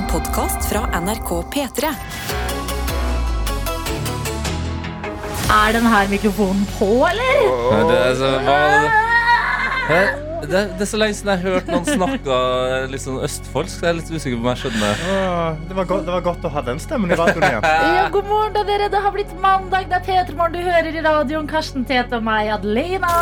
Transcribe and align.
En 0.00 0.06
podkast 0.08 0.64
fra 0.70 0.86
NRK 1.00 1.30
P3. 1.52 1.88
Er 5.50 5.72
den 5.76 5.84
her 5.92 6.08
mikrofonen 6.08 6.62
på, 6.78 6.88
eller? 7.04 7.40
Nei, 7.44 7.80
Det 7.90 7.98
er, 7.98 8.14
så, 8.16 8.30
hva, 8.46 8.56
Hæ? 9.90 9.98
det, 10.46 10.62
det 10.78 10.86
er 10.86 10.88
så 10.88 11.00
lenge 11.02 11.18
siden 11.18 11.32
jeg 11.34 11.42
har 11.42 11.56
hørt 11.58 11.68
noen 11.74 11.84
snakke 11.90 12.38
litt 12.94 13.04
sånn 13.04 13.18
østfoldsk. 13.26 13.82
Jeg 13.84 13.90
er 13.92 13.98
litt 13.98 14.08
usikker 14.14 14.38
på 14.38 14.44
om 14.46 14.48
jeg 14.54 14.62
skjønner. 14.62 15.04
Åh, 15.18 15.60
Det 15.68 15.76
var, 15.82 15.90
godt, 15.92 16.06
det 16.08 16.16
var 16.16 16.24
godt 16.30 16.48
å 16.48 16.54
ha 16.56 16.64
den 16.70 16.80
stemmen 16.80 17.12
i 17.12 17.20
radioen 17.20 17.48
igjen. 17.50 17.68
Ja, 17.98 18.06
god 18.14 18.30
morgen 18.32 18.56
da, 18.56 18.64
dere. 18.72 18.88
Det 18.94 19.04
har 19.04 19.14
blitt 19.18 19.36
mandag. 19.44 19.90
Det 19.92 20.00
er 20.00 20.08
P3 20.08 20.38
Morgen 20.40 20.56
du 20.56 20.64
hører 20.70 20.96
i 20.96 21.04
radioen. 21.10 21.50
Karsten 21.50 21.84
Tete 21.84 22.22
og 22.22 22.24
meg, 22.30 22.48
Adelina. 22.56 23.12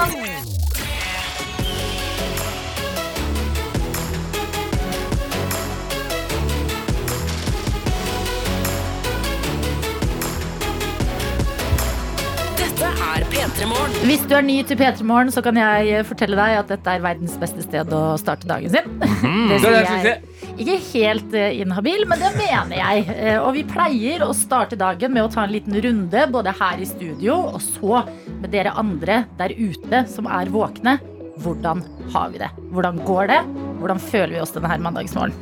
Hvis 14.07 14.23
du 14.30 14.33
er 14.38 14.45
ny 14.47 14.57
til 14.65 14.79
P3 14.79 15.02
Morgen, 15.07 15.30
så 15.34 15.43
kan 15.45 15.57
jeg 15.59 15.88
eh, 15.91 16.05
fortelle 16.07 16.37
deg 16.38 16.59
at 16.61 16.69
dette 16.70 16.93
er 16.95 17.02
verdens 17.02 17.34
beste 17.41 17.65
sted 17.65 17.91
å 17.93 18.02
starte 18.21 18.47
dagen 18.48 18.71
sin. 18.73 18.87
Det 19.51 19.59
Det 19.59 19.59
sier 19.65 19.79
er 19.79 20.07
jeg. 20.07 20.23
Ikke 20.62 20.77
helt 20.93 21.34
eh, 21.38 21.59
inhabil, 21.62 22.05
men 22.09 22.23
det 22.23 22.30
mener 22.38 22.79
jeg. 22.79 23.05
Eh, 23.16 23.37
Og 23.43 23.51
vi 23.59 23.65
pleier 23.69 24.23
å 24.24 24.30
starte 24.37 24.79
dagen 24.80 25.12
med 25.16 25.27
å 25.27 25.33
ta 25.34 25.45
en 25.45 25.52
liten 25.55 25.77
runde, 25.84 26.24
både 26.33 26.55
her 26.61 26.80
i 26.83 26.88
studio 26.88 27.41
og 27.51 27.59
så 27.65 28.05
med 28.38 28.48
dere 28.55 28.73
andre 28.79 29.24
der 29.41 29.55
ute 29.59 30.05
som 30.10 30.30
er 30.30 30.51
våkne. 30.55 30.96
Hvordan 31.43 31.83
har 32.15 32.33
vi 32.35 32.41
det? 32.43 32.49
Hvordan 32.74 33.02
går 33.07 33.29
det? 33.35 33.43
Hvordan 33.83 34.01
føler 34.02 34.37
vi 34.38 34.41
oss 34.43 34.55
denne 34.57 34.71
her 34.73 34.80
mandagsmorgen? 34.83 35.35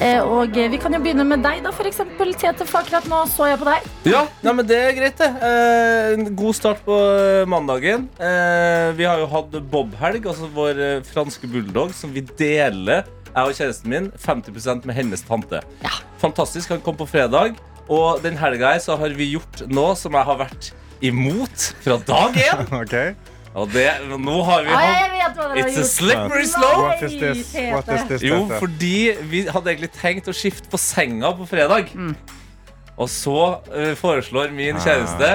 Eh, 0.00 0.20
Og 0.24 0.56
eh, 0.56 0.70
vi 0.72 0.78
kan 0.80 0.94
jo 0.96 1.00
begynne 1.04 1.26
med 1.28 1.42
deg, 1.44 1.60
da, 1.64 1.72
for 1.76 1.88
eksempel. 1.88 2.32
Tete, 2.40 2.64
for 2.68 2.80
akkurat 2.80 3.06
nå 3.10 3.20
så 3.28 3.50
jeg 3.50 3.60
på 3.60 3.68
deg. 3.68 3.88
Ja, 4.08 4.22
nei, 4.46 4.54
men 4.56 4.68
det 4.68 4.78
er 4.80 4.94
greit, 4.96 5.20
det. 5.20 5.30
Eh, 5.44 6.24
god 6.40 6.56
start 6.56 6.80
på 6.86 6.96
eh, 6.96 7.44
mandagen. 7.50 8.06
Eh, 8.16 8.90
vi 8.96 9.04
har 9.08 9.20
jo 9.20 9.28
hatt 9.30 9.56
Bob-helg, 9.72 10.24
altså 10.32 10.48
vår 10.56 10.80
franske 11.10 11.50
bulldog, 11.52 11.92
som 11.96 12.14
vi 12.16 12.24
deler, 12.40 13.04
jeg 13.30 13.46
og 13.46 13.54
kjæresten 13.54 13.92
min, 13.92 14.08
50 14.18 14.86
med 14.88 14.96
hennes 14.96 15.22
tante. 15.28 15.60
Ja. 15.84 15.92
Fantastisk. 16.22 16.72
Han 16.74 16.80
kom 16.84 16.96
på 16.98 17.06
fredag. 17.08 17.60
Og 17.90 18.22
den 18.22 18.36
helga 18.38 18.72
her 18.74 18.80
så 18.82 18.96
har 18.98 19.12
vi 19.18 19.32
gjort 19.34 19.64
noe 19.70 19.96
som 19.98 20.14
jeg 20.14 20.26
har 20.28 20.38
vært 20.38 20.70
imot 21.02 21.64
fra 21.84 21.96
dag 22.06 22.36
én. 22.38 22.66
Ok. 22.82 22.96
Og 23.58 23.70
det, 23.74 23.88
nå 24.06 24.36
har 24.46 24.62
vi 24.62 24.74
hatt 24.74 25.38
It's 25.58 25.78
a 25.80 25.84
slippery 25.88 26.44
slope. 26.46 26.82
What 26.84 27.02
is 27.02 27.14
this? 27.18 27.54
What 27.72 27.88
is 27.94 28.04
this, 28.10 28.22
Jo, 28.22 28.44
fordi 28.60 28.92
vi 29.30 29.40
hadde 29.48 29.72
egentlig 29.72 29.90
tenkt 29.96 30.28
å 30.30 30.34
skifte 30.36 30.70
på 30.70 30.78
senga 30.78 31.32
på 31.34 31.46
fredag. 31.50 31.90
Og 33.00 33.08
så 33.10 33.36
eh, 33.72 33.94
foreslår 33.98 34.52
min 34.52 34.76
kjæreste 34.82 35.30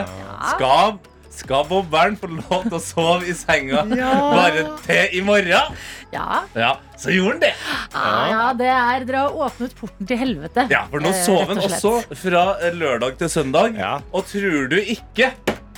Skal, 0.52 0.97
skal 1.33 1.66
bobberen 1.67 2.16
få 2.19 2.30
lov 2.30 2.67
til 2.67 2.75
å 2.77 2.81
sove 2.83 3.25
i 3.31 3.33
senga 3.36 3.81
bare 3.89 4.67
til 4.86 5.17
i 5.17 5.23
morgen? 5.25 5.73
Ja, 6.13 6.43
Ja, 6.55 6.75
så 7.02 7.11
gjorde 7.11 7.33
han 7.33 7.41
det. 7.41 7.53
ah, 7.97 8.27
ja, 8.30 8.43
det 8.55 8.69
er 8.71 9.08
Dere 9.09 9.23
har 9.25 9.39
åpnet 9.49 9.73
porten 9.75 10.08
til 10.08 10.21
helvete. 10.21 10.67
Ja, 10.71 10.86
For 10.93 11.03
nå 11.03 11.11
sover 11.25 11.25
sov 11.25 11.49
han 11.49 11.63
og 11.63 11.67
også 11.71 12.21
fra 12.21 12.45
eh, 12.61 12.77
lørdag 12.77 13.17
til 13.19 13.33
søndag. 13.33 13.75
Ja. 13.81 13.97
Og 14.16 14.30
tror 14.30 14.69
du 14.71 14.77
ikke 14.80 15.33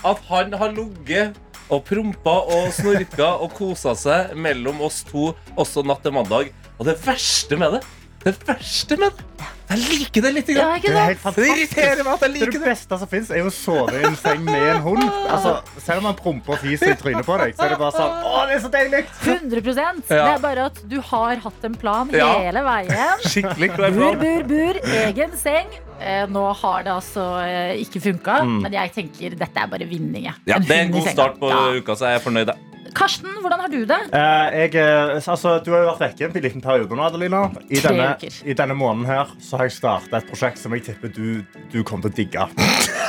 at 0.06 0.20
han 0.30 0.54
har 0.60 0.76
ligget 0.76 1.40
og 1.74 1.84
prompa 1.88 2.38
og 2.56 2.72
snorka 2.76 3.34
og 3.44 3.54
kosa 3.58 3.96
seg 3.98 4.36
mellom 4.40 4.82
oss 4.88 5.02
to 5.08 5.32
også 5.58 5.84
natt 5.88 6.04
til 6.06 6.16
mandag? 6.16 6.52
Og 6.78 6.88
det 6.88 6.98
verste 7.04 7.58
med 7.60 7.78
det 7.78 7.86
Det 8.24 8.36
verste 8.48 8.98
med 9.00 9.18
det 9.18 9.57
Jeg 9.68 9.80
liker 9.84 10.22
det 10.24 10.30
litt. 10.34 10.48
Ja, 10.50 10.62
Grann. 10.64 10.76
ikke 10.80 10.88
Det 10.88 10.96
er 10.96 11.06
helt 11.08 11.18
Det 11.18 11.24
fantastisk. 11.24 11.58
irriterer 11.58 12.04
meg 12.06 12.14
at 12.14 12.22
jeg 12.22 12.32
Det, 12.32 12.40
liker 12.40 12.52
det 12.52 12.60
det. 12.64 12.70
beste 12.72 12.98
som 13.00 13.08
fins, 13.08 13.30
er 13.32 13.38
jo 13.42 13.48
å 13.50 13.52
sove 13.52 13.94
i 14.00 14.04
en 14.08 14.16
seng 14.16 14.44
med 14.46 14.64
en 14.76 14.82
hund. 14.82 15.04
Altså, 15.28 15.52
selv 15.84 15.98
om 16.00 16.06
han 16.06 16.16
promper 16.16 16.54
og 16.54 16.60
fiser 16.60 16.94
i 16.94 16.96
trynet 16.96 17.26
på 17.28 17.38
deg, 17.42 17.56
så 17.58 17.66
er 17.66 17.70
det 17.74 17.80
bare 17.82 17.92
sånn 17.92 18.24
Å, 18.24 18.48
det 18.48 18.56
er 18.56 18.62
så 18.64 18.72
deilig! 18.72 19.02
100% 19.26 20.08
Det 20.08 20.16
Ja. 20.18 20.36
er 20.36 20.40
bare 20.40 20.66
at 20.72 20.80
du 20.88 21.02
har 21.02 21.36
hatt 21.36 21.64
en 21.68 21.76
plan 21.76 22.10
Ja. 22.14 22.40
hele 22.40 22.64
veien. 22.64 23.20
Skikkelig 23.28 23.76
klar 23.76 23.92
Bur, 23.92 24.16
plan. 24.16 24.20
bur, 24.20 24.44
bur. 24.44 24.80
Egen 25.04 25.36
seng. 25.38 25.68
Eh, 26.00 26.26
nå 26.28 26.54
har 26.56 26.84
det 26.84 26.92
altså 26.94 27.26
eh, 27.44 27.76
ikke 27.84 28.00
funka, 28.02 28.40
Mm. 28.44 28.62
men 28.62 28.72
jeg 28.72 28.94
tenker 28.94 29.36
dette 29.36 29.58
er 29.58 29.68
bare 29.68 29.86
vinning. 29.90 30.24
jeg. 30.24 30.34
Ja, 30.46 30.60
det 30.60 30.70
er 30.72 30.82
en 30.84 30.94
hund 30.94 30.96
i 30.96 31.00
god 31.00 31.08
senga. 31.08 31.14
start 31.14 31.40
på 31.40 31.50
Ja. 31.50 31.80
uka, 31.82 31.92
så 31.96 32.06
jeg 32.08 32.16
er 32.16 32.24
fornøyd. 32.24 32.46
jeg. 32.48 32.58
Karsten, 32.96 33.30
hvordan 33.42 33.60
har 33.64 33.72
du 33.74 33.80
det? 33.90 33.98
Eh, 34.16 34.58
jeg, 34.62 34.76
eh, 34.80 35.16
altså, 35.18 35.58
du 35.64 35.72
har 35.74 35.84
jo 35.84 35.90
vært 35.92 36.04
vekke 36.06 36.28
en 36.30 36.36
liten 36.46 36.62
periode 36.64 36.96
nå, 36.96 37.04
Adelina. 37.08 37.42
I 37.70 37.82
Tre 37.82 37.92
denne, 37.92 38.08
uker. 38.16 38.38
I 38.46 38.56
denne 38.60 38.78
måneden 38.78 39.06
her 39.10 39.32
så 39.44 39.58
har 39.60 39.68
jeg 39.70 39.76
starta 39.78 40.20
et 40.22 40.28
prosjekt 40.30 40.62
som 40.62 40.76
jeg 40.78 40.86
tipper 40.88 41.12
du, 41.16 41.42
du 41.74 41.80
kommer 41.88 42.08
til 42.08 42.14
å 42.14 42.18
digge. 42.22 42.48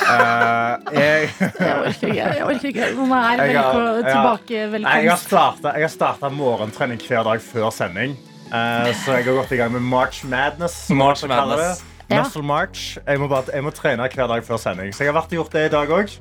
Eh, 0.08 0.94
jeg, 0.96 1.28
Jeg 1.60 1.74
orker 1.76 2.08
ikke. 2.08 2.14
jeg 2.16 2.46
orker 2.46 2.70
ikke 2.72 2.88
Nå 2.96 3.08
er 3.18 3.42
Jeg 3.44 3.58
velko 3.58 3.84
tilbake 4.08 4.64
velkomst. 4.72 5.28
starta, 5.28 5.74
jeg 5.76 5.86
har 5.88 5.92
starta 5.92 6.30
morgentrening 6.32 7.02
hver 7.04 7.26
dag 7.28 7.44
før 7.44 7.70
sending. 7.74 8.16
Eh, 8.48 8.90
så 9.04 9.18
jeg 9.18 9.28
har 9.28 9.36
gått 9.42 9.52
i 9.52 9.60
gang 9.60 9.72
med 9.74 9.84
March 9.84 10.24
Madness. 10.24 10.86
March 10.90 11.24
Madness. 11.28 11.84
Muscle 12.08 12.40
March. 12.42 12.96
Jeg 13.04 13.20
må, 13.20 13.28
bare, 13.28 13.52
jeg 13.52 13.64
må 13.66 13.70
trene 13.76 14.06
hver 14.08 14.30
dag 14.30 14.44
før 14.46 14.56
sending. 14.62 14.94
Så 14.96 15.04
jeg 15.04 15.12
har 15.12 15.18
vært 15.20 15.34
og 15.34 15.42
gjort 15.42 15.56
det 15.58 15.66
i 15.68 15.72
dag 15.74 15.90
òg. 15.92 16.14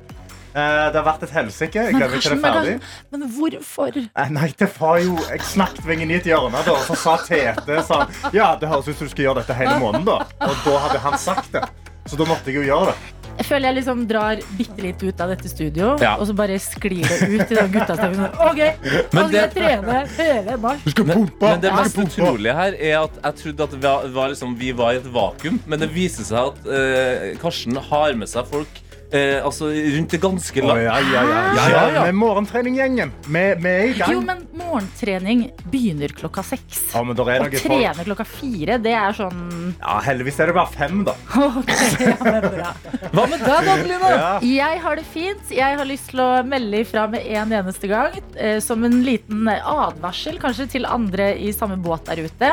Det 0.92 0.98
har 1.00 1.06
vært 1.08 1.26
et 1.28 1.34
helsike. 1.34 1.84
Jeg 1.88 1.96
til 1.96 2.14
Karsten, 2.14 2.42
det 2.42 2.52
er 2.52 2.70
men, 3.12 3.22
men 3.24 3.34
hvorfor? 3.36 3.98
Eh, 3.98 4.30
Nei, 4.34 4.48
det 4.58 4.68
var 4.78 4.98
jo 5.04 5.16
Jeg 5.28 5.44
snakket 5.54 5.84
meg 5.88 6.04
inn 6.06 6.14
i 6.14 6.18
et 6.20 6.28
hjørne, 6.30 6.62
da, 6.66 6.76
og 6.78 6.84
så 6.88 6.96
sa 6.98 7.16
Tete 7.26 7.82
sånn 7.88 8.34
Ja, 8.36 8.54
det 8.60 8.70
høres 8.70 8.88
ut 8.88 8.96
som 8.98 9.06
du 9.08 9.12
skal 9.14 9.28
gjøre 9.30 9.42
dette 9.44 9.56
hele 9.58 9.78
måneden, 9.82 10.08
da. 10.08 10.18
Og 10.48 10.56
da 10.64 10.80
hadde 10.86 11.04
han 11.06 11.18
sagt 11.20 11.52
det. 11.56 11.64
Så 12.08 12.16
da 12.16 12.24
måtte 12.28 12.48
jeg 12.48 12.62
jo 12.62 12.68
gjøre 12.70 12.92
det. 12.94 13.14
Jeg 13.38 13.46
føler 13.46 13.68
jeg 13.68 13.76
liksom 13.76 14.00
drar 14.10 14.40
bitte 14.58 14.82
litt 14.82 15.02
ut 15.06 15.20
av 15.22 15.28
dette 15.30 15.46
studio, 15.52 15.92
Ja. 16.02 16.16
og 16.18 16.26
så 16.26 16.34
bare 16.34 16.56
sklir 16.58 17.04
det 17.06 17.28
ut 17.28 17.52
i 17.52 17.54
den 17.54 17.68
guttastemmen. 17.70 18.32
OK, 18.48 18.58
Men 18.58 19.28
skal 19.28 19.36
jeg 19.36 19.52
det- 19.52 19.52
trene 19.54 19.98
hele 20.16 20.56
mars. 20.64 20.82
pumpe, 20.88 21.44
men 21.44 21.60
det 21.62 21.70
mest 21.76 22.00
utrolige 22.02 22.56
her 22.58 22.74
er 22.74 22.96
at 23.04 23.20
jeg 23.22 23.36
trodde 23.44 23.68
at 23.68 23.76
vi 23.76 23.80
var, 23.84 24.08
var 24.16 24.32
liksom, 24.34 24.56
vi 24.58 24.72
var 24.80 24.96
i 24.96 24.98
et 24.98 25.06
vakuum, 25.14 25.60
men 25.70 25.78
det 25.84 25.90
viser 25.94 26.26
seg 26.26 26.50
at 26.50 26.66
uh, 26.66 27.28
Karsten 27.44 27.78
har 27.92 28.18
med 28.18 28.26
seg 28.32 28.50
folk 28.50 28.82
eh, 29.12 29.38
altså 29.44 29.68
rundt 29.72 30.10
det 30.14 30.20
ganske 30.22 30.62
land. 30.64 30.82
ja, 30.82 30.96
ja, 31.00 31.22
ja. 31.24 31.40
Ja, 31.58 31.64
ja, 31.72 31.82
ja. 31.94 32.02
Med 32.08 32.14
morgentreninggjengen. 32.18 33.12
Vi 33.26 33.42
vi 33.62 33.70
er 33.72 33.84
i 33.88 33.94
gang. 33.98 34.12
Jo, 34.12 34.20
men 34.24 34.42
morgentrening 34.58 35.44
begynner 35.72 36.12
klokka 36.16 36.42
seks. 36.46 36.82
Ja, 36.94 37.02
men 37.06 37.16
der 37.18 37.30
er 37.32 37.40
Å 37.40 37.46
noen 37.46 37.54
folk 37.56 37.66
trene 37.66 38.06
klokka 38.08 38.26
fire, 38.28 38.78
det 38.84 38.94
er 38.98 39.16
sånn 39.16 39.74
Ja, 39.80 39.98
Heldigvis 40.04 40.40
er 40.40 40.50
det 40.52 40.56
bare 40.58 40.72
fem, 40.74 41.02
da. 41.08 41.14
Ok, 41.58 41.72
ja, 42.04 42.16
men 42.24 42.48
bra. 42.48 42.72
Hva 43.14 43.26
med 43.30 43.40
deg, 43.44 43.70
Adelina? 43.74 44.10
Ja. 44.14 44.32
Jeg 44.48 44.82
har 44.84 45.00
det 45.00 45.06
fint. 45.08 45.52
Jeg 45.54 45.78
har 45.80 45.88
lyst 45.88 46.10
til 46.12 46.22
å 46.24 46.28
melde 46.46 46.82
ifra 46.84 47.06
med 47.10 47.24
en 47.26 47.52
eneste 47.62 47.88
gang. 47.90 48.16
Eh, 48.36 48.58
som 48.64 48.84
en 48.86 49.00
liten 49.06 49.48
advarsel 49.48 50.38
kanskje 50.42 50.68
til 50.76 50.88
andre 50.88 51.32
i 51.40 51.52
samme 51.56 51.78
båt 51.80 52.06
der 52.10 52.24
ute. 52.28 52.52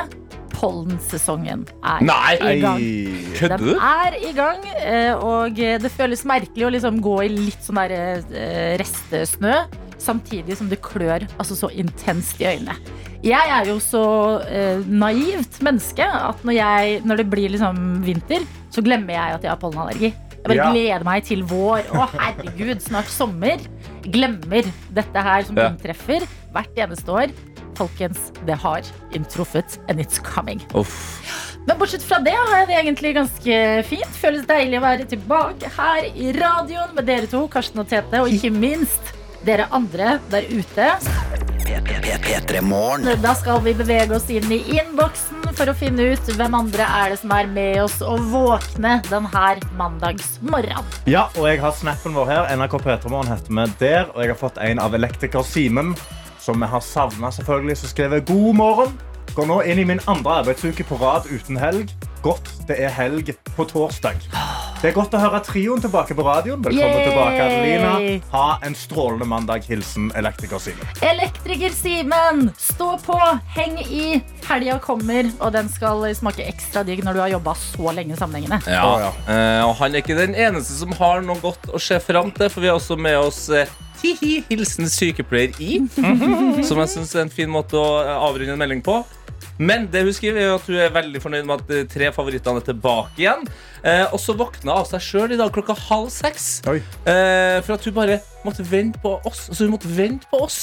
Pollensesongen 0.55 1.65
er 1.83 2.03
Nei! 2.05 2.35
i 2.39 2.59
gang. 2.63 2.83
Kødder 3.37 3.61
du? 3.61 3.71
Den 3.73 3.81
er 3.83 4.17
i 4.19 4.31
gang, 4.37 4.61
eh, 4.81 5.13
og 5.15 5.55
det 5.59 5.91
føles 5.93 6.23
merkelig 6.27 6.67
å 6.67 6.73
liksom 6.75 7.01
gå 7.03 7.15
i 7.25 7.31
litt 7.33 7.65
sånn 7.65 7.79
der 7.83 7.95
eh, 8.31 8.75
restesnø, 8.81 9.55
samtidig 10.01 10.57
som 10.59 10.69
det 10.71 10.81
klør 10.85 11.25
altså 11.39 11.55
så 11.57 11.69
intenst 11.73 12.41
i 12.43 12.49
øynene. 12.53 12.75
Jeg 13.25 13.49
er 13.49 13.65
jo 13.71 13.79
så 13.81 14.03
eh, 14.45 14.83
naivt 14.85 15.57
menneske 15.65 16.05
at 16.05 16.43
når, 16.45 16.57
jeg, 16.59 16.99
når 17.09 17.23
det 17.23 17.27
blir 17.31 17.55
liksom 17.55 17.79
vinter, 18.05 18.45
så 18.69 18.83
glemmer 18.85 19.15
jeg 19.17 19.39
at 19.39 19.47
jeg 19.47 19.53
har 19.53 19.61
pollenallergi. 19.61 20.11
Jeg 20.35 20.45
bare 20.51 20.57
Ja. 20.59 20.67
gleder 20.69 21.03
meg 21.07 21.23
til 21.25 21.41
vår. 21.49 21.87
Å, 21.97 22.03
herregud, 22.19 22.83
snart 22.85 23.09
sommer. 23.09 23.57
Glemmer 24.05 24.67
dette 24.93 25.23
her 25.25 25.41
som 25.47 25.57
Ja. 25.57 25.71
inntreffer 25.71 26.21
hvert 26.53 26.77
eneste 26.77 27.09
år. 27.09 27.33
Folkens, 27.75 28.31
det 28.47 28.57
har 28.61 28.85
inntruffet, 29.15 29.79
and 29.89 29.99
it's 29.99 30.21
coming. 30.23 30.61
Uff. 30.73 31.21
Men 31.65 31.79
bortsett 31.79 32.03
fra 32.05 32.19
det 32.21 32.35
har 32.35 32.59
jeg 32.59 32.67
det 32.69 32.77
egentlig 32.77 33.13
ganske 33.17 33.59
fint. 33.89 34.17
Føles 34.21 34.45
deilig 34.49 34.77
å 34.79 34.85
være 34.85 35.07
tilbake 35.09 35.71
her 35.77 36.09
i 36.13 36.31
radioen 36.35 36.93
med 36.97 37.07
dere 37.09 37.29
to, 37.31 37.45
Karsten 37.51 37.81
og 37.81 37.89
Tete, 37.89 38.21
og 38.21 38.29
ikke 38.29 38.53
minst 38.53 39.15
dere 39.45 39.65
andre 39.73 40.19
der 40.29 40.45
ute. 40.51 40.91
Da 43.25 43.33
skal 43.39 43.63
vi 43.65 43.73
bevege 43.77 44.13
oss 44.17 44.29
inn 44.29 44.51
i 44.53 44.61
innboksen 44.77 45.44
for 45.55 45.71
å 45.71 45.75
finne 45.77 46.09
ut 46.11 46.29
hvem 46.35 46.57
andre 46.57 46.85
er 46.99 47.13
det 47.13 47.19
som 47.21 47.31
er 47.35 47.47
med 47.47 47.79
oss 47.85 47.97
og 48.03 48.23
våkne 48.31 48.97
denne 49.07 49.45
mandagsmorgenen. 49.79 50.87
Ja, 51.09 51.27
og 51.37 51.47
jeg 51.47 51.61
har 51.63 51.75
snappen 51.75 52.15
vår 52.17 52.31
her. 52.31 52.51
NRK 52.59 52.77
P3morgen 52.83 53.31
heter 53.31 53.55
vi 53.55 53.67
der. 53.79 54.09
Og 54.13 54.23
jeg 54.23 54.33
har 54.33 54.39
fått 54.39 54.59
en 54.61 54.81
av 54.83 54.95
elektriker 54.97 55.45
Simen, 55.47 55.95
som 56.43 56.59
vi 56.61 56.69
har 56.69 56.83
savna 56.83 57.31
selvfølgelig, 57.33 57.77
som 57.81 57.93
skriver 57.93 58.25
god 58.27 58.55
morgen. 58.59 58.97
Går 59.35 59.47
nå 59.49 59.55
inn 59.67 59.79
i 59.81 59.83
min 59.83 59.99
andre 60.07 60.37
arbeidsuke 60.39 60.85
på 60.87 60.95
rad 60.95 61.25
uten 61.27 61.57
helg. 61.59 61.89
Godt 62.23 62.47
det 62.69 62.77
er 62.79 62.93
helg 62.95 63.33
på 63.57 63.65
torsdag. 63.67 64.21
Det 64.79 64.87
er 64.87 64.93
godt 64.95 65.17
å 65.17 65.19
høre 65.19 65.41
trioen 65.43 65.81
tilbake 65.83 66.15
på 66.15 66.23
radioen. 66.23 66.61
Velkommen 66.63 67.01
Yay! 67.01 67.09
tilbake, 67.09 67.41
Adelina. 67.43 68.21
Ha 68.31 68.45
en 68.63 68.77
strålende 68.79 69.27
mandag. 69.27 69.67
Hilsen 69.67 70.07
elektriker 70.15 70.63
Simen. 70.63 70.87
Elektriker 71.03 71.75
Simen, 71.75 72.45
stå 72.55 72.93
på, 73.03 73.17
heng 73.57 73.75
i. 73.83 74.21
Helga 74.47 74.77
kommer, 74.79 75.27
og 75.41 75.51
den 75.57 75.67
skal 75.73 76.07
smake 76.15 76.47
ekstra 76.47 76.85
digg 76.87 77.03
når 77.03 77.17
du 77.17 77.23
har 77.25 77.33
jobba 77.35 77.57
så 77.59 77.91
lenge 77.97 78.15
sammenhengende. 78.15 78.61
Ja. 78.71 78.87
Ja. 79.03 79.11
Uh, 79.27 79.61
og 79.65 79.75
han 79.81 79.91
er 79.91 80.05
ikke 80.05 80.15
den 80.15 80.37
eneste 80.47 80.77
som 80.79 80.95
har 80.95 81.19
noe 81.27 81.43
godt 81.43 81.67
å 81.75 81.81
se 81.81 81.99
fram 81.99 82.31
til, 82.31 82.47
for 82.53 82.63
vi 82.63 82.71
har 82.71 82.79
også 82.79 82.95
med 82.95 83.19
oss 83.19 83.49
eh, 83.51 83.67
Hihi, 83.99 84.45
hilsen 84.49 84.89
sykepleier 84.91 85.55
I. 85.59 85.81
Som 86.67 86.79
jeg 86.83 86.91
syns 86.91 87.13
er 87.15 87.25
en 87.25 87.31
fin 87.33 87.51
måte 87.51 87.79
å 87.79 87.99
eh, 88.03 88.15
avrunde 88.15 88.55
en 88.55 88.61
melding 88.61 88.83
på. 88.85 89.01
Men 89.57 89.87
det 89.91 90.03
hun 90.03 90.15
skriver 90.15 90.41
er 90.41 90.53
at 90.55 90.67
hun 90.67 90.79
er 90.81 90.93
veldig 90.95 91.21
fornøyd 91.23 91.47
med 91.47 91.61
at 91.61 91.69
de 91.69 91.81
tre 91.91 92.11
favorittene 92.15 92.61
er 92.61 92.67
tilbake 92.67 93.21
igjen. 93.23 93.45
Eh, 93.85 94.05
og 94.11 94.19
så 94.19 94.35
våkna 94.37 94.73
hun 94.73 94.81
av 94.81 94.89
seg 94.89 95.03
sjøl 95.05 95.35
i 95.35 95.39
dag 95.39 95.53
klokka 95.55 95.75
halv 95.87 96.09
seks. 96.13 96.47
Eh, 96.67 97.59
for 97.63 97.75
at 97.77 97.87
hun 97.87 97.95
bare 97.95 98.19
måtte 98.45 98.65
vente 98.67 98.99
på 99.03 99.15
oss. 99.23 99.47
Altså 99.49 99.65
hun 99.65 99.75
måtte 99.75 99.89
vente 99.89 100.27
på 100.29 100.43
oss 100.45 100.59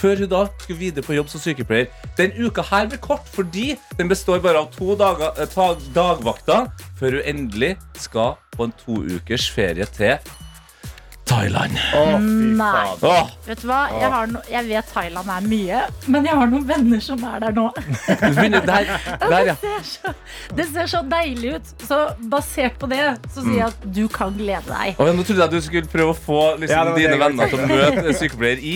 Før 0.00 0.22
hun 0.22 0.30
da 0.30 0.46
skulle 0.62 0.78
videre 0.80 1.04
på 1.04 1.16
jobb 1.16 1.28
som 1.32 1.42
sykepleier. 1.42 1.90
Den 2.18 2.34
uka 2.38 2.64
her 2.70 2.88
blir 2.90 3.02
kort 3.02 3.28
fordi 3.32 3.74
den 3.98 4.10
består 4.12 4.40
bare 4.44 4.62
av 4.62 4.70
to 4.76 4.96
dager, 4.98 5.36
dag, 5.52 5.84
dagvakter 5.96 6.70
før 6.96 7.18
hun 7.18 7.28
endelig 7.34 7.76
skal 8.00 8.36
på 8.56 8.68
en 8.68 8.76
to 8.84 9.02
ukers 9.16 9.50
ferie 9.52 9.88
til 9.96 10.16
Thailand. 11.26 11.74
Å, 11.96 12.02
fy 12.22 12.50
Nei. 12.56 12.70
fader. 13.00 13.30
Vet 13.46 13.62
du 13.62 13.66
hva? 13.70 13.80
Jeg, 13.90 14.10
har 14.12 14.28
no 14.30 14.42
jeg 14.50 14.68
vet 14.68 14.90
Thailand 14.94 15.30
er 15.36 15.46
mye, 15.50 15.80
men 16.12 16.28
jeg 16.28 16.38
har 16.38 16.50
noen 16.52 16.66
venner 16.68 17.02
som 17.02 17.24
er 17.26 17.40
der 17.42 17.56
nå. 17.56 17.66
der, 18.06 18.90
der, 19.32 19.50
ja. 19.50 19.56
Det 19.56 19.56
ser 19.60 19.88
så, 19.90 20.12
det 20.56 20.66
ser 20.70 20.90
så 20.92 21.02
deilig 21.10 21.56
ut. 21.56 21.72
Så 21.86 21.98
basert 22.30 22.78
på 22.80 22.88
det 22.90 23.02
så 23.34 23.42
sier 23.42 23.58
jeg 23.58 23.66
at 23.72 23.88
du 23.96 24.04
kan 24.12 24.34
glede 24.38 24.70
deg. 24.70 25.00
Oh, 25.00 25.08
ja, 25.08 25.16
nå 25.16 25.26
trodde 25.26 25.42
jeg 25.42 25.48
at 25.50 25.56
du 25.56 25.66
skulle 25.66 25.90
prøve 25.90 26.14
å 26.14 26.18
få 26.18 26.40
liksom, 26.62 26.76
Ja, 26.76 26.94
dine 26.96 27.18
venner 27.20 27.50
til 27.50 27.64
å 27.64 27.68
møte 27.70 28.14
sykepleier 28.20 28.62
I. 28.62 28.74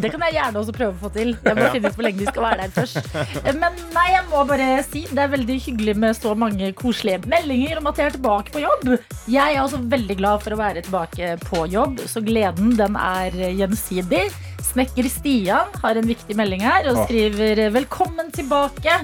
Det 0.00 0.12
kan 0.14 0.24
jeg 0.28 0.38
gjerne 0.38 0.62
også 0.62 0.76
prøve 0.76 0.96
å 0.96 1.00
få 1.04 1.12
til. 1.14 1.34
Jeg 1.44 1.58
må 1.60 1.68
finne 1.74 1.92
ut 1.92 1.98
hvor 2.00 2.08
lenge 2.08 2.22
de 2.22 2.30
skal 2.30 2.46
være 2.48 2.64
der 2.64 2.74
først. 2.80 3.12
Men 3.60 3.78
nei, 3.94 4.06
jeg 4.14 4.24
må 4.32 4.44
bare 4.48 4.70
si 4.88 5.04
det 5.10 5.20
er 5.26 5.32
veldig 5.36 5.58
hyggelig 5.68 5.96
med 6.00 6.16
så 6.16 6.32
mange 6.38 6.72
koselige 6.78 7.20
meldinger 7.30 7.80
om 7.82 7.92
at 7.92 8.00
jeg 8.00 8.08
er 8.10 8.16
tilbake 8.16 8.54
på 8.54 8.64
jobb. 8.64 8.88
Jeg 9.30 9.44
er 9.58 9.60
også 9.62 9.82
veldig 9.92 10.16
glad 10.18 10.42
for 10.44 10.56
å 10.56 10.60
være 10.60 10.84
tilbake 10.86 11.34
på 11.44 11.64
jobb, 11.66 11.73
så 12.10 12.22
gleden 12.24 12.74
den 12.78 12.98
er 13.00 13.34
gjensidig. 13.58 14.28
Snekker 14.64 15.08
Stian 15.10 15.74
har 15.82 15.98
en 15.98 16.08
viktig 16.08 16.36
melding 16.38 16.62
her 16.64 16.88
og 16.90 17.04
skriver 17.04 17.68
'Velkommen 17.74 18.30
tilbake'. 18.34 19.02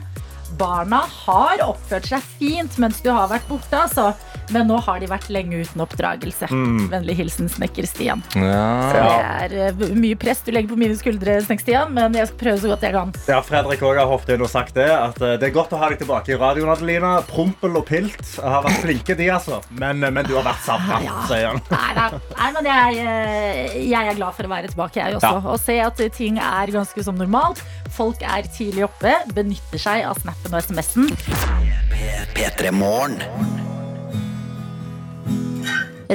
Barna 0.61 1.05
har 1.09 1.63
oppført 1.65 2.11
seg 2.11 2.25
fint 2.37 2.75
mens 2.83 3.01
du 3.01 3.09
har 3.13 3.31
vært 3.31 3.49
borte, 3.49 3.79
altså. 3.81 4.11
Men 4.51 4.67
nå 4.67 4.81
har 4.83 4.99
de 5.01 5.07
vært 5.11 5.29
lenge 5.31 5.61
uten 5.63 5.83
oppdragelse. 5.85 6.49
Vennlig 6.91 7.15
hilsen 7.21 7.49
Snekker 7.51 7.87
Stian. 7.87 8.23
Ja. 8.35 8.91
Det 8.91 9.05
er 9.07 9.55
eh, 9.69 9.85
mye 9.95 10.19
press 10.19 10.43
du 10.45 10.51
legger 10.53 10.73
på 10.73 10.79
mine 10.81 10.97
skuldre, 10.99 11.37
Snekkstian, 11.45 11.95
men 11.95 12.19
jeg 12.19 12.29
skal 12.31 12.41
prøve 12.43 12.63
så 12.65 12.73
godt 12.73 12.87
jeg 12.87 12.97
kan. 12.97 13.15
Ja, 13.31 13.39
Fredrik 13.47 13.85
også 13.85 14.03
har 14.03 14.11
hoppet 14.11 14.35
inn 14.35 14.45
og 14.45 14.51
sagt 14.51 14.75
det. 14.79 14.89
At 14.91 15.21
eh, 15.23 15.37
det 15.41 15.49
er 15.51 15.55
godt 15.55 15.75
å 15.77 15.81
ha 15.81 15.93
deg 15.93 16.03
tilbake 16.03 16.35
i 16.35 16.41
radioen, 16.41 16.73
Adelina. 16.75 17.13
Prompel 17.31 17.79
og 17.79 17.87
Pilt 17.89 18.35
har 18.43 18.67
vært 18.67 18.83
flinke, 18.85 19.17
de, 19.19 19.31
altså. 19.37 19.61
Men, 19.71 20.03
men 20.03 20.27
du 20.27 20.35
har 20.35 20.47
vært 20.51 20.67
savna, 20.67 20.99
sier 21.31 21.53
han. 21.53 21.63
Nei, 21.71 21.91
nei, 22.01 22.23
nei 22.35 22.51
men 22.59 22.71
jeg, 22.73 23.07
eh, 23.07 23.79
jeg 23.87 24.13
er 24.13 24.19
glad 24.19 24.37
for 24.37 24.51
å 24.51 24.53
være 24.57 24.75
tilbake, 24.75 24.99
jeg 24.99 25.21
også. 25.21 25.35
Ja. 25.39 25.55
Og 25.55 25.63
se 25.63 25.79
at 25.87 26.05
ting 26.17 26.43
er 26.43 26.75
ganske 26.75 27.07
som 27.07 27.19
normalt. 27.21 27.63
Folk 27.95 28.23
er 28.23 28.47
tidlig 28.55 28.85
oppe, 28.87 29.13
benytter 29.35 29.81
seg 29.81 30.05
av 30.09 30.21
snappen 30.23 30.55
og 30.55 30.63
SMS-en. 30.63 31.11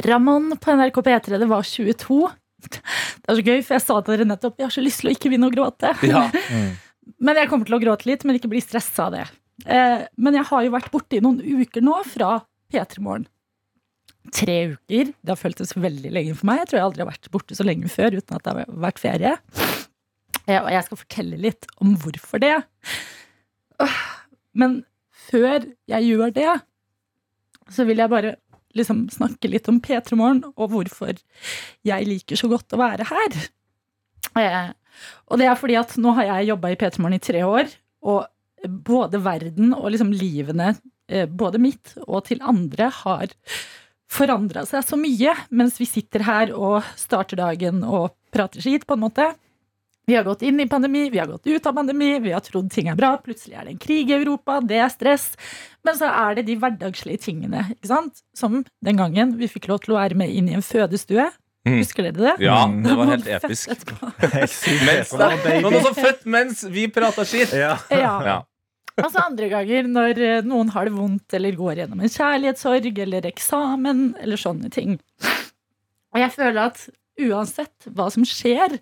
Ramón 0.06 0.50
på 0.60 0.74
NRK 0.76 0.98
P3, 1.06 1.38
det 1.40 1.48
var 1.50 1.64
22. 1.64 2.18
Det 2.66 3.30
er 3.30 3.38
så 3.38 3.44
gøy, 3.44 3.60
for 3.62 3.76
jeg 3.76 3.84
sa 3.84 4.00
til 4.00 4.16
dere 4.16 4.28
nettopp 4.28 4.60
jeg 4.60 4.68
har 4.68 4.74
så 4.74 4.84
lyst 4.84 5.02
til 5.02 5.10
å 5.10 5.14
ikke 5.14 5.30
begynne 5.30 5.48
å 5.50 5.54
gråte. 5.54 5.92
Ja. 6.06 6.26
Men 7.22 7.38
jeg 7.38 7.48
kommer 7.50 7.68
til 7.68 7.76
å 7.78 7.82
gråte 7.82 8.08
litt, 8.08 8.26
men 8.26 8.38
ikke 8.38 8.50
bli 8.50 8.60
stressa 8.64 9.06
av 9.06 9.14
det. 9.14 9.24
Eh, 9.64 10.04
men 10.20 10.36
jeg 10.36 10.48
har 10.50 10.66
jo 10.66 10.74
vært 10.74 10.92
borte 10.92 11.16
i 11.16 11.22
noen 11.24 11.38
uker 11.40 11.84
nå 11.84 12.00
fra 12.08 12.40
P3 12.72 13.02
Morgen. 13.04 13.28
Tre 14.34 14.56
uker. 14.74 15.12
Det 15.14 15.32
har 15.32 15.38
føltes 15.38 15.76
veldig 15.78 16.10
lenge 16.12 16.34
for 16.34 16.50
meg. 16.50 16.64
Jeg 16.64 16.72
tror 16.72 16.80
jeg 16.80 16.86
aldri 16.88 17.04
har 17.04 17.12
vært 17.12 17.30
borte 17.32 17.56
så 17.56 17.66
lenge 17.66 17.90
før 17.92 18.18
uten 18.18 18.36
at 18.36 18.42
det 18.42 18.54
har 18.56 18.78
vært 18.86 19.02
ferie. 19.02 19.36
Og 20.46 20.70
jeg 20.70 20.86
skal 20.86 21.00
fortelle 21.00 21.38
litt 21.42 21.66
om 21.82 21.96
hvorfor 21.98 22.42
det. 22.42 22.54
Men 24.54 24.80
før 25.26 25.64
jeg 25.90 26.06
gjør 26.06 26.34
det, 26.36 26.52
så 27.72 27.86
vil 27.88 27.98
jeg 27.98 28.12
bare 28.12 28.36
liksom 28.76 29.06
snakke 29.12 29.50
litt 29.50 29.68
om 29.72 29.80
P3 29.82 30.18
Morgen 30.18 30.42
og 30.52 30.70
hvorfor 30.72 31.16
jeg 31.86 32.08
liker 32.08 32.38
så 32.38 32.50
godt 32.52 32.76
å 32.76 32.80
være 32.80 33.08
her. 33.08 33.38
Eh, 34.36 34.68
og 35.30 35.40
det 35.40 35.48
er 35.48 35.58
fordi 35.58 35.78
at 35.80 35.94
nå 36.00 36.12
har 36.18 36.28
jeg 36.30 36.50
jobba 36.50 36.72
i 36.72 36.78
P3 36.78 37.02
Morgen 37.02 37.18
i 37.18 37.24
tre 37.24 37.42
år, 37.46 37.72
og 38.06 38.26
både 38.86 39.20
verden 39.24 39.72
og 39.76 39.90
liksom 39.94 40.12
livene, 40.14 40.74
eh, 41.08 41.26
både 41.26 41.60
mitt 41.62 41.96
og 42.06 42.26
til 42.28 42.42
andre, 42.44 42.90
har 43.02 43.32
forandra 44.06 44.62
seg 44.68 44.84
så 44.86 44.98
mye 45.00 45.32
mens 45.50 45.80
vi 45.80 45.88
sitter 45.88 46.22
her 46.26 46.52
og 46.54 46.86
starter 46.98 47.40
dagen 47.40 47.82
og 47.82 48.12
prater 48.34 48.62
skit, 48.62 48.86
på 48.86 48.94
en 48.94 49.04
måte. 49.08 49.32
Vi 50.06 50.14
har 50.14 50.22
gått 50.22 50.42
inn 50.46 50.60
i 50.62 50.68
pandemi, 50.70 51.08
vi 51.10 51.18
har 51.18 51.26
gått 51.26 51.46
ut 51.46 51.64
av 51.66 51.72
pandemi, 51.74 52.12
vi 52.22 52.30
har 52.30 52.42
trodd 52.46 52.68
ting 52.70 52.86
er 52.92 52.94
bra, 52.98 53.16
plutselig 53.18 53.56
er 53.58 53.66
det 53.66 53.72
en 53.72 53.80
krig 53.82 54.10
i 54.12 54.14
Europa, 54.14 54.60
det 54.62 54.76
er 54.78 54.90
stress. 54.92 55.32
Men 55.82 55.96
så 55.98 56.06
er 56.06 56.36
det 56.38 56.44
de 56.46 56.54
hverdagslige 56.62 57.24
tingene, 57.24 57.64
ikke 57.74 57.90
sant? 57.90 58.22
Som 58.38 58.60
den 58.86 59.00
gangen 59.00 59.32
vi 59.40 59.48
fikk 59.50 59.66
lov 59.72 59.80
til 59.82 59.96
å 59.96 59.98
være 59.98 60.18
med 60.20 60.30
inn 60.30 60.46
i 60.52 60.54
en 60.54 60.62
fødestue. 60.62 61.24
Mm. 61.66 61.80
Husker 61.80 62.06
dere 62.06 62.20
det? 62.20 62.34
ja, 62.46 62.60
det 62.70 62.94
var 63.00 63.10
helt 63.10 63.32
episk. 63.38 63.72
Mens, 64.86 65.10
da, 65.10 65.32
noen 65.64 65.80
som 65.88 65.98
født 65.98 66.22
mens 66.30 66.62
vi 66.70 66.86
prata 66.94 67.26
skitt. 67.26 67.56
Ja. 67.58 67.74
Ja. 67.90 68.14
Ja. 68.22 68.36
Altså 68.96 69.20
andre 69.26 69.50
ganger 69.50 69.90
når 69.90 70.20
eh, 70.24 70.46
noen 70.46 70.70
har 70.72 70.86
det 70.86 70.94
vondt 70.94 71.34
eller 71.36 71.58
går 71.58 71.82
gjennom 71.82 71.98
en 72.00 72.12
kjærlighetssorg 72.14 73.02
eller 73.02 73.26
eksamen 73.28 74.06
eller 74.22 74.40
sånne 74.40 74.70
ting. 74.72 74.94
Og 76.14 76.22
jeg 76.22 76.32
føler 76.32 76.62
at 76.70 76.86
uansett 77.26 77.90
hva 77.90 78.06
som 78.14 78.24
skjer, 78.24 78.78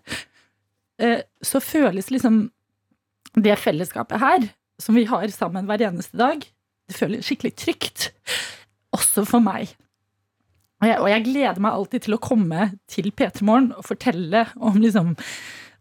så 1.43 1.59
føles 1.59 2.07
liksom 2.15 2.37
det 3.35 3.57
fellesskapet 3.59 4.21
her, 4.23 4.45
som 4.79 4.95
vi 4.95 5.07
har 5.11 5.27
sammen 5.35 5.67
hver 5.67 5.83
eneste 5.89 6.19
dag, 6.21 6.45
det 6.89 6.97
føles 6.99 7.27
skikkelig 7.27 7.55
trygt. 7.59 8.11
Også 8.95 9.25
for 9.27 9.43
meg. 9.43 9.73
Og 10.83 10.89
jeg, 10.91 10.99
og 11.01 11.09
jeg 11.11 11.25
gleder 11.27 11.63
meg 11.65 11.77
alltid 11.79 12.05
til 12.07 12.17
å 12.17 12.23
komme 12.23 12.69
til 12.91 13.09
P3 13.17 13.47
Morgen 13.47 13.71
og 13.75 13.87
fortelle 13.89 14.45
om 14.61 14.77
liksom 14.83 15.15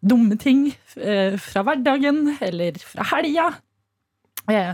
dumme 0.03 0.37
ting 0.39 0.69
eh, 0.95 1.35
fra 1.41 1.63
hverdagen 1.67 2.37
eller 2.43 2.79
fra 2.81 3.05
helga. 3.11 3.49
Eh, 4.51 4.71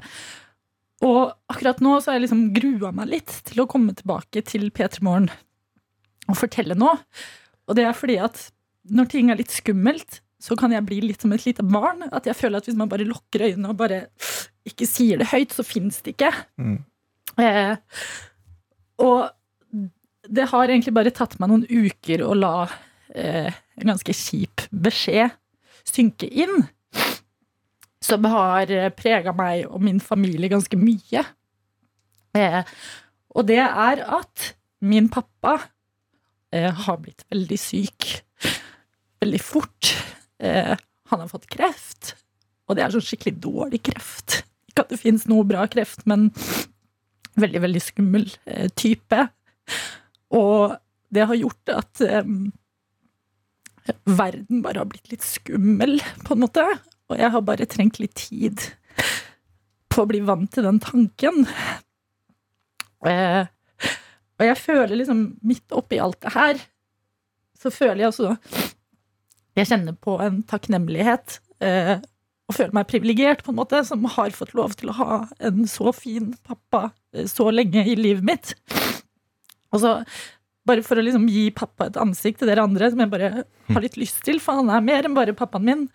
og 1.06 1.34
akkurat 1.52 1.82
nå 1.84 1.98
så 1.98 2.12
har 2.12 2.20
jeg 2.20 2.28
liksom 2.28 2.48
grua 2.56 2.94
meg 2.96 3.12
litt 3.16 3.36
til 3.48 3.64
å 3.64 3.68
komme 3.70 3.96
tilbake 3.98 4.44
til 4.48 4.70
P3 4.76 5.04
Morgen 5.08 5.30
og 6.30 6.38
fortelle 6.38 6.78
nå. 6.78 6.94
Og 7.70 7.78
det 7.78 7.88
er 7.88 7.98
fordi 7.98 8.20
at 8.22 8.50
når 8.90 9.10
ting 9.12 9.32
er 9.32 9.40
litt 9.40 9.54
skummelt, 9.54 10.22
så 10.40 10.56
kan 10.60 10.72
jeg 10.72 10.86
bli 10.88 11.02
litt 11.04 11.24
som 11.24 11.34
et 11.36 11.44
lite 11.48 11.66
barn. 11.68 12.06
At 12.16 12.28
jeg 12.30 12.38
føler 12.40 12.62
at 12.62 12.70
hvis 12.70 12.78
man 12.80 12.90
bare 12.92 13.08
lukker 13.08 13.44
øynene 13.50 13.74
og 13.74 13.80
bare 13.80 14.06
ikke 14.68 14.88
sier 14.88 15.20
det 15.20 15.30
høyt, 15.34 15.56
så 15.56 15.66
fins 15.68 16.00
det 16.06 16.16
ikke. 16.16 16.32
Mm. 16.62 16.78
Eh, 17.40 17.76
og 19.04 19.84
det 20.30 20.48
har 20.52 20.70
egentlig 20.70 20.96
bare 20.96 21.14
tatt 21.16 21.38
meg 21.42 21.52
noen 21.52 21.66
uker 21.68 22.24
å 22.24 22.36
la 22.38 22.54
eh, 23.16 23.50
en 23.50 23.92
ganske 23.92 24.16
kjip 24.16 24.68
beskjed 24.72 25.36
synke 25.88 26.28
inn 26.28 26.68
som 28.04 28.26
har 28.30 28.72
prega 28.98 29.34
meg 29.36 29.66
og 29.68 29.84
min 29.84 30.00
familie 30.04 30.52
ganske 30.52 30.80
mye. 30.80 31.24
Eh, 32.38 32.62
og 33.36 33.48
det 33.50 33.60
er 33.64 34.04
at 34.06 34.54
min 34.86 35.10
pappa 35.12 35.58
eh, 36.54 36.72
har 36.72 37.00
blitt 37.04 37.26
veldig 37.32 37.60
syk 37.60 38.10
veldig 39.20 39.42
fort. 39.44 39.92
Eh, 40.40 40.76
han 41.10 41.24
har 41.24 41.32
fått 41.32 41.50
kreft, 41.52 42.14
og 42.70 42.78
det 42.78 42.86
er 42.86 42.94
sånn 42.94 43.06
skikkelig 43.06 43.40
dårlig 43.44 43.82
kreft. 43.90 44.44
Ikke 44.70 44.86
at 44.86 44.94
det 44.94 45.02
fins 45.02 45.26
noe 45.30 45.48
bra 45.48 45.66
kreft, 45.72 46.06
men 46.10 46.30
veldig, 47.40 47.64
veldig 47.66 47.82
skummel 47.84 48.28
eh, 48.46 48.70
type. 48.78 49.26
Og 50.36 50.78
det 51.10 51.26
har 51.26 51.40
gjort 51.40 51.74
at 51.74 52.04
eh, 52.06 52.34
verden 54.06 54.64
bare 54.66 54.84
har 54.84 54.90
blitt 54.90 55.12
litt 55.12 55.26
skummel, 55.26 55.98
på 56.26 56.36
en 56.36 56.44
måte. 56.46 56.66
Og 57.10 57.18
jeg 57.18 57.34
har 57.34 57.46
bare 57.46 57.70
trengt 57.70 58.00
litt 58.02 58.18
tid 58.20 58.70
på 59.90 60.04
å 60.04 60.10
bli 60.10 60.22
vant 60.26 60.52
til 60.54 60.68
den 60.68 60.82
tanken. 60.84 61.48
Eh, 63.10 63.46
og 64.40 64.46
jeg 64.46 64.60
føler 64.62 65.00
liksom 65.00 65.24
midt 65.48 65.74
oppi 65.76 66.00
alt 66.00 66.20
det 66.24 66.36
her, 66.36 66.62
så 67.60 67.72
føler 67.74 68.06
jeg 68.06 68.12
også 68.14 68.69
Jeg 69.58 69.70
kjenner 69.72 69.96
på 69.98 70.18
en 70.24 70.42
takknemlighet 70.48 71.40
eh, 71.66 71.98
og 72.50 72.58
føler 72.58 72.74
meg 72.74 72.90
privilegert, 72.90 73.44
på 73.46 73.54
en 73.54 73.60
måte, 73.60 73.84
som 73.86 74.06
har 74.10 74.34
fått 74.34 74.56
lov 74.58 74.74
til 74.80 74.90
å 74.90 74.98
ha 74.98 75.20
en 75.46 75.68
så 75.70 75.94
fin 75.94 76.32
pappa 76.48 76.90
eh, 77.14 77.28
så 77.30 77.50
lenge 77.54 77.84
i 77.86 77.98
livet 78.00 78.26
mitt. 78.26 78.54
Og 79.70 79.84
så, 79.84 80.00
bare 80.70 80.84
for 80.86 80.98
å 80.98 81.04
liksom 81.06 81.28
gi 81.30 81.50
pappa 81.56 81.90
et 81.90 82.00
ansikt 82.02 82.42
til 82.42 82.50
dere 82.50 82.66
andre, 82.66 82.90
som 82.90 83.04
jeg 83.04 83.12
bare 83.12 83.30
har 83.70 83.86
litt 83.86 84.00
lyst 84.02 84.24
til, 84.26 84.42
for 84.42 84.62
han 84.62 84.72
er 84.74 84.86
mer 84.86 85.06
enn 85.06 85.18
bare 85.18 85.38
pappaen 85.38 85.68
min. 85.68 85.86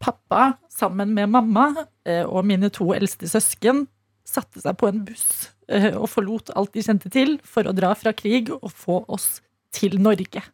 Pappa, 0.00 0.54
sammen 0.72 1.14
med 1.16 1.32
mamma 1.32 1.70
eh, 2.08 2.24
og 2.24 2.44
mine 2.48 2.68
to 2.72 2.90
eldste 2.96 3.28
søsken, 3.28 3.86
satte 4.28 4.60
seg 4.62 4.76
på 4.80 4.88
en 4.88 5.02
buss 5.08 5.50
eh, 5.72 5.92
og 5.94 6.08
forlot 6.12 6.52
alt 6.56 6.76
de 6.76 6.84
kjente 6.84 7.12
til, 7.12 7.38
for 7.44 7.68
å 7.68 7.76
dra 7.76 7.94
fra 7.98 8.12
krig 8.16 8.52
og 8.60 8.68
få 8.72 9.02
oss 9.08 9.38
til 9.76 9.96
Norge. 10.02 10.44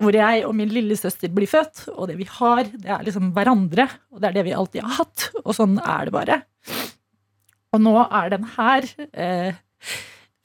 Hvor 0.00 0.16
jeg 0.16 0.44
og 0.48 0.54
min 0.56 0.70
lillesøster 0.72 1.32
blir 1.34 1.50
født, 1.50 1.84
og 1.92 2.08
det 2.08 2.16
vi 2.20 2.26
har, 2.38 2.64
det 2.72 2.88
er 2.88 3.04
liksom 3.04 3.34
hverandre. 3.36 3.84
Og 4.14 4.22
det 4.22 4.30
er 4.30 4.38
det 4.38 4.46
vi 4.46 4.56
alltid 4.56 4.86
har 4.86 4.96
hatt, 5.02 5.26
og 5.44 5.52
sånn 5.56 5.76
er 5.82 6.08
det 6.08 6.14
bare. 6.14 6.38
Og 7.70 7.82
nå 7.84 7.94
er 8.02 8.32
den 8.32 8.46
her 8.56 8.86
eh, 9.12 9.60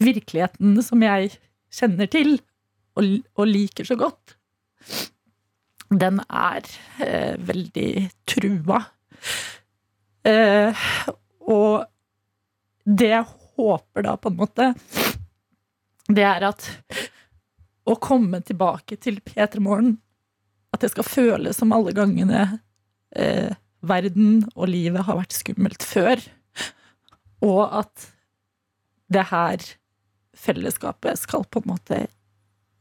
virkeligheten 0.04 0.76
som 0.86 1.04
jeg 1.06 1.32
kjenner 1.74 2.10
til 2.12 2.36
og, 2.96 3.08
og 3.36 3.48
liker 3.50 3.88
så 3.88 3.98
godt, 4.00 4.36
den 5.90 6.22
er 6.28 6.68
eh, 7.04 7.36
veldig 7.48 7.90
trua. 8.30 8.82
Eh, 10.26 10.86
og 11.46 11.86
det 12.86 13.12
jeg 13.12 13.28
håper 13.56 14.06
da, 14.06 14.16
på 14.20 14.32
en 14.32 14.40
måte, 14.40 14.70
det 16.12 16.26
er 16.26 16.48
at 16.50 16.70
å 17.86 17.96
komme 18.02 18.42
tilbake 18.46 18.98
til 19.02 19.20
P3 19.24 19.62
Morgen, 19.64 19.96
at 20.74 20.84
det 20.84 20.92
skal 20.92 21.08
føles 21.08 21.60
som 21.60 21.74
alle 21.76 21.94
gangene 21.96 22.42
eh, 23.16 23.54
verden 23.86 24.44
og 24.56 24.70
livet 24.72 25.06
har 25.08 25.20
vært 25.20 25.36
skummelt 25.38 25.86
før, 25.86 26.22
og 27.46 27.64
at 27.84 28.10
det 29.14 29.28
her 29.30 29.64
fellesskapet 30.36 31.20
skal 31.22 31.46
på 31.48 31.62
en 31.62 31.72
måte 31.76 32.06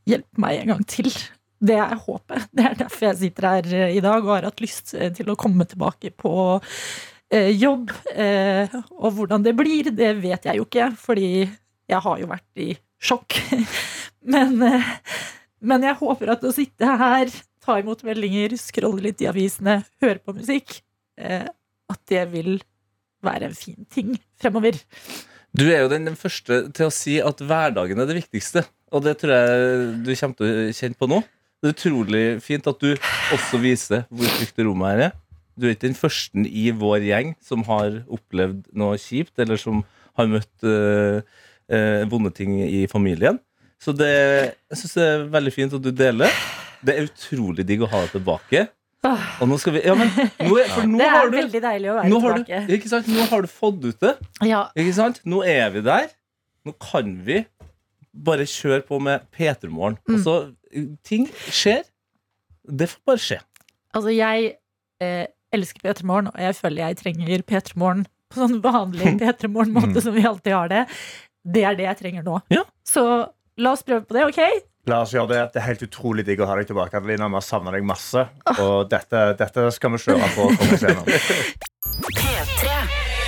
hjelpe 0.09 0.41
meg 0.41 0.63
en 0.63 0.75
gang 0.75 0.85
til. 0.89 1.11
Det 1.65 1.77
er 1.81 1.97
håpet. 2.01 2.49
Det 2.53 2.65
er 2.67 2.79
derfor 2.81 3.09
jeg 3.11 3.21
sitter 3.21 3.49
her 3.49 3.69
eh, 3.73 3.97
i 3.99 4.03
dag 4.05 4.25
og 4.25 4.35
har 4.35 4.49
hatt 4.51 4.63
lyst 4.65 4.95
eh, 4.97 5.13
til 5.15 5.31
å 5.33 5.39
komme 5.39 5.65
tilbake 5.69 6.11
på 6.21 6.33
eh, 7.33 7.53
jobb. 7.55 7.93
Eh, 8.13 8.75
og 8.99 9.17
hvordan 9.17 9.45
det 9.47 9.55
blir, 9.57 9.93
det 9.95 10.17
vet 10.21 10.49
jeg 10.49 10.61
jo 10.61 10.67
ikke, 10.69 10.91
fordi 11.01 11.31
jeg 11.45 12.01
har 12.09 12.21
jo 12.21 12.33
vært 12.33 12.65
i 12.65 12.73
sjokk. 13.05 13.39
Men, 14.25 14.57
eh, 14.63 14.95
men 15.61 15.85
jeg 15.85 16.01
håper 16.01 16.35
at 16.35 16.45
å 16.45 16.53
sitte 16.55 16.97
her, 17.01 17.33
ta 17.65 17.79
imot 17.81 18.05
meldinger, 18.07 18.57
scrolle 18.61 19.05
litt 19.05 19.23
i 19.25 19.29
avisene, 19.31 19.83
høre 20.05 20.21
på 20.21 20.35
musikk, 20.37 20.81
eh, 21.19 21.47
at 21.93 22.01
det 22.11 22.25
vil 22.33 22.57
være 23.25 23.51
en 23.51 23.57
fin 23.57 23.87
ting 23.93 24.17
fremover. 24.41 24.81
Du 25.55 25.69
er 25.69 25.85
jo 25.85 25.93
den 25.93 26.17
første 26.19 26.65
til 26.75 26.89
å 26.89 26.93
si 26.93 27.21
at 27.23 27.39
hverdagen 27.39 28.01
er 28.01 28.09
det 28.11 28.19
viktigste. 28.25 28.65
Og 28.95 29.05
det 29.07 29.19
tror 29.21 29.35
jeg 29.35 29.85
du 30.07 30.11
kommer 30.13 30.39
til 30.39 30.49
å 30.51 30.75
kjenne 30.75 30.99
på 30.99 31.09
nå. 31.11 31.21
Det 31.63 31.71
er 31.71 31.77
utrolig 31.77 32.25
fint 32.45 32.67
at 32.69 32.81
du 32.83 32.91
også 33.33 33.61
viser 33.63 34.05
hvor 34.11 34.29
trygt 34.37 34.59
rommet 34.67 34.91
her 34.91 35.05
er. 35.07 35.15
Du 35.55 35.69
er 35.69 35.77
ikke 35.77 35.87
den 35.87 35.97
første 35.97 36.43
i 36.45 36.67
vår 36.75 37.07
gjeng 37.07 37.33
som 37.43 37.63
har 37.69 38.03
opplevd 38.13 38.67
noe 38.75 38.99
kjipt, 38.99 39.37
eller 39.39 39.61
som 39.61 39.85
har 40.19 40.31
møtt 40.31 40.67
eh, 40.67 41.23
eh, 41.71 42.03
vonde 42.11 42.33
ting 42.35 42.57
i 42.61 42.85
familien. 42.91 43.39
Så 43.85 43.93
det, 43.97 44.13
jeg 44.73 44.81
synes 44.81 44.95
det 44.97 45.05
er 45.11 45.27
veldig 45.35 45.53
fint 45.53 45.77
at 45.77 45.85
du 45.85 45.91
deler. 45.93 46.41
Det 46.85 46.95
er 46.97 47.07
utrolig 47.09 47.67
digg 47.69 47.85
å 47.85 47.91
ha 47.93 48.05
deg 48.07 48.15
tilbake. 48.17 48.65
Og 49.05 49.49
nå 49.51 49.59
skal 49.61 49.75
vi 49.77 49.83
ja, 49.85 49.93
men, 49.99 50.09
nå 50.41 50.55
er, 50.57 50.69
For 50.73 50.89
nå 50.89 50.97
Det 50.97 51.09
har 51.13 51.27
er 51.27 51.29
du 51.29 51.37
veldig 51.37 51.61
deilig 51.61 51.89
å 51.93 51.97
være 51.99 52.09
nå 52.09 52.21
har, 52.23 52.39
du, 52.39 52.45
tilbake. 52.49 52.77
ikke 52.79 52.89
sant? 52.89 53.11
nå 53.13 53.27
har 53.29 53.45
du 53.45 53.51
fått 53.53 53.83
ut 53.85 53.99
det. 54.07 54.13
Ja, 54.49 54.63
Ikke 54.81 54.95
sant? 54.97 55.21
Nå 55.29 55.43
er 55.45 55.69
vi 55.75 55.83
der. 55.85 56.07
Nå 56.65 56.73
kan 56.81 57.11
vi 57.27 57.43
bare 58.25 58.47
kjøre 58.49 58.81
på 58.89 59.01
med 59.05 59.27
P3morgen. 59.35 59.99
Mm. 60.09 60.17
Altså, 60.17 60.39
ting 61.05 61.29
skjer. 61.53 61.85
Det 62.65 62.89
får 62.95 63.03
bare 63.11 63.21
skje. 63.21 63.39
altså 63.93 64.15
jeg 64.15 64.55
eh, 65.05 65.27
elsker 65.53 65.85
P3 65.85 66.07
Morgen, 66.09 66.31
og 66.33 66.41
jeg 66.41 66.57
føler 66.57 66.87
jeg 66.87 67.01
trenger 67.03 67.45
P3 67.45 67.77
Morgen 67.77 68.07
på 68.33 68.41
sånn 68.41 68.61
vanlig 68.65 69.13
P3 69.21 69.51
Morgen-måte 69.53 70.01
som 70.01 70.17
vi 70.17 70.25
alltid 70.25 70.57
har 70.57 70.73
det. 70.73 70.85
Det 71.45 71.67
er 71.69 71.77
det 71.77 71.91
jeg 71.91 72.01
trenger 72.01 72.25
nå. 72.25 72.41
Ja. 72.55 72.65
Så 72.89 73.05
la 73.61 73.75
oss 73.75 73.85
prøve 73.87 74.05
på 74.09 74.17
det, 74.17 74.25
OK? 74.31 74.41
La 74.91 75.01
oss 75.05 75.15
gjøre 75.17 75.31
det. 75.31 75.43
Det 75.55 75.61
er 75.63 75.69
helt 75.71 75.85
utrolig 75.87 76.25
digg 76.27 76.43
å 76.45 76.49
ha 76.51 76.59
deg 76.59 76.69
tilbake, 76.69 76.99
Adelina. 76.99 77.31
Vi 77.33 77.39
har 77.39 77.47
savna 77.47 77.73
deg 77.73 77.87
masse. 77.89 78.27
Og 78.59 78.91
dette, 78.91 79.23
dette 79.39 79.69
skal 79.73 79.95
vi 79.95 80.03
kjøre 80.03 80.29
på. 80.35 80.49
og 80.51 80.59
komme 80.61 80.77
oss 80.77 80.85
gjennom. 80.85 81.07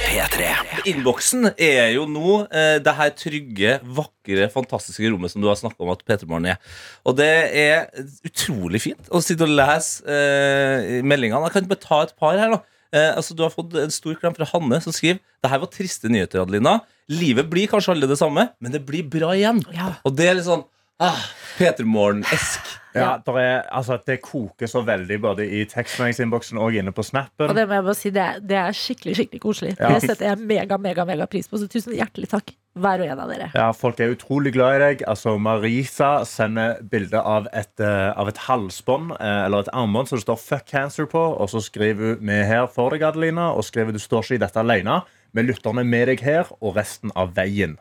P3. 0.07 0.51
Innboksen 0.89 1.49
er 1.61 1.91
jo 1.97 2.05
nå 2.09 2.43
eh, 2.47 2.77
det 2.85 2.93
her 2.99 3.11
trygge, 3.19 3.73
vakre, 3.99 4.47
fantastiske 4.53 5.11
rommet 5.13 5.33
som 5.33 5.43
du 5.43 5.49
har 5.51 5.59
snakka 5.59 5.83
om 5.85 5.91
at 5.93 6.05
P3morgen 6.07 6.51
er. 6.53 6.61
Og 7.09 7.17
det 7.19 7.33
er 7.57 7.89
utrolig 8.25 8.81
fint 8.85 9.11
å 9.11 9.21
sitte 9.25 9.49
og 9.49 9.53
lese 9.57 10.05
eh, 10.09 11.01
meldingene. 11.05 11.49
Jeg 11.49 11.57
kan 11.57 11.71
bare 11.73 11.85
ta 11.85 12.03
et 12.05 12.15
par 12.21 12.37
her, 12.41 12.55
da. 12.55 12.61
Eh, 12.93 13.13
altså, 13.17 13.37
du 13.37 13.43
har 13.45 13.53
fått 13.53 13.75
en 13.81 13.93
stor 13.93 14.17
klem 14.21 14.37
fra 14.37 14.49
Hanne, 14.53 14.79
som 14.85 14.95
skriver 14.95 15.19
Det 15.43 15.51
her 15.53 15.61
var 15.65 15.73
triste 15.73 16.13
nyheter, 16.13 16.45
Adelina. 16.45 16.79
Livet 17.13 17.51
blir 17.51 17.71
kanskje 17.71 17.95
aldri 17.95 18.09
det 18.11 18.19
samme, 18.19 18.49
men 18.59 18.73
det 18.75 18.83
blir 18.87 19.07
bra 19.11 19.35
igjen. 19.37 19.63
Ja. 19.75 19.93
Og 20.07 20.17
det 20.19 20.27
er 20.27 20.39
litt 20.39 20.49
sånn 20.49 20.65
ah, 21.03 21.23
P3morgen-esk. 21.59 22.75
Ja, 22.97 23.19
det, 23.21 23.33
er, 23.37 23.59
altså, 23.77 23.99
det 24.07 24.23
koker 24.25 24.71
så 24.71 24.81
veldig 24.87 25.19
både 25.21 25.45
i 25.45 25.65
tekstmeldingsinnboksen 25.69 26.57
og 26.61 26.77
inne 26.81 26.95
på 26.97 27.05
snappen. 27.05 27.51
Og 27.51 27.57
det 27.57 27.67
må 27.69 27.77
jeg 27.77 27.85
bare 27.85 27.97
si, 27.99 28.13
det 28.15 28.23
er, 28.23 28.39
det 28.41 28.57
er 28.57 28.77
skikkelig 28.77 29.17
skikkelig 29.19 29.41
koselig. 29.43 29.73
Ja. 29.77 29.91
Det 29.93 30.07
setter 30.07 30.31
jeg 30.31 30.47
mega, 30.49 30.79
mega, 30.81 31.05
mega 31.09 31.27
pris 31.29 31.51
på. 31.51 31.61
Så 31.61 31.69
tusen 31.69 31.93
hjertelig 31.97 32.31
takk, 32.33 32.55
hver 32.81 33.05
og 33.05 33.13
en 33.13 33.21
av 33.21 33.33
dere. 33.33 33.51
Ja, 33.53 33.67
Folk 33.77 34.01
er 34.01 34.15
utrolig 34.15 34.55
glad 34.57 34.79
i 34.79 34.81
deg. 34.85 35.05
Altså, 35.13 35.37
Marisa 35.37 36.11
sender 36.29 36.81
bilde 36.89 37.21
av, 37.21 37.51
et, 37.53 37.75
eh, 37.85 38.09
av 38.17 38.33
et 38.33 38.41
halsbånd 38.47 39.13
eh, 39.19 39.43
eller 39.45 39.67
et 39.67 39.75
armbånd 39.77 40.09
som 40.09 40.17
det 40.17 40.25
står 40.25 40.41
'fuck 40.41 40.67
cancer' 40.73 41.13
på. 41.13 41.27
Og 41.37 41.53
så 41.53 41.61
skriver 41.61 42.17
hun 42.17 42.25
'vi 42.25 42.41
er 42.41 42.49
her 42.49 42.67
for 42.67 42.97
deg, 42.97 43.05
Adelina', 43.05 43.53
og 43.53 43.65
skriver 43.65 43.93
'du 43.93 44.01
står 44.01 44.25
ikke 44.25 44.41
i 44.41 44.45
dette 44.47 44.65
alene'. 44.65 45.03
Vi 45.37 45.43
lytter 45.45 45.75
med 45.77 46.09
deg 46.09 46.23
her 46.25 46.49
og 46.63 46.77
resten 46.79 47.13
av 47.19 47.35
veien. 47.37 47.77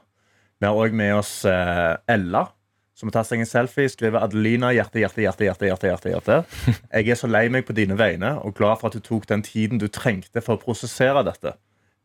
Vi 0.59 0.67
har 0.67 0.75
òg 0.75 0.91
med 0.95 1.13
oss 1.15 1.37
eh, 1.47 1.95
Ella, 2.11 2.45
som 2.95 3.07
har 3.09 3.17
tatt 3.17 3.29
seg 3.29 3.41
en 3.43 3.47
selfie. 3.47 3.87
Skriver 3.91 4.19
'Adelina, 4.23 4.73
hjerte, 4.75 4.99
hjerte, 5.03 5.23
hjerte, 5.23 5.45
hjerte, 5.47 5.67
hjerte, 5.69 5.89
hjerte, 5.91 6.11
hjerte'. 6.15 6.37
Jeg 6.95 7.09
er 7.11 7.19
så 7.19 7.27
lei 7.31 7.45
meg 7.51 7.65
på 7.67 7.75
dine 7.75 7.95
vegne 7.99 8.33
og 8.43 8.55
glad 8.59 8.79
for 8.81 8.87
at 8.91 8.97
du 8.97 9.03
tok 9.03 9.27
den 9.31 9.43
tiden 9.45 9.79
du 9.79 9.87
trengte 9.87 10.43
for 10.43 10.55
å 10.57 10.61
prosessere 10.63 11.23
dette. 11.27 11.55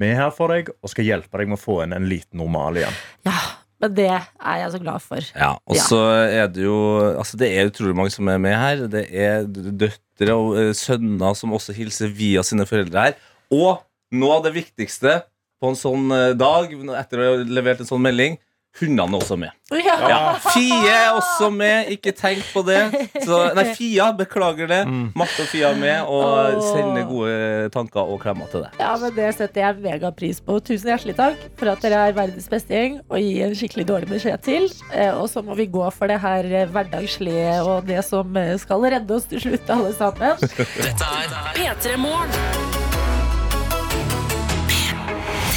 Vi 0.00 0.08
er 0.10 0.16
her 0.22 0.30
for 0.34 0.54
deg 0.54 0.70
og 0.80 0.90
skal 0.92 1.04
hjelpe 1.06 1.38
deg 1.42 1.50
med 1.50 1.58
å 1.58 1.62
få 1.62 1.80
inn 1.84 1.94
en 1.98 2.06
liten 2.10 2.38
normal 2.40 2.78
igjen. 2.80 2.94
Ja, 3.28 3.36
men 3.82 3.94
det 3.98 4.06
er 4.10 4.56
jeg 4.62 4.70
så 4.74 4.80
glad 4.82 5.02
for. 5.04 5.26
Ja, 5.34 5.50
og 5.66 5.76
Ja. 5.76 5.82
så 5.82 6.00
er 6.30 6.46
det 6.48 6.62
jo 6.64 6.78
Altså 7.18 7.36
det 7.42 7.50
er 7.52 7.68
utrolig 7.70 7.96
mange 7.96 8.10
som 8.14 8.28
er 8.28 8.38
med 8.38 8.54
her. 8.56 8.86
Det 8.88 9.06
er 9.10 9.44
døtre 9.50 10.34
og 10.38 10.58
eh, 10.58 10.72
sønner 10.78 11.34
som 11.34 11.52
også 11.58 11.74
hilser 11.76 12.08
via 12.14 12.42
sine 12.46 12.66
foreldre 12.66 13.02
her. 13.10 13.14
Og 13.50 13.82
noe 14.10 14.38
av 14.40 14.44
det 14.46 14.54
viktigste 14.56 15.20
på 15.60 15.72
en 15.72 15.78
sånn 15.78 16.10
eh, 16.16 16.30
dag, 16.38 16.72
etter 17.02 17.20
å 17.20 17.32
ha 17.34 17.42
levert 17.44 17.82
en 17.84 17.90
sånn 17.90 18.02
melding, 18.04 18.38
hundene 18.78 19.16
er 19.16 19.18
også 19.18 19.36
med. 19.38 19.54
Ja. 19.74 19.94
Ja, 20.08 20.18
Fie 20.54 20.76
er 20.90 21.16
også 21.16 21.48
med, 21.54 21.90
ikke 21.94 22.12
tenk 22.16 22.44
på 22.54 22.62
det. 22.66 22.78
Så, 23.26 23.38
nei, 23.56 23.64
Fia, 23.76 24.10
beklager 24.16 24.70
det. 24.70 24.80
Marte 25.18 25.44
og 25.44 25.50
Fia 25.50 25.72
er 25.72 25.78
med 25.80 26.10
og 26.10 26.56
oh. 26.56 26.62
sender 26.64 27.06
gode 27.08 27.68
tanker 27.74 28.12
og 28.14 28.20
klemmer 28.22 28.50
til 28.52 28.64
deg. 28.64 28.78
Ja, 28.82 28.92
men 29.02 29.14
Det 29.16 29.28
setter 29.36 29.64
jeg 29.64 29.82
megapris 29.84 30.42
på. 30.46 30.58
Tusen 30.64 30.92
hjertelig 30.92 31.16
takk 31.18 31.46
for 31.60 31.72
at 31.74 31.82
dere 31.84 32.02
er 32.08 32.16
verdens 32.16 32.50
beste 32.50 32.76
gjeng 32.76 33.00
og 33.08 33.18
gir 33.20 33.48
en 33.48 33.56
skikkelig 33.58 33.88
dårlig 33.90 34.12
beskjed 34.14 34.44
til. 34.46 34.68
Eh, 34.94 35.10
Og 35.10 35.26
så 35.32 35.42
må 35.44 35.58
vi 35.58 35.68
gå 35.70 35.86
for 35.94 36.10
det 36.10 36.20
her 36.22 36.46
eh, 36.50 36.68
hverdagslige 36.70 37.58
og 37.66 37.90
det 37.90 38.04
som 38.06 38.38
skal 38.62 38.86
redde 38.96 39.18
oss 39.18 39.26
til 39.30 39.42
slutt, 39.42 39.70
alle 39.70 39.94
sammen. 39.98 40.38
Dette 40.40 41.10
er 41.10 41.34
P3 41.58 41.98
Morgen. 42.00 42.79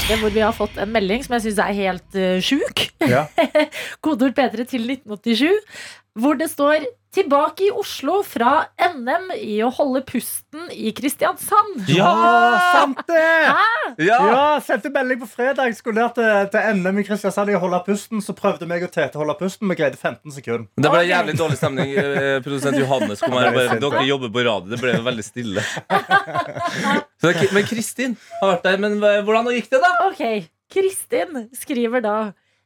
Det 0.03 0.17
hvor 0.19 0.33
vi 0.36 0.41
har 0.43 0.51
fått 0.51 0.75
en 0.83 0.91
melding 0.91 1.22
som 1.24 1.38
jeg 1.38 1.45
syns 1.45 1.60
er 1.63 1.75
helt 1.77 2.17
uh, 2.19 2.39
sjuk. 2.43 2.81
Ja. 3.07 3.24
Kodeord 4.03 4.36
P3 4.36 4.65
til 4.67 4.83
1987. 4.91 5.77
Hvor 6.19 6.36
det 6.36 6.50
står 6.51 6.83
'Tilbake 7.13 7.67
i 7.67 7.72
Oslo 7.77 8.24
fra 8.25 8.65
NM 8.82 9.27
i 9.38 9.60
å 9.62 9.67
holde 9.70 10.01
pusten 10.01 10.63
i 10.74 10.89
Kristiansand'. 10.98 11.84
Ja, 11.93 12.10
sant 12.74 13.03
det! 13.05 13.53
Ja! 14.01 14.17
Ja, 14.17 14.46
sendte 14.65 14.89
melding 14.89 15.20
på 15.22 15.27
fredag. 15.29 15.75
Skulle 15.77 16.01
ned 16.01 16.15
til, 16.17 16.50
til 16.50 16.79
NM 16.82 16.98
i 17.03 17.05
Kristiansand 17.05 17.53
i 17.53 17.58
å 17.58 17.62
holde 17.62 17.84
pusten. 17.86 18.17
Så 18.24 18.34
prøvde 18.34 18.65
meg 18.65 18.82
og 18.88 18.89
Tete 18.96 19.20
å 19.20 19.22
holde 19.22 19.38
pusten. 19.38 19.70
Vi 19.70 19.77
greide 19.77 20.00
15 20.01 20.34
sekunder. 20.39 20.65
Det 20.74 20.89
ble 20.89 21.03
Ok. 21.03 21.10
jævlig 21.12 21.38
dårlig 21.38 21.60
stemning. 21.62 21.93
Eh, 22.01 22.39
Produsent 22.41 22.82
Johannes 22.82 23.22
kom 23.22 23.38
her 23.38 23.51
og 23.51 23.60
bare 23.62 23.79
Dere 23.84 24.05
jobber 24.10 24.34
på 24.34 24.46
radio. 24.50 24.74
Det 24.74 24.82
ble 24.82 24.98
jo 24.98 25.05
veldig 25.05 25.27
stille. 25.29 25.62
Så, 27.22 27.29
men 27.53 27.70
Kristin 27.70 28.17
har 28.41 28.55
vært 28.55 28.65
der. 28.72 28.82
Men 28.82 28.98
hvordan 29.00 29.53
gikk 29.53 29.70
det, 29.70 29.84
da? 29.86 29.93
Ok, 30.10 30.50
Kristin 30.74 31.46
skriver 31.53 32.01
da 32.01 32.17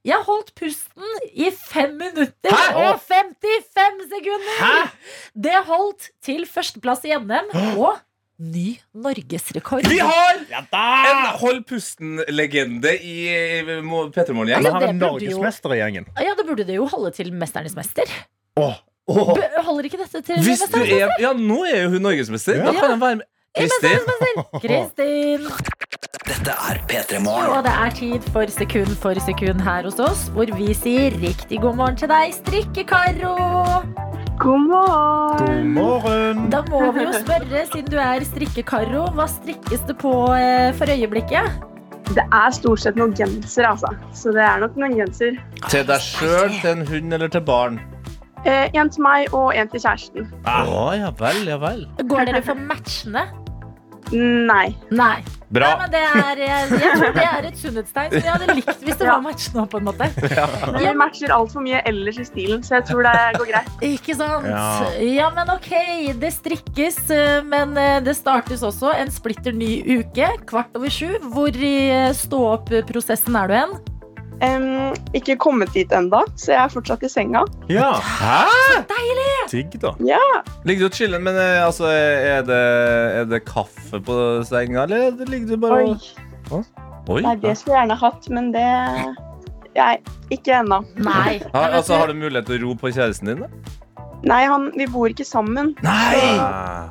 Jeg 0.07 0.23
holdt 0.23 0.53
pusten 0.55 1.03
i 1.35 1.49
fem 1.51 1.97
minutter 1.99 2.53
Hæ? 2.53 2.73
og 2.79 3.01
55 3.03 4.05
sekunder! 4.13 4.91
Det 5.35 5.55
holdt 5.67 6.09
til 6.23 6.45
førsteplass 6.47 7.03
i 7.09 7.11
NM 7.17 7.49
og 7.81 7.97
ny 8.39 8.77
norgesrekord. 8.93 9.87
Vi 9.89 9.97
har 9.99 10.39
en 10.47 11.23
hold 11.41 11.63
pusten-legende 11.67 12.93
i 13.01 13.15
P3 13.27 13.71
Men 13.81 13.87
Morgen-gjeng. 13.89 14.67
han 14.71 14.81
det 14.83 14.89
er 14.89 14.99
norgesmester 15.01 15.73
i 15.75 15.81
gjengen. 15.81 16.07
Ja, 16.21 16.35
da 16.37 16.45
burde 16.47 16.67
det 16.67 16.77
jo 16.77 16.85
holde 16.91 17.11
til 17.17 17.33
Mesternes 17.33 17.75
mester. 17.75 18.07
Åh, 18.57 18.77
Oh. 19.07 19.29
holder 19.63 19.85
ikke 19.87 19.97
dette 20.01 20.19
til 20.19 20.41
Hvis 20.43 20.65
du 20.67 20.81
er 20.83 21.13
Ja, 21.23 21.29
nå 21.31 21.61
er 21.63 21.85
jo 21.85 21.93
hun 21.93 22.01
norgesmester. 22.03 22.57
Da 22.59 22.73
kan 22.75 22.89
han 22.91 22.99
være 22.99 23.15
med. 23.21 23.27
Kristin. 23.57 23.99
Kristin? 24.61 25.47
Dette 26.27 26.53
er 26.69 26.79
P3 26.89 27.21
Morgen. 27.23 27.49
Og 27.55 27.63
det 27.65 27.73
er 27.73 27.93
tid 27.97 28.27
for 28.33 28.51
sekund 28.51 28.91
for 29.01 29.17
sekund 29.25 29.63
her 29.65 29.87
hos 29.87 29.97
oss, 30.03 30.27
hvor 30.35 30.49
vi 30.59 30.75
sier 30.77 31.15
riktig 31.23 31.61
god 31.63 31.79
morgen 31.79 31.97
til 31.97 32.11
deg, 32.11 32.35
Strikke-Karo. 32.37 33.33
God 34.37 34.67
morgen. 34.69 35.39
God 35.41 35.71
morgen! 35.73 36.43
Da 36.53 36.61
må 36.69 36.91
vi 36.93 37.07
jo 37.07 37.15
spørre, 37.15 37.63
siden 37.71 37.89
du 37.89 37.97
er 37.97 38.25
strikke-Karo, 38.27 39.07
hva 39.17 39.25
strikkes 39.31 39.87
det 39.89 39.97
på 40.03 40.13
eh, 40.35 40.69
for 40.77 40.93
øyeblikket? 40.93 41.57
Det 42.13 42.23
er 42.23 42.53
stort 42.55 42.83
sett 42.83 42.99
noen 42.99 43.15
genser, 43.17 43.65
altså. 43.71 43.89
Så 44.15 44.35
det 44.35 44.45
er 44.45 44.61
nok 44.61 44.77
noen 44.77 44.99
genser. 44.99 45.41
Til 45.65 45.87
deg 45.89 46.03
sjøl, 46.05 46.53
til 46.61 46.75
en 46.75 46.85
hund 46.91 47.17
eller 47.17 47.33
til 47.33 47.41
barn? 47.49 47.81
Eh, 48.45 48.69
en 48.77 48.89
til 48.93 49.03
meg 49.03 49.33
og 49.33 49.55
en 49.57 49.71
til 49.71 49.81
kjæresten. 49.81 50.29
Ah, 50.45 50.93
ja 50.97 51.11
vel, 51.19 51.43
ja 51.49 51.57
vel. 51.61 51.85
Går 52.07 52.29
dere 52.29 52.43
for 52.45 52.59
matchende? 52.69 53.25
Nei. 54.13 54.69
Nei. 54.95 55.17
Bra. 55.47 55.67
Nei, 55.69 55.75
men 55.79 55.91
det 55.93 55.99
er, 56.03 56.39
jeg, 56.43 56.71
jeg 56.75 56.95
tror 56.99 57.13
det 57.15 57.23
er 57.23 57.45
et 57.47 57.59
sunnhetstegn 57.59 58.11
så 58.11 58.19
jeg 58.19 58.33
hadde 58.33 58.55
likt 58.57 58.81
hvis 58.83 58.97
det 58.99 59.07
var 59.07 59.21
matchende 59.23 59.63
på 59.71 59.79
en 59.79 59.85
måte. 59.87 60.09
Ja. 60.37 60.45
vi 60.75 60.91
matcher 60.99 61.31
altfor 61.33 61.63
mye 61.63 61.79
ellers 61.87 62.19
i 62.19 62.25
stilen, 62.27 62.63
så 62.63 62.77
jeg 62.77 62.87
tror 62.89 63.07
det 63.07 63.13
går 63.39 63.49
greit. 63.53 63.69
Ikke 63.95 64.15
sant? 64.19 64.47
Ja. 64.47 64.91
Ja. 65.03 65.29
men 65.35 65.51
ok, 65.55 65.71
det 66.19 66.33
strikkes, 66.35 66.99
eh, 67.15 67.39
men 67.47 67.75
eh, 67.79 67.97
det 68.03 68.17
startes 68.19 68.63
også 68.67 68.91
en 68.95 69.11
splitter 69.13 69.55
ny 69.55 69.79
uke, 70.01 70.33
kvart 70.49 70.75
over 70.77 70.91
sju. 70.91 71.15
Hvor 71.31 71.55
i 71.55 71.75
eh, 71.95 72.11
stå-opp-prosessen 72.15 73.39
er 73.39 73.47
du 73.51 73.57
hen? 73.57 73.77
Em, 74.45 74.93
ikke 75.17 75.33
kommet 75.41 75.71
dit 75.73 75.91
enda, 75.95 76.19
så 76.37 76.51
jeg 76.53 76.59
er 76.61 76.73
fortsatt 76.73 77.05
i 77.05 77.09
senga. 77.09 77.41
Ja, 77.73 77.89
Hæ? 78.05 78.83
digg, 79.49 79.77
da. 79.81 79.93
Ja. 80.05 80.19
Ligger 80.67 80.85
du 80.85 80.89
og 80.91 80.97
chiller, 80.99 81.21
men 81.23 81.39
eh, 81.41 81.65
altså, 81.65 81.87
er 81.89 82.43
det, 82.45 82.59
er 83.21 83.25
det 83.31 83.41
kaffe 83.47 84.01
på 84.03 84.17
senga, 84.45 84.83
eller 84.83 85.07
er 85.09 85.31
ligger 85.31 85.55
du 85.55 85.63
bare 85.65 85.79
Oi. 85.87 85.95
og 86.51 86.65
Oi. 87.09 87.21
Nei, 87.23 87.33
det 87.41 87.55
skulle 87.57 87.77
jeg 87.79 87.87
gjerne 87.87 87.97
hatt, 88.01 88.29
men 88.35 88.51
det 88.51 88.67
Jeg 89.77 89.99
ikke 90.33 90.59
ennå. 90.59 90.81
Nei. 90.99 91.39
Ha, 91.55 91.67
altså, 91.79 91.97
har 91.97 92.11
du 92.11 92.17
mulighet 92.19 92.49
til 92.49 92.59
å 92.59 92.67
ro 92.67 92.77
på 92.77 92.91
kjæresten 92.93 93.31
din? 93.31 93.45
da? 93.45 93.75
Nei, 94.27 94.41
han, 94.49 94.71
vi 94.75 94.87
bor 94.89 95.09
ikke 95.13 95.25
sammen. 95.25 95.75
Nei! 95.85 96.17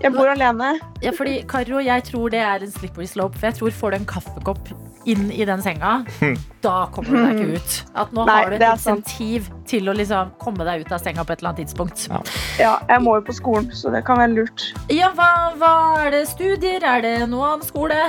Jeg 0.02 0.12
bor 0.14 0.30
alene. 0.30 0.76
Ja, 1.02 1.10
fordi, 1.14 1.40
Karo, 1.50 1.80
jeg 1.82 2.04
tror 2.06 2.30
det 2.32 2.40
er 2.40 2.62
en 2.62 2.70
slippery 2.70 3.08
slope. 3.10 3.36
For 3.38 3.50
jeg 3.50 3.58
tror 3.58 3.74
får 3.74 3.92
du 3.92 3.98
en 3.98 4.08
kaffekopp 4.08 4.70
inn 5.06 5.28
i 5.30 5.44
den 5.48 5.62
senga, 5.62 5.92
da 6.66 6.74
kommer 6.94 7.10
du 7.14 7.18
deg 7.22 7.38
ikke 7.40 7.60
ut. 7.60 7.76
At 8.02 8.12
nå 8.16 8.24
Nei, 8.28 8.36
har 8.42 8.50
du 8.50 8.56
et 8.56 8.64
sant. 8.82 9.04
insentiv 9.06 9.50
til 9.70 9.88
å 9.88 9.94
liksom 9.96 10.32
komme 10.42 10.66
deg 10.66 10.82
ut 10.86 10.92
av 10.96 11.02
senga 11.04 11.24
på 11.26 11.32
et 11.36 11.40
eller 11.44 11.52
annet 11.54 11.62
tidspunkt. 11.64 12.06
Ja. 12.10 12.20
Ja, 12.58 12.72
jeg 12.90 13.04
må 13.06 13.14
jo 13.20 13.24
på 13.28 13.36
skolen, 13.38 13.70
så 13.76 13.92
det 13.94 14.04
kan 14.08 14.18
være 14.22 14.34
lurt. 14.40 14.66
Ja, 14.92 15.12
hva, 15.18 15.30
hva 15.60 15.72
er 16.06 16.10
det 16.16 16.24
studier? 16.32 16.82
Er 16.82 17.04
det 17.06 17.14
noe 17.30 17.52
annen 17.54 17.66
skole? 17.66 18.00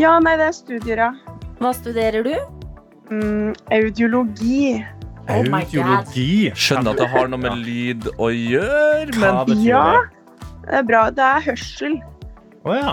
Ja, 0.00 0.16
nei, 0.24 0.34
det 0.40 0.48
er 0.48 0.56
studier, 0.56 1.04
ja. 1.08 1.12
Hva 1.60 1.74
studerer 1.76 2.24
du? 2.26 2.34
Mm, 3.12 3.52
audiologi. 3.76 4.80
Oh 5.30 5.42
my 5.46 5.60
God. 5.68 5.76
Audiologi. 5.84 6.50
Skjønner 6.58 6.94
at 6.96 7.02
det 7.04 7.08
har 7.12 7.28
noe 7.30 7.38
med 7.44 7.60
lyd 7.62 8.08
å 8.16 8.30
gjøre, 8.32 9.12
Hva 9.18 9.20
men 9.20 9.40
betyr 9.52 9.68
Ja. 9.68 9.82
det? 9.92 10.18
Det 10.62 10.74
er 10.80 10.82
bra. 10.88 11.02
Det 11.10 11.22
er 11.28 11.40
hørsel. 11.50 11.94
Å 12.64 12.74
ja. 12.78 12.92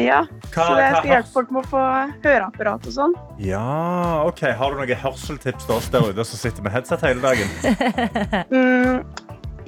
Ja, 0.00 0.24
Hva, 0.50 0.64
så 0.66 0.78
jeg 0.80 0.94
skal 0.96 1.10
hjelpe 1.12 1.32
folk 1.36 1.52
med 1.54 1.66
å 1.66 1.70
få 1.70 1.82
høreapparat 2.24 2.88
og 2.90 2.94
sånn. 2.96 3.12
Ja, 3.38 4.24
ok. 4.26 4.42
Har 4.58 4.74
du 4.74 4.80
noen 4.80 5.02
hørseltips 5.04 5.68
til 5.68 5.76
oss 5.76 5.86
der 5.94 6.08
ute 6.10 6.26
som 6.26 6.40
sitter 6.40 6.66
med 6.66 6.74
headset 6.74 7.04
hele 7.06 7.22
dagen? 7.22 7.54
Mm, 8.54 9.04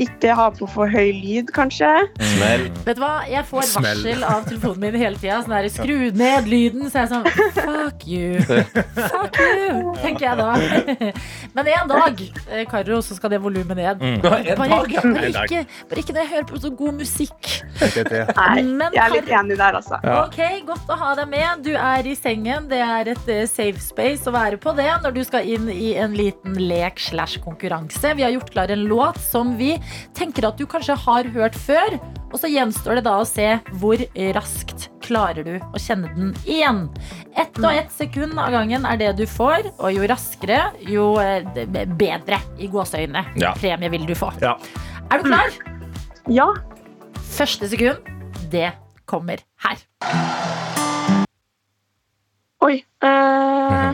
ikke 0.02 0.34
ha 0.36 0.48
på 0.54 0.66
for 0.68 0.90
høy 0.92 1.10
lyd, 1.16 1.50
kanskje. 1.56 1.88
Smell. 2.34 2.66
Vet 2.86 2.98
du 2.98 3.02
hva? 3.02 3.12
Jeg 3.30 3.44
får 3.48 3.66
Smell. 3.70 4.02
varsel 4.04 4.24
av 4.28 4.44
telefonen 4.48 4.80
min 4.86 4.98
hele 5.00 5.16
tida. 5.20 5.38
Sånn 5.44 5.54
der, 5.56 5.68
skru 5.72 5.96
ned 6.16 6.48
lyden. 6.50 6.86
Så 6.92 7.00
jeg 7.00 7.06
er 7.06 7.12
sånn 7.14 7.24
Fuck 7.56 8.06
you. 8.08 8.40
Fuck 8.96 9.38
you, 9.40 9.94
tenker 10.02 10.26
jeg 10.28 10.36
da. 10.40 11.12
Men 11.56 11.70
en 11.72 11.88
dag, 11.90 12.20
eh, 12.50 12.64
Karo, 12.70 13.00
så 13.04 13.16
skal 13.16 13.32
det 13.32 13.40
volumet 13.44 13.76
ned. 13.78 14.02
En 14.04 14.21
Bare, 14.25 14.42
dag. 14.44 14.58
bare, 14.58 15.30
ikke, 15.32 15.62
bare 15.90 16.02
ikke 16.02 16.16
når 16.16 16.23
jeg 16.23 16.32
hører 16.34 16.49
på 16.50 16.60
så 16.62 16.71
god 16.76 16.99
musikk. 17.00 17.50
Nei, 17.80 18.62
jeg 18.92 19.02
er 19.02 19.14
litt 19.14 19.30
enig 19.40 19.58
der, 19.60 19.78
altså. 19.80 20.00
Ok, 20.25 20.40
Godt 20.66 20.90
å 20.92 20.97
ha 21.00 21.12
deg 21.18 21.28
med. 21.32 21.64
Du 21.66 21.73
er 21.76 22.06
i 22.10 22.14
sengen. 22.18 22.68
Det 22.71 22.80
er 22.82 23.10
et 23.14 23.28
eh, 23.32 23.44
safe 23.50 23.80
space 23.82 24.26
å 24.28 24.34
være 24.34 24.58
på 24.62 24.73
det 24.76 24.88
når 25.04 25.14
du 25.16 25.23
skal 25.26 25.47
inn 25.49 25.68
i 25.73 25.92
en 26.00 26.14
liten 26.16 26.56
lek 26.60 27.00
slash 27.02 27.38
konkurranse. 27.44 28.14
Vi 28.18 28.25
har 28.26 28.32
gjort 28.34 28.52
klar 28.54 28.73
en 28.75 28.84
låt 28.90 29.21
som 29.23 29.54
vi 29.58 29.75
tenker 30.16 30.49
at 30.49 30.58
du 30.58 30.66
kanskje 30.68 30.96
har 31.06 31.28
hørt 31.34 31.56
før. 31.58 31.99
Og 32.32 32.40
så 32.42 32.50
gjenstår 32.50 32.99
det 32.99 33.04
da 33.06 33.14
å 33.20 33.26
se 33.28 33.46
hvor 33.80 34.00
raskt 34.36 34.88
klarer 35.04 35.46
du 35.46 35.54
å 35.56 35.80
kjenne 35.80 36.10
den 36.16 36.32
igjen. 36.44 36.82
Ett 37.38 37.56
og 37.62 37.70
ett 37.70 37.92
sekund 37.94 38.34
av 38.42 38.50
gangen 38.52 38.84
er 38.88 38.99
det 39.00 39.12
du 39.20 39.25
får, 39.30 39.70
og 39.78 39.94
jo 39.94 40.08
raskere, 40.10 40.58
jo 40.90 41.12
eh, 41.22 41.46
bedre 41.96 42.40
i 42.58 42.68
gåseøynene. 42.72 43.38
Ja. 43.40 43.54
Premie 43.56 43.92
vil 43.94 44.08
du 44.08 44.14
få. 44.18 44.32
Ja. 44.42 44.56
Er 45.06 45.22
du 45.22 45.30
klar? 45.30 45.54
Ja. 46.32 46.49
Første 47.36 47.70
sekund, 47.70 48.02
det 48.50 48.72
kommer 49.06 49.40
her. 49.62 49.86
Oi. 52.66 52.80
Eh, 53.06 53.90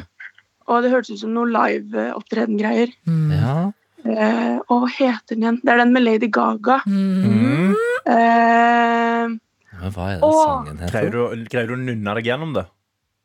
og 0.73 0.83
det 0.85 0.93
hørtes 0.95 1.19
ut 1.19 1.23
som 1.27 1.35
noe 1.37 1.51
live-opptreden-greier. 1.53 2.95
Ja. 3.37 3.57
Eh, 4.03 4.59
og 4.69 4.89
heter 4.91 5.35
den 5.35 5.43
igjen? 5.45 5.61
Det 5.63 5.73
er 5.73 5.83
den 5.85 5.93
med 5.95 6.03
Lady 6.03 6.29
Gaga. 6.33 6.81
Mm. 6.87 7.75
Eh, 8.07 9.35
hva 9.83 10.07
er 10.11 10.21
det 10.21 10.27
og, 10.27 10.39
sangen 10.43 10.79
heter? 10.83 10.93
Greier 10.93 11.13
du, 11.15 11.45
greier 11.51 11.71
du 11.71 11.75
å 11.77 11.83
nynne 11.83 12.17
deg 12.19 12.31
gjennom 12.33 12.55
det? 12.57 12.67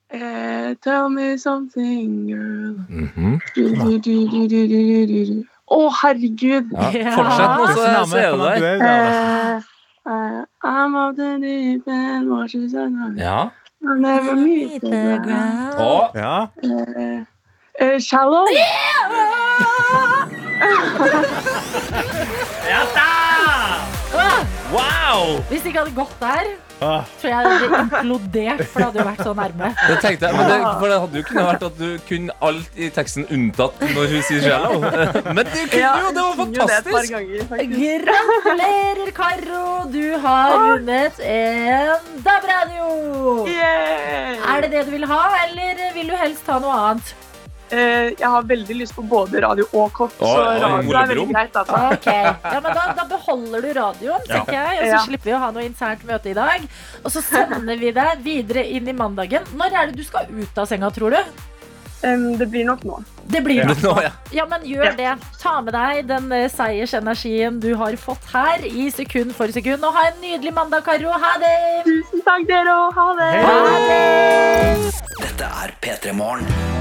eh, 0.10 0.76
tell 0.82 1.10
me 1.10 1.38
something, 1.38 2.28
girl. 2.28 2.76
Mm 2.90 3.10
-hmm. 3.16 3.40
du, 3.56 4.00
du. 4.00 5.44
Å, 5.68 5.92
herregud! 6.02 6.72
ja. 6.94 7.12
Fortsett 7.12 7.58
nå, 7.58 7.68
så, 7.68 8.06
ser 8.06 8.20
er 8.20 8.32
du 8.32 8.38
deg. 8.44 8.62
Uh. 8.64 8.86
Eh, 8.88 9.56
eh, 10.06 10.44
I'm 10.64 10.96
of 10.96 11.16
the 11.16 11.38
deep 11.42 11.88
and 11.88 12.30
watches 12.30 12.74
and 12.74 13.20
Ja. 13.20 13.50
I'll 13.84 14.00
never 14.00 14.36
meet 14.36 14.82
the 14.82 15.20
ground. 15.24 15.74
Oh, 15.78 16.10
Ja. 16.16 16.48
Uh, 16.64 17.24
uh, 17.82 18.00
shallow? 18.00 18.46
Wow! 24.68 25.38
Hvis 25.50 25.62
det 25.64 25.70
ikke 25.72 25.80
hadde 25.80 25.96
gått 25.96 26.18
der, 26.20 26.56
Ah, 26.78 27.02
tror 27.18 27.32
jeg 27.32 27.46
det 27.46 27.52
hadde 27.52 27.78
implodert, 27.82 28.60
for 28.70 28.78
det 28.78 28.86
hadde 28.86 29.00
jo 29.00 29.06
vært 29.08 29.22
så 29.26 29.32
nærme. 29.34 29.70
Det 29.90 29.96
tenkte 30.04 30.28
jeg, 30.28 30.36
men 30.38 30.44
det, 30.52 30.58
for 30.78 30.92
det 30.92 30.98
hadde 31.02 31.18
jo 31.18 31.24
kunnet 31.26 31.48
vært 31.48 31.64
at 31.66 31.80
du 31.80 31.88
kunne 32.06 32.36
alt 32.50 32.78
i 32.78 32.90
teksten 32.94 33.26
unntatt 33.34 33.82
når 33.96 34.12
hun 34.12 34.22
sier 34.28 34.44
'shallow'. 34.46 35.34
Men 35.34 35.50
du 35.50 35.58
kunne 35.72 35.90
jo, 36.04 36.12
det 36.14 36.22
var 36.22 36.30
jeg 36.30 36.38
kunne 36.38 36.54
jo 36.54 36.68
det 36.68 36.78
et 36.78 36.86
par 36.86 36.94
fantastisk! 36.94 37.14
ganger. 37.18 37.42
Gratulerer, 38.06 39.10
Karo! 39.18 39.66
Du 39.96 40.06
har 40.28 40.54
vunnet 40.68 41.18
en 41.26 42.22
DAB-radio! 42.28 43.48
Yeah. 43.50 44.54
Er 44.54 44.62
det 44.62 44.72
det 44.76 44.86
du 44.86 44.92
vil 44.92 45.06
ha, 45.10 45.24
eller 45.48 45.82
vil 45.98 46.14
du 46.14 46.16
helst 46.16 46.46
ha 46.46 46.60
noe 46.62 46.78
annet? 46.92 47.16
Eh, 47.70 48.14
jeg 48.16 48.30
har 48.32 48.46
veldig 48.48 48.76
lyst 48.80 48.96
på 48.96 49.04
både 49.04 49.42
radio 49.44 49.66
og 49.76 49.98
Oi, 50.06 50.08
så 50.22 50.36
radio 50.64 50.94
er 51.02 51.10
veldig 51.12 51.26
greit. 51.34 51.58
Altså. 51.60 51.82
Okay. 51.98 52.22
ja, 52.24 52.62
men 52.64 52.72
da, 52.78 52.86
da 52.96 53.04
beholder 53.12 53.66
du 53.66 53.74
radioen, 53.76 54.24
tenker 54.30 54.56
jeg. 54.56 54.78
Og 54.78 54.86
så 54.86 54.94
Ja. 54.94 55.02
slipper 55.04 55.32
vi 55.32 55.36
å 55.36 55.42
ha 55.44 55.52
noe 55.52 55.66
internt 55.68 56.06
møte 56.08 56.32
i 56.32 56.38
dag. 56.38 56.64
Og 57.04 57.12
så 57.12 57.22
sender 57.26 57.76
vi 57.82 57.92
deg 57.92 58.24
videre 58.24 58.64
inn 58.64 58.88
i 58.88 58.94
mandagen. 58.96 59.44
Når 59.60 59.76
er 59.82 59.92
det 59.92 59.98
du 60.00 60.04
skal 60.08 60.32
ut 60.32 60.58
av 60.64 60.66
senga, 60.72 60.90
tror 60.96 61.12
du? 61.18 61.20
Um, 62.06 62.38
det 62.38 62.46
blir 62.54 62.64
nok 62.64 62.84
nå. 62.86 63.00
Det 63.26 63.42
blir 63.44 63.66
nok 63.66 63.80
nå, 63.82 63.94
ja. 64.06 64.12
Ja, 64.32 64.46
men 64.46 64.62
gjør 64.70 64.96
det. 64.96 65.16
Ta 65.42 65.56
med 65.66 65.74
deg 65.74 66.06
den 66.08 66.32
eh, 66.32 66.46
seiersenergien 66.54 67.60
du 67.60 67.72
har 67.76 67.98
fått 67.98 68.24
her 68.32 68.64
i 68.70 68.88
sekund 68.94 69.34
for 69.36 69.50
sekund. 69.52 69.84
Og 69.84 69.92
ha 69.98 70.08
en 70.12 70.22
nydelig 70.22 70.54
mandag, 70.54 70.86
Karo. 70.86 71.10
Ha 71.12 71.34
det! 71.42 71.56
Tusen 71.90 72.22
takk, 72.24 72.48
dere, 72.48 72.80
òg. 72.86 72.94
ha 72.96 73.08
det! 73.18 73.32
Ha 73.44 73.78
det! 73.90 74.98
Dette 75.26 75.52
er 75.66 75.74
P3 75.82 76.14
Morgen. 76.14 76.77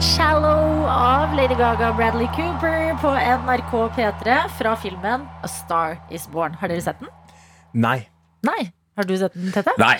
'Shallow' 0.00 0.84
av 0.92 1.32
Lady 1.36 1.54
Gaga 1.56 1.88
og 1.90 1.96
Bradley 1.96 2.26
Cooper 2.36 2.92
på 3.00 3.10
NRK 3.16 3.72
P3 3.96 4.34
fra 4.58 4.74
filmen 4.76 5.24
'A 5.42 5.48
Star 5.48 5.96
Is 6.12 6.26
Born'. 6.32 6.56
Har 6.60 6.68
dere 6.68 6.82
sett 6.84 7.00
den? 7.00 7.08
Nei. 7.72 8.08
Nei. 8.44 8.72
Har 8.96 9.04
du 9.04 9.16
sett 9.16 9.32
den, 9.34 9.52
Tete? 9.52 9.72
Nei. 9.80 9.96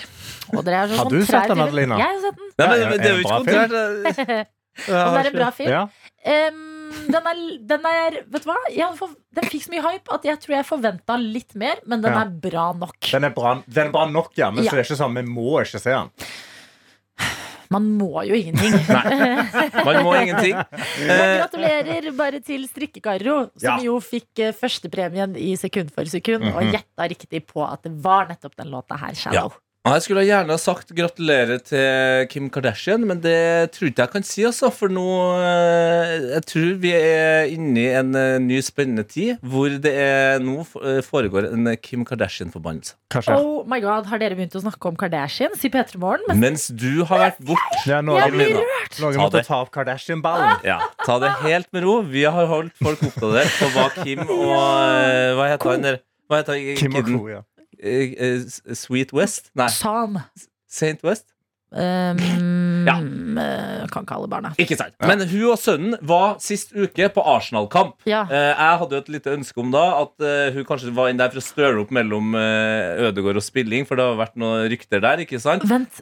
Og 0.55 0.65
dere 0.65 0.83
er 0.85 0.89
så 0.89 0.97
Har 1.01 1.11
du 1.11 1.17
kontrær 1.17 1.27
sett 1.33 1.49
den, 1.49 1.61
Adelina? 1.65 1.99
Jeg 2.01 2.13
har 2.13 2.21
sett 2.27 2.37
den. 2.41 2.51
Nei, 2.59 2.79
men 2.91 2.99
det 3.01 3.07
er 3.07 3.15
jo 3.15 3.23
ikke 3.25 3.39
kontrært. 3.39 4.53
Og 4.87 5.15
det 5.17 5.21
er 5.21 5.31
en 5.31 5.39
bra 5.39 5.51
film. 5.57 5.71
Ja. 5.73 5.83
Um, 6.27 6.91
den, 7.09 7.29
er, 7.31 7.39
den 7.71 7.87
er 7.89 8.19
Vet 8.29 8.45
du 8.45 8.51
hva? 8.51 8.57
Jeg, 8.69 8.89
for, 8.99 9.15
den 9.39 9.49
fikk 9.49 9.65
så 9.65 9.73
mye 9.73 9.85
hype 9.87 10.13
at 10.13 10.27
jeg 10.29 10.41
tror 10.43 10.57
jeg 10.59 10.67
forventa 10.69 11.17
litt 11.21 11.57
mer, 11.57 11.81
men 11.87 12.05
den 12.05 12.13
Ja. 12.13 12.27
er 12.27 12.35
bra 12.51 12.67
nok. 12.77 12.99
Den 13.01 13.25
er 13.25 13.33
bra, 13.33 13.55
den 13.65 13.89
er 13.89 13.93
bra 13.95 14.05
nok, 14.11 14.35
ja, 14.37 14.51
men 14.51 14.65
Ja. 14.65 14.71
så 14.71 14.77
det 14.77 14.85
er 14.85 14.89
ikke 14.91 15.01
sånn, 15.01 15.17
vi 15.17 15.25
må 15.25 15.57
ikke 15.65 15.81
se 15.81 15.91
den. 15.97 16.13
Man 17.71 17.87
må 17.99 18.23
jo 18.29 18.35
ingenting. 18.39 18.73
Man 19.87 19.99
må 20.07 20.15
ingenting. 20.21 20.55
Men 21.07 21.11
Eh, 21.27 21.39
gratulerer 21.43 22.11
bare 22.17 22.41
til 22.45 22.67
Strikke-Karo, 22.69 23.51
som 23.57 23.67
Ja. 23.67 23.77
jo 23.85 23.99
fikk 24.01 24.39
eh, 24.45 24.53
førstepremien 24.57 25.37
i 25.37 25.55
sekund 25.59 25.91
for 25.95 26.05
sekund, 26.05 26.45
og 26.55 26.63
Mhm. 26.63 26.73
gjetta 26.77 27.09
riktig 27.11 27.45
på 27.47 27.65
at 27.67 27.83
det 27.83 27.93
var 28.03 28.27
nettopp 28.31 28.57
den 28.57 28.71
låta 28.71 28.97
her, 28.99 29.15
Shallow. 29.15 29.47
Og 29.53 29.61
Jeg 29.87 30.03
skulle 30.03 30.25
gjerne 30.27 30.51
ha 30.51 30.59
sagt 30.59 30.89
gratulerer 30.99 31.61
til 31.63 32.25
Kim 32.33 32.49
Kardashian, 32.51 33.05
men 33.07 33.21
det 33.23 33.71
tror 33.77 33.93
ikke 33.93 34.03
jeg 34.03 34.13
kan 34.17 34.27
si. 34.27 34.43
Altså, 34.49 34.71
for 34.75 34.91
nå 34.91 35.05
eh, 35.39 36.15
Jeg 36.33 36.43
tror 36.51 36.73
vi 36.83 36.91
er 36.97 37.53
inne 37.55 37.85
i 37.85 37.87
en 37.95 38.11
eh, 38.19 38.39
ny 38.43 38.59
spennende 38.67 39.05
tid 39.07 39.39
hvor 39.47 39.71
det 39.71 39.93
er 39.95 40.43
nå 40.43 40.65
eh, 40.83 40.99
foregår 41.07 41.47
en 41.53 41.71
Kim 41.79 42.03
Kardashian-forbannelse. 42.09 42.97
Oh 43.31 43.63
my 43.71 43.79
god, 43.85 44.11
Har 44.11 44.19
dere 44.23 44.35
begynt 44.35 44.59
å 44.59 44.65
snakke 44.67 44.91
om 44.91 44.99
Kardashians 44.99 45.63
i 45.63 45.71
P3 45.71 46.03
Morgen? 46.03 46.27
Mens... 46.33 46.43
Mens 46.43 46.69
du 46.75 47.05
har 47.07 47.29
vært 47.29 47.43
borte. 47.47 47.83
Ja, 47.87 48.03
jeg 48.03 48.35
blir 48.35 48.59
rørt! 48.59 49.01
noen 49.05 49.23
måtte 49.23 49.47
ta 49.47 49.63
opp 49.63 49.71
Kardashian-ballen. 49.77 50.67
Ja, 50.67 50.81
ta 51.07 51.21
det 51.23 51.31
helt 51.47 51.71
med 51.71 51.87
ro. 51.87 52.01
Vi 52.11 52.27
har 52.27 52.51
holdt 52.51 52.75
folk 52.83 53.07
oppdatert 53.07 53.61
på 53.63 53.75
hva 53.77 53.91
Kim 54.03 54.27
og 54.27 54.57
Hva 55.39 55.53
heter 55.55 55.77
han 55.77 55.93
der? 55.93 56.07
Hva 56.27 56.43
heter? 56.43 56.65
Kim 56.81 56.99
og 56.99 57.13
Ko, 57.15 57.29
ja. 57.31 57.47
Eh, 57.83 58.13
eh, 58.17 58.43
S- 58.47 58.63
Sweet 58.87 59.13
West? 59.13 59.51
Nei, 59.55 59.69
Sam. 59.69 60.19
Saint 60.69 61.03
West? 61.05 61.27
Um, 61.73 62.85
Ja. 62.87 62.95
eh, 63.01 63.87
Kan 63.91 64.05
ikke 64.07 64.15
alle 64.15 64.29
barna. 64.31 64.53
Ikke 64.59 64.77
sant. 64.79 64.95
Men 65.03 65.21
hun 65.29 65.43
og 65.51 65.59
sønnen 65.59 65.97
var 66.07 66.37
sist 66.41 66.71
uke 66.73 67.09
på 67.13 67.25
Arsenal-kamp. 67.27 67.97
Ja. 68.07 68.23
Eh, 68.31 68.53
jeg 68.55 68.79
hadde 68.81 68.91
jo 68.97 69.03
et 69.03 69.09
lite 69.09 69.35
ønske 69.37 69.59
om 69.61 69.71
da 69.75 69.83
at 70.05 70.15
eh, 70.23 70.53
hun 70.55 70.65
kanskje 70.65 70.95
var 70.95 71.09
inn 71.11 71.19
der 71.19 71.29
for 71.35 71.43
å 71.43 71.45
støle 71.45 71.83
opp 71.83 71.91
mellom 71.91 72.35
Ødegård 72.39 73.37
og 73.37 73.43
spilling, 73.43 73.85
for 73.87 73.97
det 73.99 74.05
har 74.07 74.17
vært 74.21 74.37
noen 74.41 74.69
rykter 74.71 75.03
der, 75.03 75.19
ikke 75.27 75.41
sant? 75.43 75.67
Vent, 75.69 76.01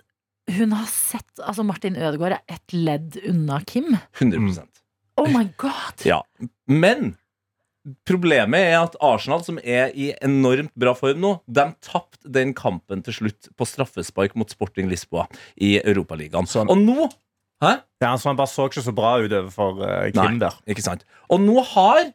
hun 0.59 0.73
har 0.77 0.87
sett 0.87 1.25
Altså, 1.41 1.65
Martin 1.65 1.97
Ødegaard 1.97 2.37
er 2.37 2.43
ett 2.59 2.73
ledd 2.77 3.17
unna 3.27 3.61
Kim. 3.67 3.97
100% 4.21 4.69
Oh 5.17 5.29
my 5.31 5.45
god! 5.57 6.05
Ja. 6.05 6.21
Men 6.69 7.17
problemet 8.09 8.71
er 8.71 8.79
at 8.81 8.97
Arsenal, 9.05 9.43
som 9.45 9.59
er 9.61 9.93
i 9.93 10.11
enormt 10.25 10.73
bra 10.79 10.95
form 10.97 11.21
nå, 11.21 11.33
de 11.47 11.67
tapte 11.85 12.33
den 12.37 12.55
kampen 12.57 13.05
til 13.05 13.19
slutt 13.19 13.51
på 13.59 13.69
straffespark 13.69 14.37
mot 14.41 14.53
Sporting 14.53 14.89
Lisboa 14.91 15.27
i 15.57 15.77
Europaligaen. 15.83 16.49
Sånn. 16.51 16.73
Og 16.73 16.81
nå 16.81 17.11
Hæ? 17.63 17.79
Ja, 18.03 18.11
så 18.19 18.29
Han 18.29 18.37
bare 18.37 18.51
så 18.51 18.67
ikke 18.69 18.83
så 18.83 18.93
bra 18.93 19.15
ut 19.23 19.33
overfor 19.33 19.79
uh, 19.79 20.11
Kim 20.13 20.37
Nei. 20.37 20.41
der. 20.43 20.57
Ikke 20.69 20.83
sant? 20.85 21.05
Og 21.33 21.39
nå 21.41 21.63
har 21.71 22.11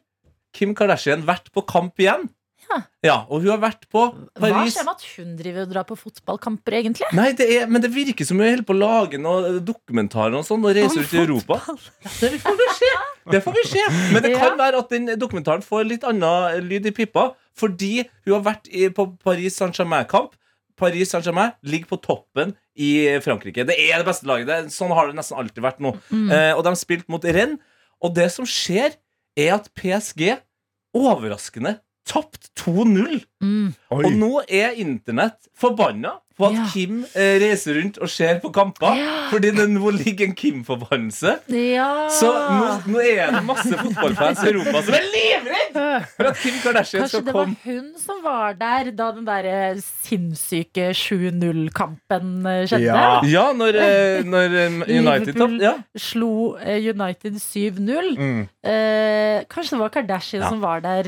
Kim 0.54 0.74
Kardashian 0.76 1.24
vært 1.26 1.48
på 1.54 1.64
kamp 1.66 1.98
igjen. 1.98 2.28
Ja. 3.02 3.16
og 3.28 3.40
hun 3.42 3.48
har 3.50 3.58
vært 3.62 3.86
på 3.90 4.02
Paris 4.38 4.52
Hva 4.54 4.64
skjer 4.70 4.84
med 4.86 4.92
at 4.94 5.04
hun 5.16 5.30
driver 5.38 5.62
og 5.64 5.70
drar 5.72 5.86
på 5.88 5.96
fotballkamper, 5.98 6.76
egentlig? 6.80 7.08
Nei, 7.16 7.30
det 7.38 7.46
er, 7.56 7.66
men 7.66 7.82
det 7.82 7.90
virker 7.94 8.28
som 8.28 8.38
hun 8.38 8.46
holder 8.46 8.66
på 8.68 8.76
å 8.76 8.78
lage 8.80 9.18
noen 9.22 9.58
dokumentarer 9.66 10.36
og 10.38 10.44
sånn 10.46 10.62
og 10.68 10.76
reiser 10.76 11.02
ut 11.02 11.14
i 11.16 11.22
Europa. 11.24 11.58
Det 12.20 12.32
får 12.42 12.58
vi 12.60 12.68
se. 12.76 12.90
Det 13.34 13.40
får 13.44 13.56
vi 13.58 13.64
se. 13.72 13.84
Men 14.14 14.22
det 14.26 14.34
kan 14.38 14.52
Ja. 14.52 14.58
være 14.60 14.82
at 14.84 14.92
den 14.94 15.10
dokumentaren 15.18 15.64
får 15.66 15.88
litt 15.90 16.04
annen 16.06 16.68
lyd 16.68 16.86
i 16.86 16.94
pippa, 17.00 17.30
fordi 17.58 18.04
hun 18.26 18.36
har 18.38 18.44
vært 18.52 18.70
på 18.96 19.08
Paris 19.24 19.58
Saint-Germain-kamp. 19.58 20.36
Paris 20.80 21.10
Saint-Germain 21.12 21.52
ligger 21.66 21.90
på 21.90 21.98
toppen 22.06 22.54
i 22.80 22.92
Frankrike. 23.20 23.66
Det 23.68 23.74
er 23.76 23.98
det 24.00 24.06
beste 24.06 24.24
laget. 24.30 24.46
Det, 24.48 24.60
sånn 24.72 24.94
har 24.96 25.10
det 25.10 25.18
nesten 25.18 25.36
alltid 25.36 25.60
vært 25.66 25.82
nå. 25.84 25.90
Eh, 26.32 26.52
og 26.56 26.62
de 26.64 26.72
spilte 26.80 27.10
mot 27.12 27.24
Rennes. 27.26 27.58
Og 28.00 28.14
det 28.16 28.30
som 28.32 28.46
skjer, 28.48 28.94
er 29.36 29.52
at 29.58 29.68
PSG 29.76 30.38
overraskende 30.96 31.76
tapt 32.10 32.50
2-0. 32.58 33.20
Mm. 33.44 33.70
Og 33.94 34.08
nå 34.18 34.32
er 34.48 34.78
internett 34.82 35.50
forbanna 35.58 36.18
på 36.40 36.48
at 36.50 36.56
Ja. 36.58 36.66
Kim 36.72 37.02
eh, 37.14 37.36
reiser 37.44 37.76
rundt 37.78 37.98
og 38.02 38.08
ser 38.10 38.40
på 38.42 38.50
kamper. 38.56 38.96
Ja. 38.98 39.14
Fordi 39.30 39.52
det 39.56 39.68
nå 39.70 39.90
ligger 39.94 40.26
en 40.30 40.34
Kim-forbannelse. 40.40 41.36
Ja. 41.54 41.90
Så 42.10 42.30
nå, 42.32 42.70
nå 42.94 43.02
er 43.04 43.30
det 43.36 43.44
masse 43.46 43.70
fotballfans 43.78 44.42
i 44.46 44.50
Europa 44.54 44.82
som 44.88 44.96
er 44.98 45.06
livredde 45.14 45.86
for 46.16 46.30
at 46.32 46.40
Kim 46.42 46.56
Kardashian 46.64 47.04
Kanskje 47.04 47.20
skal 47.20 47.26
det 47.28 47.34
var 47.36 47.52
hun 47.64 47.86
som 48.00 48.22
var 48.24 48.56
der 48.58 48.90
da 48.96 49.10
den 49.16 49.26
der 49.28 49.48
eh, 49.50 49.80
sinnssyke 50.04 50.90
7-0-kampen 50.96 52.46
eh, 52.46 52.64
skjedde? 52.68 52.86
Ja. 52.86 53.20
Ja, 53.30 53.44
når, 53.56 53.78
eh, 53.80 54.24
når 54.26 54.56
eh, 54.64 54.78
United 54.98 55.34
Liverpool. 55.34 55.56
Ja. 55.62 55.74
Slo 55.98 56.32
eh, 56.60 56.80
United 56.90 57.38
7-0. 57.40 58.10
Mm. 58.18 58.40
Eh, 58.64 59.44
kanskje 59.50 59.76
det 59.76 59.80
var 59.84 59.92
Kardashian 59.94 60.42
Ja. 60.42 60.48
som 60.48 60.60
var 60.62 60.80
der 60.80 61.04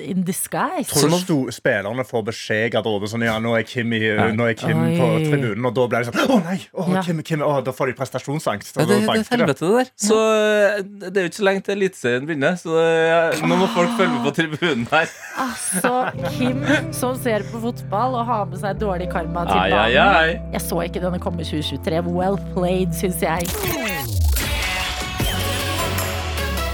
in 0.00 0.22
disguise? 0.24 0.90
Tror 0.90 1.20
du 1.28 1.50
spillerne 1.52 2.04
får 2.06 2.22
beskjed 2.30 2.66
i 2.68 2.70
garderoben 2.72 3.08
sånn, 3.10 3.24
ja, 3.26 3.38
nå 3.42 3.54
er 3.58 3.64
Kim, 3.68 3.92
i, 3.92 4.00
nå 4.36 4.46
er 4.48 4.54
Kim 4.58 4.69
Oi. 4.78 4.92
på 4.98 5.06
tribunen, 5.30 5.66
og 5.66 5.74
da 5.74 5.86
blir 5.90 6.04
det 6.04 6.10
sånn 6.12 6.30
Å 6.36 6.38
nei! 6.44 6.58
Å, 6.72 6.86
Ja. 6.94 7.02
Kim, 7.06 7.22
Kim, 7.26 7.42
å, 7.42 7.50
da 7.64 7.72
får 7.74 7.90
de 7.90 7.94
prestasjonsangst. 7.98 8.76
Ja, 8.76 8.84
det, 8.86 9.00
det 9.00 9.08
er 9.16 9.24
helvete, 9.34 9.66
det 9.66 9.72
der. 9.80 9.90
Så 10.06 10.18
eh, 10.20 10.82
det 11.10 11.10
er 11.16 11.26
jo 11.26 11.30
ikke 11.32 11.40
så 11.40 11.46
lenge 11.48 11.64
til 11.66 11.76
Eliteserien 11.78 12.26
begynner. 12.28 12.56
Så 12.60 12.76
eh, 12.80 13.40
nå 13.46 13.58
må 13.60 13.68
folk 13.74 13.90
følge 13.98 14.12
med 14.16 14.24
på 14.28 14.34
tribunen 14.38 14.86
her. 14.92 15.10
Altså, 15.40 15.94
Kim 16.36 16.62
som 16.94 17.16
ser 17.18 17.46
på 17.50 17.60
fotball 17.62 18.18
og 18.20 18.26
har 18.28 18.44
med 18.50 18.60
seg 18.62 18.78
dårlig 18.82 19.10
karma 19.12 19.46
til 19.48 19.56
Ai, 19.56 19.70
ai, 19.70 19.92
banen. 19.94 20.14
ai. 20.14 20.54
Jeg 20.58 20.66
så 20.68 20.82
ikke 20.86 21.02
denne 21.04 21.20
komme 21.22 21.46
2023. 21.46 22.02
Well 22.10 22.36
played, 22.54 22.92
syns 22.98 23.22
jeg. 23.24 23.46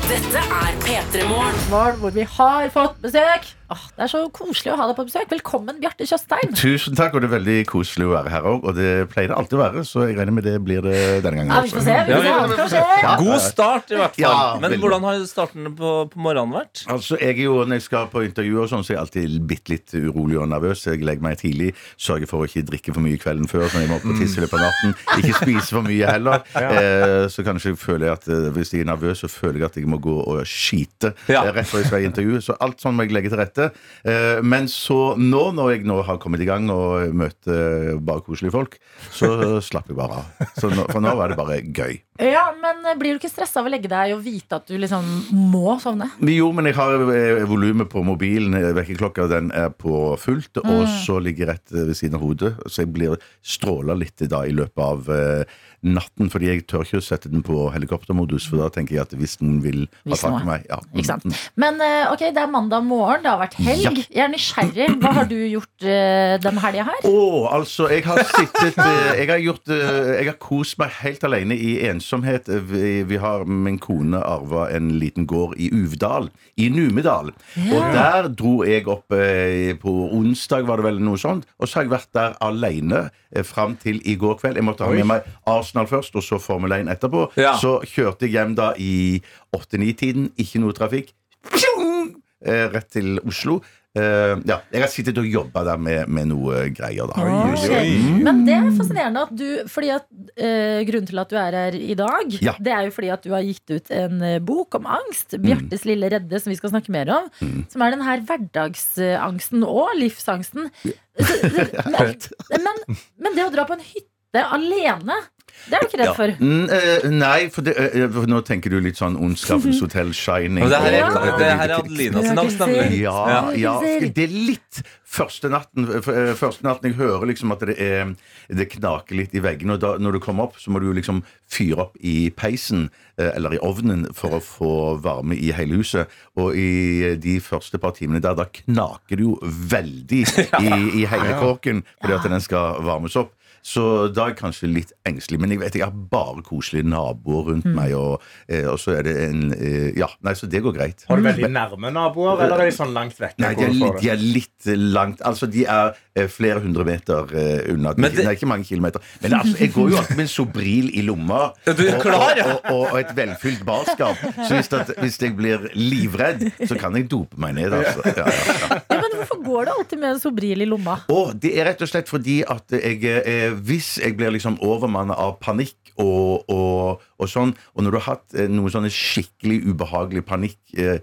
Dette 0.06 0.38
er 0.38 0.76
P3 0.86 1.24
Morgen. 1.28 1.56
Morgen, 1.70 1.96
hvor 2.00 2.12
vi 2.14 2.22
har 2.36 2.68
fått 2.74 2.98
besøk. 3.02 3.48
Åh, 3.66 3.80
det 3.96 4.04
er 4.04 4.10
så 4.12 4.18
koselig 4.30 4.70
å 4.70 4.76
ha 4.78 4.84
deg 4.86 4.94
på 4.94 5.04
besøk. 5.08 5.24
Velkommen, 5.32 5.80
Bjarte 5.82 6.06
Tjøstheim. 6.06 6.52
Tusen 6.54 6.94
takk, 6.94 7.16
og 7.18 7.24
det 7.24 7.26
er 7.26 7.32
veldig 7.32 7.54
koselig 7.66 8.04
å 8.06 8.12
være 8.12 8.30
her 8.30 8.44
òg. 8.46 8.60
Og 8.70 8.76
det 8.76 8.90
pleier 9.10 9.32
det 9.32 9.34
alltid 9.40 9.56
å 9.56 9.62
være, 9.64 9.80
så 9.88 10.04
jeg 10.06 10.14
regner 10.20 10.36
med 10.36 10.44
det 10.46 10.52
blir 10.62 10.84
det 10.86 11.00
denne 11.24 11.40
gangen 11.40 11.50
Ja, 11.50 11.64
vi 11.64 11.72
får 11.74 11.82
se. 11.82 11.96
Vi 12.06 12.14
får 12.60 12.70
se. 12.70 12.82
Ja. 12.84 13.00
Ja. 13.02 13.14
God 13.18 13.42
start, 13.42 13.90
i 13.90 13.98
hvert 13.98 14.14
fall. 14.14 14.22
Ja, 14.22 14.36
Men 14.62 14.68
veldig. 14.70 14.78
hvordan 14.84 15.06
har 15.08 15.24
starten 15.26 15.66
på, 15.80 15.90
på 16.12 16.22
morgenen 16.28 16.54
vært? 16.54 16.84
Altså, 16.94 17.18
jeg 17.18 17.32
er 17.32 17.40
jo, 17.48 17.56
Når 17.66 17.80
jeg 17.80 17.84
skal 17.88 18.06
på 18.12 18.22
intervju, 18.28 18.60
og 18.62 18.70
sånn, 18.70 18.84
så 18.86 18.92
er 18.92 18.96
jeg 18.98 19.02
alltid 19.02 19.34
bitte 19.50 19.74
litt 19.74 19.96
urolig 19.98 20.38
og 20.44 20.46
nervøs. 20.54 20.84
Jeg 20.86 21.02
legger 21.02 21.26
meg 21.26 21.42
tidlig, 21.42 21.72
sørger 22.06 22.30
for 22.30 22.46
å 22.46 22.46
ikke 22.46 22.62
drikke 22.70 22.94
for 22.94 23.02
mye 23.08 23.18
kvelden 23.18 23.50
før, 23.50 23.66
så 23.74 23.82
jeg 23.82 23.90
må 23.90 23.98
opp 23.98 24.06
og 24.06 24.22
tisse 24.22 24.38
i 24.38 24.44
løpet 24.46 24.60
av 24.60 24.64
natten. 24.68 24.94
Ikke 25.24 25.34
spise 25.40 25.66
for 25.74 25.82
mye 25.90 26.14
heller. 26.14 26.46
Eh, 26.76 27.26
så 27.32 27.42
kanskje 27.46 27.70
jeg 27.72 27.78
føler 27.80 28.08
jeg 28.10 28.16
at 28.18 28.26
eh, 28.30 28.46
hvis 28.54 28.70
jeg 28.74 28.82
er 28.84 28.88
nervøs, 28.90 29.20
så 29.24 29.28
føler 29.30 29.62
jeg 29.62 29.68
at 29.70 29.76
jeg 29.80 29.88
må 29.90 29.96
gå 30.02 30.12
og 30.22 30.40
skite 30.50 31.12
Ja. 31.30 31.42
eh, 31.46 31.52
rett 31.56 31.68
før 31.70 31.80
jeg 31.82 31.88
skal 31.90 32.02
i 32.04 32.08
intervju. 32.10 32.40
Så 32.44 32.56
alt 32.62 32.82
sånn 32.82 32.94
må 32.98 33.06
jeg 33.06 33.14
legge 33.16 33.30
til 33.32 33.40
rette. 33.40 33.54
Eh, 33.58 34.40
men 34.44 34.68
så 34.70 35.14
nå, 35.18 35.42
når 35.56 35.72
jeg 35.74 35.86
nå 35.88 36.00
har 36.06 36.18
kommet 36.22 36.42
i 36.44 36.48
gang 36.48 36.68
og 36.72 37.14
møter 37.16 37.96
bare 38.04 38.24
koselige 38.26 38.54
folk, 38.54 38.78
så 39.14 39.60
slapper 39.64 39.94
jeg 39.94 40.00
bare 40.00 40.20
av. 40.20 40.50
Så 40.60 40.70
nå, 40.72 40.86
for 40.90 41.02
nå 41.04 41.14
var 41.18 41.32
det 41.32 41.38
bare 41.40 41.60
gøy. 41.64 41.98
Ja, 42.22 42.46
men 42.56 42.80
eh, 42.88 42.96
blir 42.96 43.14
du 43.16 43.20
ikke 43.20 43.28
stressa 43.32 43.60
av 43.60 43.68
å 43.68 43.72
legge 43.72 43.90
deg 43.92 44.14
og 44.16 44.22
vite 44.24 44.56
at 44.60 44.68
du 44.70 44.76
liksom 44.80 45.04
må 45.52 45.76
sovne? 45.82 46.08
Jo, 46.24 46.48
men 46.56 46.70
jeg 46.70 46.78
har 46.78 46.94
eh, 47.12 47.42
volumet 47.48 47.90
på 47.92 48.04
mobilen. 48.06 48.56
eh, 48.56 48.70
Vekkerklokka 48.76 49.26
den 49.32 49.50
er 49.56 49.68
på 49.76 50.14
fullt. 50.20 50.62
Og 50.64 50.86
så 51.04 51.18
ligger 51.22 51.44
jeg 51.46 51.52
rett 51.54 51.74
eh, 51.76 51.84
ved 51.90 51.98
siden 51.98 52.16
av 52.18 52.24
hodet. 52.24 52.54
Så 52.66 52.84
jeg 52.84 52.92
blir 52.96 53.18
stråla 53.44 53.96
litt 53.98 54.24
da 54.30 54.44
i 54.48 54.54
løpet 54.56 54.80
av 54.82 55.10
eh, 55.12 55.58
natten. 55.86 56.30
Fordi 56.32 56.50
jeg 56.50 56.64
tør 56.70 56.86
ikke 56.86 57.00
å 57.00 57.04
sette 57.04 57.30
den 57.32 57.44
på 57.46 57.68
helikoptermodus, 57.74 58.48
for 58.50 58.62
da 58.62 58.70
tenker 58.74 58.96
jeg 58.96 59.06
at 59.06 59.14
hvis 59.16 59.38
noen 59.42 59.60
vil 59.64 59.84
ha 60.08 60.18
tak 60.20 60.40
i 60.40 60.48
meg 60.48 60.66
ja. 60.70 60.80
Ikke 60.94 61.06
sant? 61.08 61.26
Men 61.58 61.80
eh, 61.84 62.10
ok, 62.12 62.26
det 62.34 62.42
er 62.42 62.50
mandag 62.50 62.84
morgen, 62.86 63.22
det 63.24 63.32
har 63.32 63.42
vært 63.42 63.58
helg. 63.60 63.84
Ja. 63.86 64.06
Jeg 64.16 64.24
er 64.26 64.32
nysgjerrig. 64.32 64.88
Hva 65.02 65.14
har 65.20 65.30
du 65.30 65.36
gjort 65.38 65.86
uh, 65.86 66.36
den 66.42 66.60
helga 66.62 66.86
her? 66.90 67.06
Å, 67.08 67.22
altså, 67.58 67.88
jeg 67.92 68.04
har 68.06 68.22
sittet 68.32 68.78
eh, 68.82 69.12
Jeg 69.20 69.28
har 69.30 69.42
gjort 69.42 69.70
uh, 69.70 70.12
Jeg 70.16 70.28
har 70.30 70.38
kost 70.42 70.78
meg 70.80 70.94
helt 71.00 71.24
alene 71.26 71.56
i 71.56 71.76
ensomhet. 71.88 72.48
Vi, 72.70 73.02
vi 73.08 73.20
har 73.22 73.44
Min 73.46 73.78
kone 73.82 74.20
arva 74.24 74.66
en 74.74 74.90
liten 75.00 75.26
gård 75.28 75.56
i 75.60 75.68
Uvdal, 75.74 76.30
i 76.60 76.68
Numedal. 76.72 77.32
Og 77.66 77.94
der 77.94 78.28
dro 78.36 78.56
jeg 78.66 78.86
opp 78.90 79.14
eh, 79.14 79.74
på 79.80 79.92
onsdag, 80.16 80.66
var 80.68 80.80
det 80.80 80.88
vel 80.88 81.00
noe 81.04 81.20
sånt. 81.20 81.46
Og 81.60 81.68
så 81.68 81.80
har 81.80 81.86
jeg 81.86 81.94
vært 81.94 82.12
der 82.16 82.36
alene 82.44 83.02
eh, 83.30 83.44
fram 83.46 83.76
til 83.80 84.00
i 84.04 84.16
går 84.18 84.38
kveld. 84.40 84.58
Jeg 84.58 84.66
måtte 84.66 84.86
ha 84.86 84.94
med 84.94 85.08
meg 85.10 85.28
Arsenal 85.48 85.75
først, 85.84 86.16
og 86.16 86.24
så 86.24 86.38
Formel 86.40 86.72
1 86.72 86.88
etterpå. 86.88 87.26
Ja. 87.36 87.52
Så 87.60 87.82
kjørte 87.84 88.24
jeg 88.24 88.32
hjem 88.38 88.54
da 88.56 88.72
i 88.80 89.20
8-9-tiden. 89.52 90.30
Ikke 90.40 90.58
noe 90.64 90.72
trafikk. 90.72 91.12
Pjong! 91.52 92.14
Eh, 92.46 92.68
rett 92.72 92.88
til 92.96 93.18
Oslo. 93.26 93.60
Uh, 93.96 94.36
ja, 94.44 94.58
jeg 94.68 94.82
har 94.82 94.90
sittet 94.92 95.16
og 95.16 95.24
jobba 95.24 95.62
der 95.64 95.78
med, 95.80 96.02
med 96.12 96.26
noe 96.28 96.66
greier, 96.76 97.08
da. 97.08 97.16
Å, 97.16 97.54
shit. 97.56 98.02
Men 98.20 98.42
det 98.44 98.52
er 98.52 98.66
fascinerende 98.76 99.22
at 99.24 99.30
du 99.32 99.46
Fordi 99.72 99.88
at 99.94 100.04
uh, 100.36 100.82
Grunnen 100.84 101.06
til 101.08 101.22
at 101.22 101.30
du 101.32 101.38
er 101.40 101.56
her 101.56 101.78
i 101.78 101.94
dag, 101.96 102.34
Ja. 102.44 102.52
det 102.60 102.74
er 102.76 102.82
jo 102.84 102.92
fordi 102.92 103.08
at 103.14 103.24
du 103.24 103.32
har 103.32 103.40
gitt 103.46 103.72
ut 103.72 103.88
en 103.96 104.20
eh, 104.20 104.36
bok 104.44 104.76
om 104.76 104.84
angst. 104.98 105.38
'Bjartes 105.40 105.86
lille 105.88 106.10
redde', 106.12 106.42
som 106.44 106.52
vi 106.52 106.58
skal 106.60 106.74
snakke 106.74 106.92
mer 106.92 107.08
om. 107.14 107.30
Som 107.72 107.86
er 107.86 107.96
den 107.96 108.04
her 108.04 108.20
hverdagsangsten 108.28 109.64
og 109.64 109.96
livsangsten. 109.96 110.68
Så- 111.16 111.40
Men, 111.88 112.12
men, 112.68 113.00
men 113.16 113.32
det 113.40 113.48
å 113.48 113.54
dra 113.56 113.64
på 113.64 113.78
en 113.80 113.86
hytte 113.94 114.12
det 114.34 114.42
er 114.42 114.52
alene. 114.56 115.22
Det 115.66 115.78
er 115.78 115.82
du 115.82 115.86
ikke 115.88 115.98
redd 116.02 116.16
for. 116.18 116.32
Mm, 116.38 116.66
eh, 116.70 117.06
nei, 117.16 117.48
for, 117.50 117.64
det, 117.66 117.72
eh, 117.80 118.04
for 118.12 118.28
nå 118.30 118.42
tenker 118.46 118.70
du 118.70 118.76
litt 118.82 118.98
sånn 119.00 119.16
Ondskapens 119.18 119.80
hotell 119.82 120.12
Shining. 120.14 120.66
Det 120.68 120.80
her 120.82 120.92
er, 120.92 120.98
Ja. 121.00 121.36
det 121.38 121.48
her 121.48 121.70
er 121.70 121.74
Adelina 121.78 122.22
sin 122.22 122.38
angst, 122.38 122.60
nemlig. 122.60 123.00
Ja, 123.00 123.50
ja, 123.56 123.80
det 123.80 124.26
er 124.26 124.34
litt 124.34 124.82
første 125.16 125.48
natten, 125.50 125.88
eh, 125.88 126.34
første 126.36 126.66
natten 126.66 126.90
jeg 126.90 126.98
hører 127.00 127.26
liksom 127.30 127.54
at 127.54 127.64
det, 127.66 127.78
er, 127.80 128.12
det 128.52 128.68
knaker 128.76 129.16
litt 129.16 129.34
i 129.34 129.42
veggene. 129.42 129.74
Og 129.74 129.80
da, 129.80 129.94
når 129.98 130.18
du 130.18 130.20
kommer 130.20 130.46
opp, 130.50 130.60
så 130.60 130.70
må 130.70 130.82
du 130.82 130.90
liksom 130.92 131.22
fyre 131.50 131.86
opp 131.88 131.96
i 132.04 132.28
peisen 132.36 132.90
eh, 133.16 133.32
eller 133.32 133.56
i 133.56 133.62
ovnen 133.64 134.06
for 134.14 134.36
å 134.36 134.42
få 134.44 135.00
varme 135.02 135.38
i 135.38 135.50
hele 135.56 135.80
huset. 135.80 136.12
Og 136.36 136.54
i 136.54 137.16
de 137.16 137.38
første 137.40 137.80
par 137.82 137.96
timene 137.96 138.20
der, 138.20 138.36
da 138.38 138.46
knaker 138.60 139.16
det 139.16 139.24
jo 139.24 139.38
veldig 139.42 140.22
i, 140.66 140.76
i 141.00 141.08
hele 141.08 141.40
kåken 141.40 141.82
fordi 142.02 142.18
at 142.20 142.28
den 142.28 142.44
skal 142.44 142.84
varmes 142.86 143.16
opp. 143.16 143.32
Så 143.66 143.82
da 144.14 144.28
er 144.28 144.30
jeg 144.30 144.38
kanskje 144.38 144.68
litt 144.70 144.92
engstelig. 145.08 145.40
Men 145.42 145.50
jeg 145.50 145.58
vet 145.64 145.74
jeg 145.80 145.82
har 145.88 145.94
bare 146.12 146.42
koselige 146.46 146.86
naboer 146.86 147.48
rundt 147.50 147.66
meg, 147.74 147.94
og, 147.98 148.22
eh, 148.46 148.62
og 148.70 148.78
så 148.78 148.94
er 149.00 149.06
det 149.08 149.14
en 149.24 149.40
eh, 149.56 149.88
Ja, 149.98 150.06
nei, 150.22 150.34
så 150.38 150.46
det 150.50 150.60
går 150.62 150.74
greit. 150.76 151.02
Har 151.08 151.18
du 151.18 151.24
veldig 151.26 151.50
nærme 151.50 151.90
naboer, 151.94 152.44
eller 152.46 152.62
er 152.62 152.70
de 152.70 152.76
sånn 152.76 152.92
langt 152.94 153.18
vekk? 153.18 153.34
Nei, 153.42 153.50
de 153.58 153.64
er, 153.66 153.74
litt, 153.74 153.98
de 154.04 154.10
er 154.14 154.22
litt 154.22 154.68
langt 154.94 155.24
Altså, 155.26 155.48
de 155.50 155.64
er 155.66 155.96
eh, 156.14 156.28
flere 156.30 156.62
hundre 156.62 156.86
meter 156.86 157.32
eh, 157.34 157.72
unna. 157.74 157.94
Men 157.98 158.14
det- 158.14 158.24
Nei, 158.28 158.36
ikke 158.38 158.48
mange 158.52 158.68
kilometer. 158.68 159.02
Men 159.24 159.34
altså, 159.40 159.56
jeg 159.58 159.72
går 159.74 159.90
jo 159.90 159.98
alltid 159.98 160.16
med 160.20 160.26
en 160.28 160.32
Sobril 160.36 160.90
i 160.94 161.02
lomma. 161.08 161.40
Ja, 161.66 161.74
du 161.74 161.82
er 161.88 161.96
og- 161.98 162.06
klar, 162.06 162.36
ja. 162.38 162.46
og, 162.54 162.70
og, 162.70 162.86
og 162.92 163.00
et 163.02 163.12
velfylt 163.18 163.64
barskap. 163.66 164.22
Så 164.46 164.52
hvis, 164.54 164.70
at, 164.78 164.94
hvis 165.02 165.18
jeg 165.26 165.34
blir 165.38 165.66
livredd, 165.74 166.46
så 166.70 166.78
kan 166.78 166.94
jeg 166.98 167.08
dope 167.10 167.34
meg 167.42 167.58
ned, 167.58 167.74
altså. 167.74 168.06
Ja, 168.14 168.30
ja, 168.30 168.56
ja. 168.62 168.80
Ja, 168.94 169.00
men 169.02 169.18
hvorfor 169.18 169.42
går 169.46 169.66
du 169.68 169.74
alltid 169.74 170.02
med 170.06 170.14
en 170.14 170.22
Sobril 170.22 170.62
i 170.62 170.70
lomma? 170.70 171.00
Og 171.12 171.34
det 171.42 171.52
er 171.58 171.70
rett 171.72 171.82
og 171.82 171.90
slett 171.90 172.08
fordi 172.10 172.38
at 172.46 172.78
jeg 172.78 173.02
eh, 173.26 173.55
Hvis 173.64 173.96
jeg 174.02 174.16
blir 174.18 174.34
liksom 174.34 174.58
overmannet 174.64 175.16
av 175.16 175.36
panikk 175.42 175.92
og, 175.96 176.44
og, 176.52 177.04
og 177.16 177.30
sånn, 177.30 177.54
og 177.74 177.84
når 177.84 177.94
du 177.94 177.98
har 178.00 178.08
hatt 178.10 178.36
eh, 178.36 178.50
noen 178.52 178.72
sånne 178.72 178.92
skikkelig 178.92 179.62
ubehagelige 179.70 180.26
panikk 180.28 180.58
eh, 180.76 180.98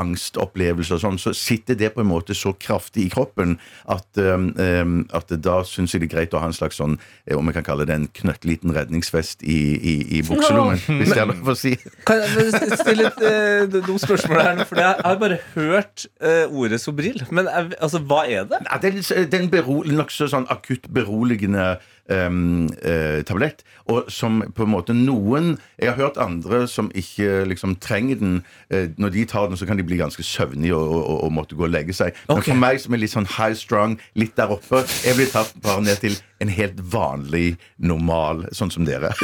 angstopplevelser 0.00 0.96
og 0.96 1.02
sånn, 1.02 1.18
så 1.20 1.32
sitter 1.36 1.76
det 1.78 1.90
på 1.94 2.00
en 2.02 2.08
måte 2.08 2.34
så 2.36 2.52
kraftig 2.56 3.06
i 3.06 3.10
kroppen 3.12 3.56
at, 3.92 4.06
um, 4.18 5.02
at 5.16 5.32
da 5.44 5.58
syns 5.68 5.92
jeg 5.94 6.02
det 6.04 6.08
er 6.10 6.14
greit 6.16 6.36
å 6.36 6.40
ha 6.42 6.48
en 6.50 6.56
slags 6.56 6.78
sånn, 6.80 6.96
eh, 7.26 7.36
om 7.36 7.46
jeg 7.50 7.58
kan 7.58 7.66
kalle 7.70 7.86
det 7.88 7.96
en 7.98 8.08
knøttliten 8.16 8.72
redningsvest 8.76 9.44
i, 9.44 9.58
i, 9.76 9.94
i 10.18 10.22
bukselommen, 10.26 10.80
hvis 11.00 11.12
det 11.12 11.20
er 11.22 11.30
lov 11.30 11.52
å 11.52 11.56
si. 11.58 11.74
Kan 12.08 12.22
jeg 12.24 12.78
stille 12.80 13.10
et 13.10 13.20
eh, 13.26 13.66
dumt 13.76 14.00
spørsmål 14.02 14.42
her? 14.42 14.56
nå? 14.62 14.68
For 14.70 14.80
jeg 14.80 15.02
har 15.04 15.20
bare 15.20 15.40
hørt 15.54 16.06
eh, 16.20 16.44
ordet 16.48 16.80
Sobril. 16.82 17.20
Men 17.30 17.48
altså, 17.52 18.00
hva 18.00 18.24
er 18.28 18.48
det? 18.50 18.62
Nei, 18.66 18.80
det 18.82 18.92
er 18.94 18.96
en- 19.02 19.30
det 19.30 19.38
er 19.40 19.44
en 19.44 19.52
bero, 19.52 19.82
nokså 19.86 20.28
sånn 20.32 20.48
akutt 20.52 20.88
beroligende 20.92 21.76
um, 22.12 22.68
uh, 22.84 23.22
tablett. 23.26 23.64
Og 23.86 24.10
som 24.10 24.40
på 24.54 24.64
en 24.66 24.72
måte 24.72 24.94
noen 24.96 25.52
Jeg 25.78 25.92
har 25.92 25.98
hørt 26.00 26.16
andre 26.18 26.64
som 26.66 26.88
ikke 26.94 27.44
liksom 27.46 27.76
trenger 27.82 28.18
den. 28.20 28.38
Uh, 28.72 28.88
når 28.96 29.14
de 29.14 29.24
tar 29.24 29.48
den, 29.48 29.56
så 29.56 29.66
kan 29.66 29.78
de 29.78 29.86
bli 29.86 30.00
ganske 30.00 30.22
søvnige 30.22 30.74
og, 30.74 30.94
og, 31.02 31.24
og 31.24 31.32
måtte 31.32 31.58
gå 31.58 31.66
og 31.68 31.74
legge 31.74 31.94
seg. 31.96 32.16
Men 32.28 32.38
okay. 32.38 32.52
for 32.52 32.62
meg 32.62 32.80
som 32.82 32.96
er 32.96 33.02
litt 33.04 33.14
sånn 33.14 33.28
high 33.36 33.54
strung, 33.58 33.98
litt 34.14 34.36
der 34.36 34.52
oppe, 34.56 34.82
jeg 35.04 35.18
blir 35.18 35.30
tatt 35.32 35.54
bare 35.62 35.84
ned 35.84 36.02
til 36.02 36.18
en 36.38 36.52
helt 36.52 36.80
vanlig, 36.92 37.56
normal, 37.76 38.44
sånn 38.56 38.72
som 38.74 38.88
dere. 38.88 39.12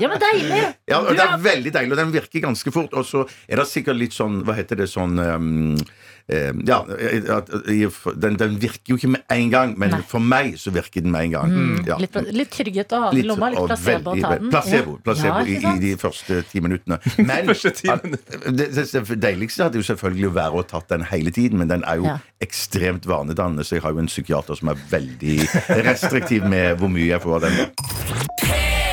Ja, 0.00 0.08
men 0.08 0.20
deilig! 0.20 0.62
Ja, 0.88 1.00
og 1.02 1.10
Det 1.16 1.24
er 1.24 1.42
veldig 1.42 1.72
deilig, 1.74 1.92
og 1.94 1.98
den 2.00 2.14
virker 2.14 2.44
ganske 2.44 2.72
fort. 2.74 2.94
Og 2.96 3.04
så 3.06 3.26
er 3.48 3.60
det 3.60 3.66
sikkert 3.70 3.98
litt 3.98 4.14
sånn 4.16 4.40
Hva 4.46 4.54
heter 4.56 4.78
det 4.78 4.88
sånn 4.90 5.18
um, 5.18 5.74
Ja, 6.64 6.78
den, 6.86 8.38
den 8.40 8.54
virker 8.62 8.94
jo 8.94 8.98
ikke 9.00 9.10
med 9.16 9.24
en 9.32 9.50
gang, 9.52 9.74
men 9.80 9.92
Nei. 9.96 10.00
for 10.08 10.22
meg 10.22 10.54
så 10.60 10.72
virker 10.74 11.04
den 11.04 11.12
med 11.12 11.28
en 11.28 11.34
gang. 11.34 11.54
Ja. 11.88 11.98
Litt, 12.00 12.16
litt 12.30 12.52
trygghet 12.54 12.94
å 12.94 13.02
ha 13.04 13.10
den 13.12 13.24
i 13.24 13.26
lomma, 13.26 13.50
litt 13.52 13.66
placebo 13.72 14.02
placebo 14.02 14.14
å 14.14 14.22
ta 14.22 14.32
den. 14.38 14.50
Placebo, 14.54 14.96
placebo 15.04 15.34
Ja, 15.34 15.44
i, 15.44 15.58
i 15.58 15.82
de 15.82 15.92
første 16.00 16.40
ti 16.48 16.62
minuttene. 16.64 16.98
Men 17.28 17.50
det, 17.52 18.70
det, 18.72 19.02
deiligste 19.22 19.66
hadde 19.66 19.82
jo 19.82 19.88
selvfølgelig 19.90 20.30
å 20.30 20.34
være 20.38 20.62
å 20.62 20.66
tatt 20.74 20.88
den 20.92 21.06
hele 21.10 21.34
tiden, 21.34 21.60
men 21.60 21.70
den 21.70 21.84
er 21.88 22.00
jo 22.00 22.16
ekstremt 22.42 23.06
vanedannende, 23.08 23.64
så 23.66 23.76
jeg 23.76 23.84
har 23.84 23.94
jo 23.94 24.02
en 24.02 24.10
psykiater 24.10 24.58
som 24.58 24.72
er 24.72 24.80
veldig 24.90 25.41
restriktiv 25.88 26.44
med 26.48 26.78
hvor 26.80 26.92
mye 26.92 27.10
jeg 27.14 27.22
får 27.24 27.38
av 27.38 27.46
den. 27.48 28.92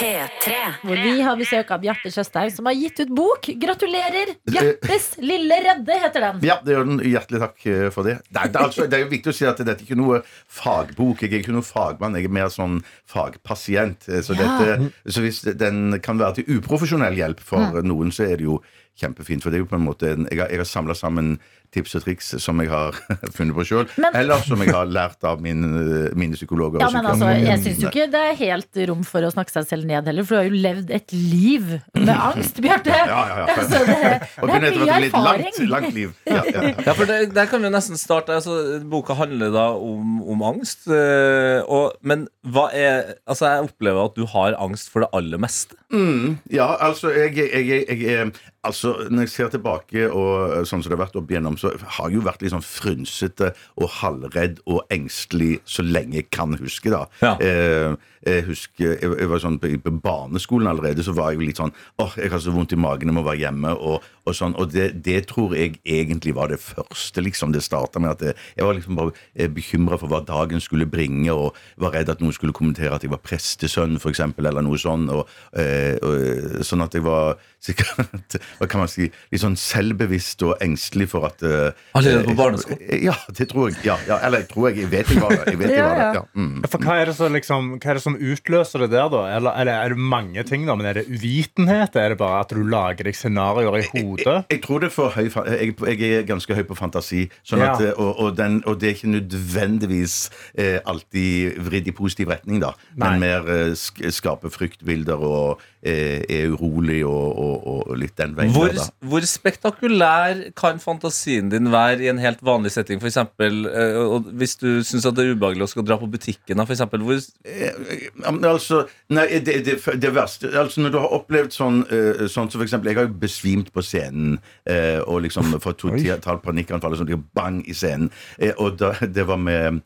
P3. 0.00 0.54
Hvor 0.80 0.96
vi 0.96 1.20
har 1.20 1.36
besøk 1.36 1.70
av 1.74 1.82
Bjarte 1.82 2.08
Tjøstheim, 2.14 2.48
som 2.54 2.64
har 2.70 2.76
gitt 2.78 3.02
ut 3.02 3.10
bok. 3.12 3.50
Gratulerer! 3.60 4.30
Bjartes 4.48 5.10
lille 5.20 5.58
redde 5.66 5.98
heter 6.00 6.24
den. 6.24 6.38
Ja, 6.46 6.56
det 6.64 6.72
gjør 6.72 6.86
den. 6.88 7.02
Hjertelig 7.04 7.42
takk 7.42 7.66
eh, 7.68 7.86
for 7.92 8.08
det. 8.08 8.14
Det, 8.30 8.46
er 8.46 8.62
altså, 8.62 8.86
det 8.88 8.96
er 8.96 9.04
jo 9.04 9.10
viktig 9.12 9.34
å 9.34 9.36
si 9.36 9.48
at 9.50 9.60
dette 9.60 9.76
er 9.76 9.84
ikke 9.84 9.98
noe 10.00 10.22
fagbok. 10.48 11.20
Jeg 11.26 11.34
er 11.34 11.42
ikke 11.42 11.52
noe 11.56 11.66
fagmann, 11.68 12.16
jeg 12.16 12.30
er 12.30 12.36
mer 12.40 12.48
sånn 12.54 12.80
fagpasient. 13.12 14.08
Eh, 14.08 14.22
Så, 14.24 14.38
Ja. 14.40 14.46
dette, 14.56 14.90
så 15.12 15.20
hvis 15.26 15.42
den 15.60 15.98
kan 16.00 16.16
være 16.22 16.40
til 16.40 16.56
uprofesjonell 16.56 17.20
hjelp 17.20 17.44
for 17.44 17.82
noen, 17.84 18.08
så 18.14 18.24
er 18.30 18.38
det 18.40 18.48
jo 18.48 18.62
kjempefint. 19.00 19.42
For 19.44 19.50
det 19.52 19.60
er 19.60 19.64
jo 19.64 19.70
på 19.72 19.78
en 19.80 19.86
måte 19.88 20.12
en, 20.14 20.28
Jeg 20.30 20.42
har, 20.44 20.52
jeg 20.52 20.62
har 20.62 20.68
samla 20.68 20.94
sammen 20.98 21.38
tips 21.70 21.92
og 21.94 22.02
triks 22.02 22.32
som 22.42 22.58
jeg 22.58 22.66
har 22.72 22.96
funnet 23.36 23.54
på 23.54 23.62
sjøl, 23.68 23.84
eller 24.10 24.40
som 24.42 24.58
jeg 24.64 24.72
har 24.74 24.88
lært 24.90 25.22
av 25.28 25.38
min, 25.42 25.60
eh, 25.78 26.08
mine 26.18 26.34
psykologer. 26.34 26.82
Ja, 26.82 26.88
men 26.90 27.06
altså. 27.06 27.28
Jeg 27.38 27.60
syns 27.62 27.84
jo 27.84 27.92
ikke 27.92 28.08
det 28.10 28.22
er 28.32 28.38
helt 28.40 28.80
rom 28.90 29.04
for 29.06 29.22
å 29.22 29.30
snakke 29.30 29.54
seg 29.54 29.68
selv 29.70 29.86
ned 29.86 30.08
heller, 30.10 30.26
for 30.26 30.34
du 30.34 30.40
har 30.40 30.48
jo 30.50 30.62
levd 30.64 30.90
et 30.98 31.14
liv 31.14 31.68
med 31.94 32.10
angst, 32.30 32.58
Bjarte. 32.64 32.90
Ja, 32.90 33.20
ja, 33.30 33.46
ja. 33.46 33.56
Det, 34.50 34.58
det 34.64 34.70
er 34.72 34.80
mye 34.82 34.96
erfaring. 35.06 35.46
langt, 35.46 35.60
langt 35.70 35.94
liv. 35.94 36.10
Ja, 36.26 36.42
ja. 36.50 36.62
Ja, 36.88 36.92
for 36.98 37.06
det, 37.06 37.18
Der 37.36 37.46
kan 37.50 37.62
vi 37.62 37.70
nesten 37.72 37.98
starte. 38.00 38.34
Altså, 38.34 38.80
boka 38.90 39.14
handler 39.18 39.52
da 39.54 39.68
om, 39.78 40.18
om 40.26 40.42
angst. 40.50 40.88
eh, 40.90 41.60
og, 41.70 41.94
men 42.02 42.26
hva 42.50 42.66
er 42.74 43.14
Altså, 43.30 43.46
jeg 43.46 43.68
opplever 43.70 44.10
at 44.10 44.18
du 44.18 44.26
har 44.34 44.56
angst 44.58 44.90
for 44.90 45.04
det 45.04 45.10
aller 45.16 45.38
meste. 45.40 45.78
Mm, 45.94 46.38
ja, 46.50 46.66
altså 46.82 47.12
jeg, 47.14 47.36
jeg, 47.38 47.50
jeg, 47.54 47.86
jeg, 47.86 48.00
jeg 48.02 48.32
Altså, 48.62 49.06
Når 49.08 49.24
jeg 49.24 49.32
ser 49.32 49.48
tilbake, 49.54 50.02
og 50.12 50.66
sånn 50.68 50.82
som 50.82 50.90
det 50.90 50.98
har 50.98 51.06
vært 51.06 51.16
opp 51.16 51.30
igjennom, 51.32 51.56
så 51.56 51.70
har 51.80 52.10
jeg 52.10 52.18
jo 52.18 52.24
vært 52.26 52.42
litt 52.44 52.52
sånn 52.52 52.64
frynsete 52.66 53.54
og 53.80 53.88
halvredd 54.02 54.60
og 54.68 54.82
engstelig 54.92 55.62
så 55.64 55.84
lenge 55.86 56.18
jeg 56.20 56.28
kan 56.34 56.52
huske. 56.60 56.92
da. 56.92 57.06
Ja. 57.24 57.32
Eh, 57.40 57.96
jeg 58.26 58.44
husker, 58.50 58.96
jeg, 59.00 59.10
jeg 59.22 59.28
var 59.30 59.40
sånn 59.40 59.58
på, 59.62 59.70
på 59.80 59.92
barneskolen 60.04 60.68
allerede, 60.68 61.04
så 61.06 61.14
var 61.16 61.30
jeg 61.32 61.40
jo 61.40 61.46
litt 61.48 61.60
sånn 61.60 61.72
åh, 62.02 62.16
jeg 62.20 62.30
har 62.32 62.42
så 62.44 62.52
vondt 62.52 62.74
i 62.76 62.80
magen, 62.80 63.08
jeg 63.08 63.16
må 63.16 63.22
være 63.24 63.40
hjemme. 63.46 63.72
Og, 63.80 64.04
og 64.28 64.36
sånn, 64.36 64.52
og 64.60 64.72
det, 64.74 64.90
det 65.06 65.22
tror 65.30 65.54
jeg 65.56 65.78
egentlig 65.88 66.34
var 66.36 66.52
det 66.52 66.60
første. 66.60 67.22
liksom 67.24 67.54
Det 67.54 67.62
starta 67.64 68.02
med 68.02 68.12
at 68.12 68.24
jeg, 68.28 68.36
jeg 68.58 68.66
var 68.68 68.76
liksom 68.76 68.98
bare 68.98 69.48
bekymra 69.56 69.96
for 70.00 70.12
hva 70.12 70.20
dagen 70.28 70.60
skulle 70.60 70.86
bringe, 70.90 71.32
og 71.32 71.56
var 71.80 71.96
redd 71.96 72.12
at 72.12 72.20
noen 72.20 72.36
skulle 72.36 72.52
kommentere 72.56 72.92
at 72.94 73.06
jeg 73.06 73.12
var 73.14 73.22
prestesønn, 73.24 73.96
for 74.02 74.12
eksempel, 74.12 74.46
eller 74.50 74.64
noe 74.66 74.78
sånn. 74.80 75.08
Og, 75.14 75.24
eh, 75.56 75.96
og, 76.04 76.60
sånn 76.66 76.84
at 76.84 76.94
jeg 76.98 77.06
var 77.06 77.38
sikkert 77.70 78.36
hva 78.56 78.66
kan 78.72 78.80
man 78.80 78.88
si, 78.88 79.10
litt 79.32 79.42
sånn 79.42 79.56
selvbevisst 79.60 80.40
og 80.46 80.54
engstelig 80.64 81.10
for 81.12 81.26
at 81.28 81.42
eh, 81.44 81.72
Allerede 81.98 82.24
på 82.30 82.36
barneskolen? 82.38 82.80
eh, 82.88 83.02
Ja, 83.04 83.16
det 83.36 83.48
tror 83.50 83.68
jeg. 83.68 83.80
Ja, 83.84 83.96
ja, 84.08 84.20
eller 84.26 84.44
jeg 84.44 84.48
tror 84.52 84.68
jeg. 84.70 84.78
Jeg 84.84 84.92
vet 84.94 85.10
jeg 85.12 85.20
var 85.24 85.34
det. 85.34 85.42
Jeg 85.52 85.60
vet 85.60 85.74
jeg 85.74 85.84
var 85.84 85.96
det. 85.98 86.04
Ja, 86.04 86.14
ja. 86.14 86.20
Ja. 86.20 86.24
Mm. 86.40 86.62
For 86.70 86.84
hva 86.86 86.96
er, 87.00 87.10
det 87.10 87.16
som, 87.18 87.32
liksom, 87.36 87.68
hva 87.80 87.92
er 87.92 87.98
det 88.00 88.04
som 88.04 88.09
utløser 88.16 88.84
det 88.84 88.90
der, 88.94 89.08
da? 89.12 89.22
Eller, 89.36 89.54
eller 89.60 89.72
er 89.84 89.94
det 89.94 89.98
mange 89.98 90.42
ting, 90.48 90.66
da? 90.68 90.74
Men 90.78 90.86
er 90.90 91.00
det 91.00 91.06
uvitenhet? 91.10 91.96
Er 91.96 92.14
det 92.14 92.18
bare 92.20 92.40
at 92.44 92.54
du 92.54 92.62
lager 92.66 93.06
deg 93.06 93.16
scenarioer 93.18 93.80
i 93.82 93.86
hodet? 93.94 94.36
Jeg 94.50 94.62
tror 94.64 94.82
det 94.82 94.90
er 94.90 94.94
for 94.94 95.14
høy 95.14 95.28
jeg, 95.28 95.74
jeg 95.78 96.12
er 96.20 96.26
ganske 96.28 96.54
høy 96.56 96.64
på 96.68 96.76
fantasi. 96.78 97.26
Sånn 97.46 97.60
Ja. 97.64 97.72
at, 97.74 97.84
eh, 97.84 97.92
og, 98.00 98.14
og, 98.18 98.30
den, 98.38 98.60
og 98.66 98.78
det 98.80 98.88
er 98.90 98.96
ikke 98.98 99.12
nødvendigvis 99.14 100.16
eh, 100.58 100.78
alltid 100.88 101.58
vridd 101.66 101.90
i 101.90 101.96
positiv 101.96 102.30
retning, 102.32 102.60
da. 102.62 102.72
Nei. 102.94 103.10
Men 103.16 103.20
mer 103.26 103.50
eh, 103.54 103.74
sk 103.78 104.02
skape 104.20 104.50
fryktbilder 104.52 105.20
og 105.22 105.60
eh, 105.86 106.20
er 106.28 106.50
urolig 106.52 107.00
og, 107.06 107.38
og, 107.40 107.68
og 107.90 107.94
litt 108.00 108.16
den 108.18 108.34
veien. 108.36 108.52
Hvor, 108.54 108.68
der, 108.72 108.80
da. 108.82 109.08
hvor 109.12 109.24
spektakulær 109.28 110.42
kan 110.58 110.80
fantasien 110.82 111.48
din 111.52 111.70
være 111.72 112.04
i 112.04 112.10
en 112.12 112.20
helt 112.22 112.42
vanlig 112.44 112.72
setting? 112.74 113.00
For 113.02 113.10
eksempel, 113.10 113.62
eh, 113.70 113.96
og 114.00 114.28
hvis 114.40 114.56
du 114.60 114.68
syns 114.86 115.06
det 115.10 115.24
er 115.24 115.34
ubehagelig 115.36 115.66
å 115.68 115.72
skal 115.72 115.86
dra 115.88 115.98
på 116.00 116.08
butikken, 116.10 116.56
da, 116.58 116.66
for 116.66 116.76
eksempel, 116.76 117.04
hvor 117.06 117.20
Eh, 117.44 117.99
altså, 118.46 118.84
nei, 119.12 119.26
det, 119.44 119.60
det, 119.66 119.76
det 120.02 120.10
verste 120.14 120.50
Altså 120.56 120.80
Når 120.80 120.92
du 120.94 120.98
har 121.02 121.14
opplevd 121.16 121.54
sånn, 121.54 121.80
uh, 121.90 122.26
sånn 122.30 122.50
som 122.50 122.58
for 122.58 122.66
eksempel 122.66 122.90
Jeg 122.90 122.98
har 123.00 123.08
jo 123.08 123.20
besvimt 123.22 123.72
på 123.74 123.84
scenen 123.84 124.38
uh, 124.68 125.00
og 125.06 125.22
liksom 125.26 125.56
fått 125.64 125.82
totalt 125.82 126.44
panikkanfall 126.44 126.96
og 126.96 127.02
sånn, 127.02 127.24
bang 127.36 127.60
i 127.68 127.76
scenen. 127.76 128.10
Uh, 128.40 128.52
og 128.58 128.78
da, 128.80 128.94
det 129.04 129.26
var 129.28 129.40
med 129.40 129.82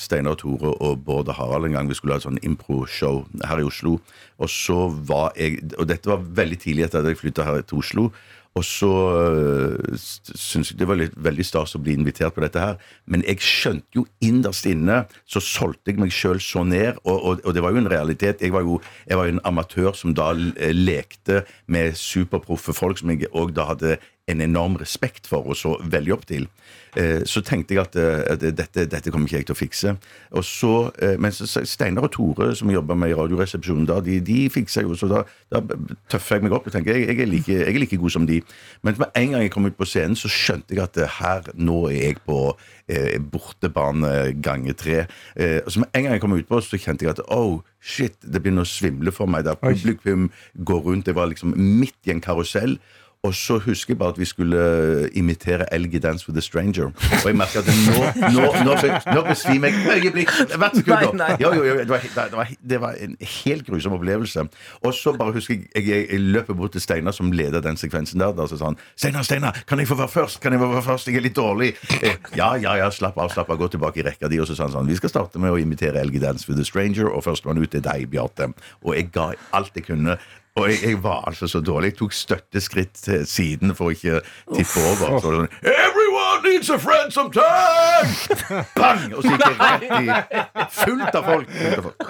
Steinar 0.00 0.38
Tore 0.40 0.70
og 0.80 1.02
Bård 1.04 1.28
og 1.28 1.36
Harald 1.36 1.66
en 1.68 1.74
gang. 1.76 1.88
Vi 1.90 1.96
skulle 1.98 2.14
ha 2.14 2.22
et 2.22 2.24
sånn 2.24 2.38
impro-show 2.40 3.18
her 3.44 3.60
i 3.60 3.66
Oslo. 3.68 3.98
Og 4.40 4.48
så 4.48 4.86
var 5.04 5.36
jeg 5.36 5.58
Og 5.76 5.84
dette 5.90 6.08
var 6.08 6.24
veldig 6.24 6.56
tidlig 6.62 6.86
etter 6.86 7.02
at 7.02 7.10
jeg 7.10 7.20
flytta 7.20 7.44
her 7.44 7.60
til 7.60 7.82
Oslo. 7.82 8.06
Og 8.58 8.64
så 8.68 8.90
øh, 9.16 9.94
syns 9.96 10.72
jeg 10.72 10.78
det 10.80 10.88
var 10.88 10.98
litt, 11.00 11.14
veldig 11.16 11.44
stas 11.46 11.72
å 11.76 11.80
bli 11.80 11.94
invitert 11.96 12.34
på 12.36 12.44
dette 12.44 12.60
her. 12.60 12.80
Men 13.08 13.24
jeg 13.24 13.40
skjønte 13.40 13.96
jo 13.96 14.04
innerst 14.24 14.68
inne 14.68 15.02
så 15.24 15.40
solgte 15.40 15.92
jeg 15.92 16.02
meg 16.02 16.12
sjøl 16.12 16.40
så 16.42 16.64
ned, 16.68 17.00
og, 17.06 17.16
og, 17.16 17.44
og 17.46 17.56
det 17.56 17.64
var 17.64 17.72
jo 17.72 17.80
en 17.80 17.92
realitet. 17.92 18.44
Jeg 18.44 18.52
var 18.52 18.66
jo, 18.66 18.76
jeg 19.08 19.18
var 19.18 19.28
jo 19.28 19.36
en 19.38 19.44
amatør 19.48 19.96
som 19.96 20.12
da 20.16 20.32
eh, 20.36 20.74
lekte 20.76 21.46
med 21.72 21.96
superproffe 21.96 22.76
folk 22.76 23.00
som 23.00 23.14
jeg 23.14 23.32
òg 23.32 23.54
da 23.56 23.70
hadde 23.72 23.96
en 24.32 24.44
enorm 24.44 24.78
respekt 24.80 25.28
for 25.30 25.46
og 25.52 25.58
så 25.58 25.76
veldig 25.92 26.16
opp 26.16 26.26
til. 26.30 26.48
Eh, 26.96 27.22
Så 27.24 27.40
tenkte 27.40 27.74
jeg 27.74 27.80
at 27.80 27.96
eh, 27.96 28.22
at 28.34 28.42
dette, 28.56 28.84
dette 28.90 29.10
kommer 29.10 29.28
ikke 29.28 29.38
jeg 29.40 29.46
til 29.48 29.54
å 29.54 29.60
fikse. 29.60 29.94
Og 30.36 30.44
så, 30.44 30.90
eh, 31.00 31.16
Men 31.18 31.32
Steinar 31.32 32.04
og 32.04 32.12
Tore, 32.12 32.50
som 32.56 32.70
jobber 32.70 32.94
med 32.94 33.10
i 33.12 33.16
Radioresepsjonen, 33.16 33.86
da, 33.88 34.00
de, 34.04 34.18
de 34.20 34.50
fikser 34.52 34.84
jo, 34.84 34.94
så 34.98 35.08
da, 35.08 35.22
da 35.52 35.62
tøffer 36.12 36.36
jeg 36.36 36.44
meg 36.44 36.52
opp 36.52 36.68
og 36.68 36.74
tenker 36.74 36.96
jeg, 36.96 37.08
jeg, 37.08 37.20
er 37.24 37.30
like, 37.30 37.52
jeg 37.52 37.74
er 37.74 37.80
like 37.80 37.96
god 38.02 38.10
som 38.16 38.26
de. 38.28 38.42
Men 38.82 39.00
med 39.00 39.08
en 39.16 39.32
gang 39.32 39.46
jeg 39.46 39.54
kom 39.54 39.66
ut 39.68 39.78
på 39.78 39.88
scenen, 39.88 40.18
så 40.18 40.28
skjønte 40.28 40.76
jeg 40.76 40.84
at 40.84 41.00
her, 41.18 41.48
nå 41.56 41.78
er 41.88 41.98
jeg 42.10 42.20
på 42.28 42.38
eh, 42.88 43.16
bortebane 43.18 44.12
ganger 44.44 44.76
tre. 44.76 45.02
Eh, 45.36 45.60
og 45.64 45.72
så 45.72 45.84
med 45.84 45.92
en 45.96 46.04
gang 46.08 46.16
jeg 46.18 46.24
kom 46.24 46.36
ut 46.36 46.48
på, 46.48 46.60
så 46.60 46.80
kjente 46.80 47.06
jeg 47.06 47.16
at 47.16 47.24
oh, 47.32 47.62
shit, 47.82 48.18
det 48.22 48.42
begynner 48.42 48.66
å 48.66 48.68
svimle 48.68 49.12
for 49.14 49.30
meg. 49.30 49.46
Der 49.48 49.58
publikum 49.58 50.28
går 50.60 50.84
rundt. 50.86 51.08
Jeg 51.08 51.16
var 51.18 51.30
liksom 51.32 51.56
midt 51.56 51.98
i 52.06 52.12
en 52.14 52.20
karusell. 52.22 52.76
Og 53.22 53.34
så 53.34 53.58
husker 53.58 53.94
jeg 53.94 53.98
bare 53.98 54.08
at 54.08 54.18
vi 54.18 54.24
skulle 54.24 55.08
imitere 55.14 55.74
Elgie 55.74 56.00
Dance 56.00 56.28
with 56.28 56.38
a 56.38 56.40
Stranger. 56.40 56.84
Og 57.22 57.26
jeg 57.26 57.36
merker 57.36 57.60
at 57.62 57.68
nå, 57.70 57.98
nå, 58.34 58.46
nå, 58.66 58.72
nå 59.14 59.22
besvimer 59.28 59.70
jeg 59.70 60.02
øyeblikk. 60.02 60.32
Hvert 60.58 60.76
sekund. 60.76 61.22
Jo, 61.40 61.52
jo, 61.54 61.64
jo, 61.64 61.76
det, 61.78 61.88
var, 61.88 62.48
det, 62.70 62.80
var, 62.80 62.96
en 62.98 63.16
helt 63.44 63.66
grusom 63.66 63.92
opplevelse. 63.92 64.42
Og 64.82 64.94
så 64.94 65.12
bare 65.12 65.36
husker 65.38 65.54
jeg 65.54 65.86
jeg, 65.86 66.08
jeg 66.10 66.20
løper 66.20 66.58
bort 66.58 66.74
til 66.74 66.82
Steinar, 66.82 67.14
som 67.14 67.30
leder 67.32 67.62
den 67.62 67.78
sekvensen 67.78 68.20
der. 68.20 68.34
Da, 68.34 68.48
så 68.50 68.58
sa 68.58 68.72
han 68.72 68.80
Steinar, 68.96 69.22
Steinar, 69.22 69.62
kan 69.70 69.78
jeg 69.78 69.88
få 69.88 69.94
være 69.94 70.08
først? 70.08 70.40
Kan 70.42 70.52
jeg 70.52 70.60
få 70.60 70.72
være 70.74 70.82
først? 70.82 71.06
Jeg 71.06 71.22
er 71.22 71.26
litt 71.28 71.38
dårlig. 71.38 71.72
Eh, 72.02 72.18
ja, 72.36 72.56
ja, 72.58 72.74
ja, 72.82 72.90
slapp 72.90 73.22
av, 73.22 73.30
slapp 73.30 73.54
av. 73.54 73.62
Gå 73.62 73.70
tilbake 73.76 74.02
i 74.02 74.08
rekka 74.10 74.26
di. 74.26 74.42
Og 74.42 74.50
så 74.50 74.58
sa 74.58 74.66
han 74.66 74.74
sånn 74.74 74.90
Vi 74.90 74.98
skal 74.98 75.14
starte 75.14 75.38
med 75.38 75.54
å 75.54 75.62
imitere 75.62 76.02
Elgie 76.02 76.26
Dance 76.26 76.50
with 76.50 76.58
a 76.58 76.66
Stranger, 76.66 77.06
og 77.06 77.22
førstemann 77.22 77.62
ut 77.62 77.78
er 77.78 77.86
deg, 77.86 78.10
Bjarte. 78.10 78.50
Og 78.82 78.96
jeg 78.98 79.12
ga 79.14 79.30
alt 79.54 79.78
jeg 79.78 79.92
kunne. 79.92 80.18
Og 80.60 80.66
jeg, 80.68 80.78
jeg 80.84 80.98
var 81.02 81.22
altså 81.30 81.46
så 81.48 81.60
dårlig. 81.64 81.92
Jeg 81.92 81.98
tok 82.02 82.12
støtteskritt 82.12 82.98
til 83.06 83.22
siden 83.26 83.72
for 83.74 83.88
å 83.88 83.94
ikke 83.94 84.18
tippe 84.52 84.82
over. 84.90 85.14
Så 85.22 85.30
sånn, 85.32 85.46
Everyone 85.64 86.42
needs 86.44 86.68
a 86.68 86.76
friend 86.82 87.12
sometime! 87.14 88.66
Bang! 88.76 89.14
Og 89.16 89.22
så 89.24 89.32
gikk 89.32 89.46
jeg 89.46 89.56
rett 89.62 89.86
i 90.02 90.66
Fullt 90.76 91.16
av 91.16 91.24
folk. 91.30 91.54
Fullt 91.56 91.78
av 91.78 91.86
folk. 91.86 92.04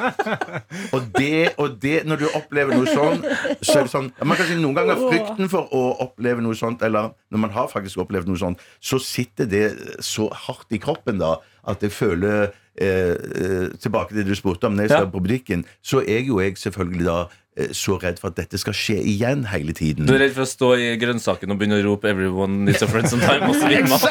Og, 0.97 1.07
det, 1.21 1.53
og 1.63 1.77
det, 1.83 1.95
når 2.09 2.23
du 2.25 2.27
opplever 2.35 2.75
noe 2.75 2.89
sånn, 2.91 3.23
så 3.63 3.79
er 3.79 3.87
det 3.87 3.93
sånn 3.93 4.11
Man 4.27 4.39
kan 4.41 4.49
si 4.51 4.57
noen 4.59 4.75
ganger 4.81 4.99
frykten 5.07 5.51
for 5.53 5.71
å 5.75 5.83
oppleve 6.07 6.43
noe 6.43 6.59
sånt, 6.59 6.83
eller 6.87 7.13
når 7.33 7.45
man 7.47 7.55
har 7.55 7.71
faktisk 7.71 8.03
opplevd 8.03 8.31
noe 8.33 8.41
sånt, 8.43 8.63
så 8.83 8.99
sitter 9.03 9.47
det 9.51 9.65
så 10.03 10.27
hardt 10.49 10.75
i 10.75 10.83
kroppen 10.83 11.23
da 11.23 11.37
at 11.71 11.85
jeg 11.87 11.95
føler 11.95 12.49
eh, 12.75 13.13
eh, 13.15 13.69
Tilbake 13.79 14.11
til 14.11 14.25
det 14.25 14.33
du 14.33 14.35
spurte 14.39 14.67
om 14.67 14.75
når 14.75 14.89
jeg 14.91 14.99
Ja. 14.99 15.07
på 15.07 15.23
butikken, 15.23 15.63
så 15.87 16.03
er 16.03 16.25
jo 16.27 16.41
jeg 16.43 16.57
selvfølgelig 16.59 17.07
da 17.07 17.19
eh, 17.23 17.29
så 17.77 17.99
redd 18.01 18.17
for 18.21 18.29
at 18.33 18.37
dette 18.39 18.57
skal 18.57 18.73
skje 18.73 18.95
igjen 19.13 19.43
hele 19.51 19.73
tiden. 19.77 20.07
Du 20.09 20.15
er 20.15 20.19
redd 20.25 20.33
for 20.33 20.43
å 20.47 20.49
stå 20.49 20.71
i 20.81 20.97
grønnsaken 21.01 21.51
og 21.53 21.59
begynne 21.61 21.77
å 21.83 21.85
rope 21.85 22.09
'Everyone 22.09 22.65
needs 22.65 22.83
a 22.83 22.87
friend 22.89 23.09
sometime'? 23.13 23.45
Og 23.49 23.55
så 23.61 23.67
vinner 23.69 23.89
man. 23.93 24.01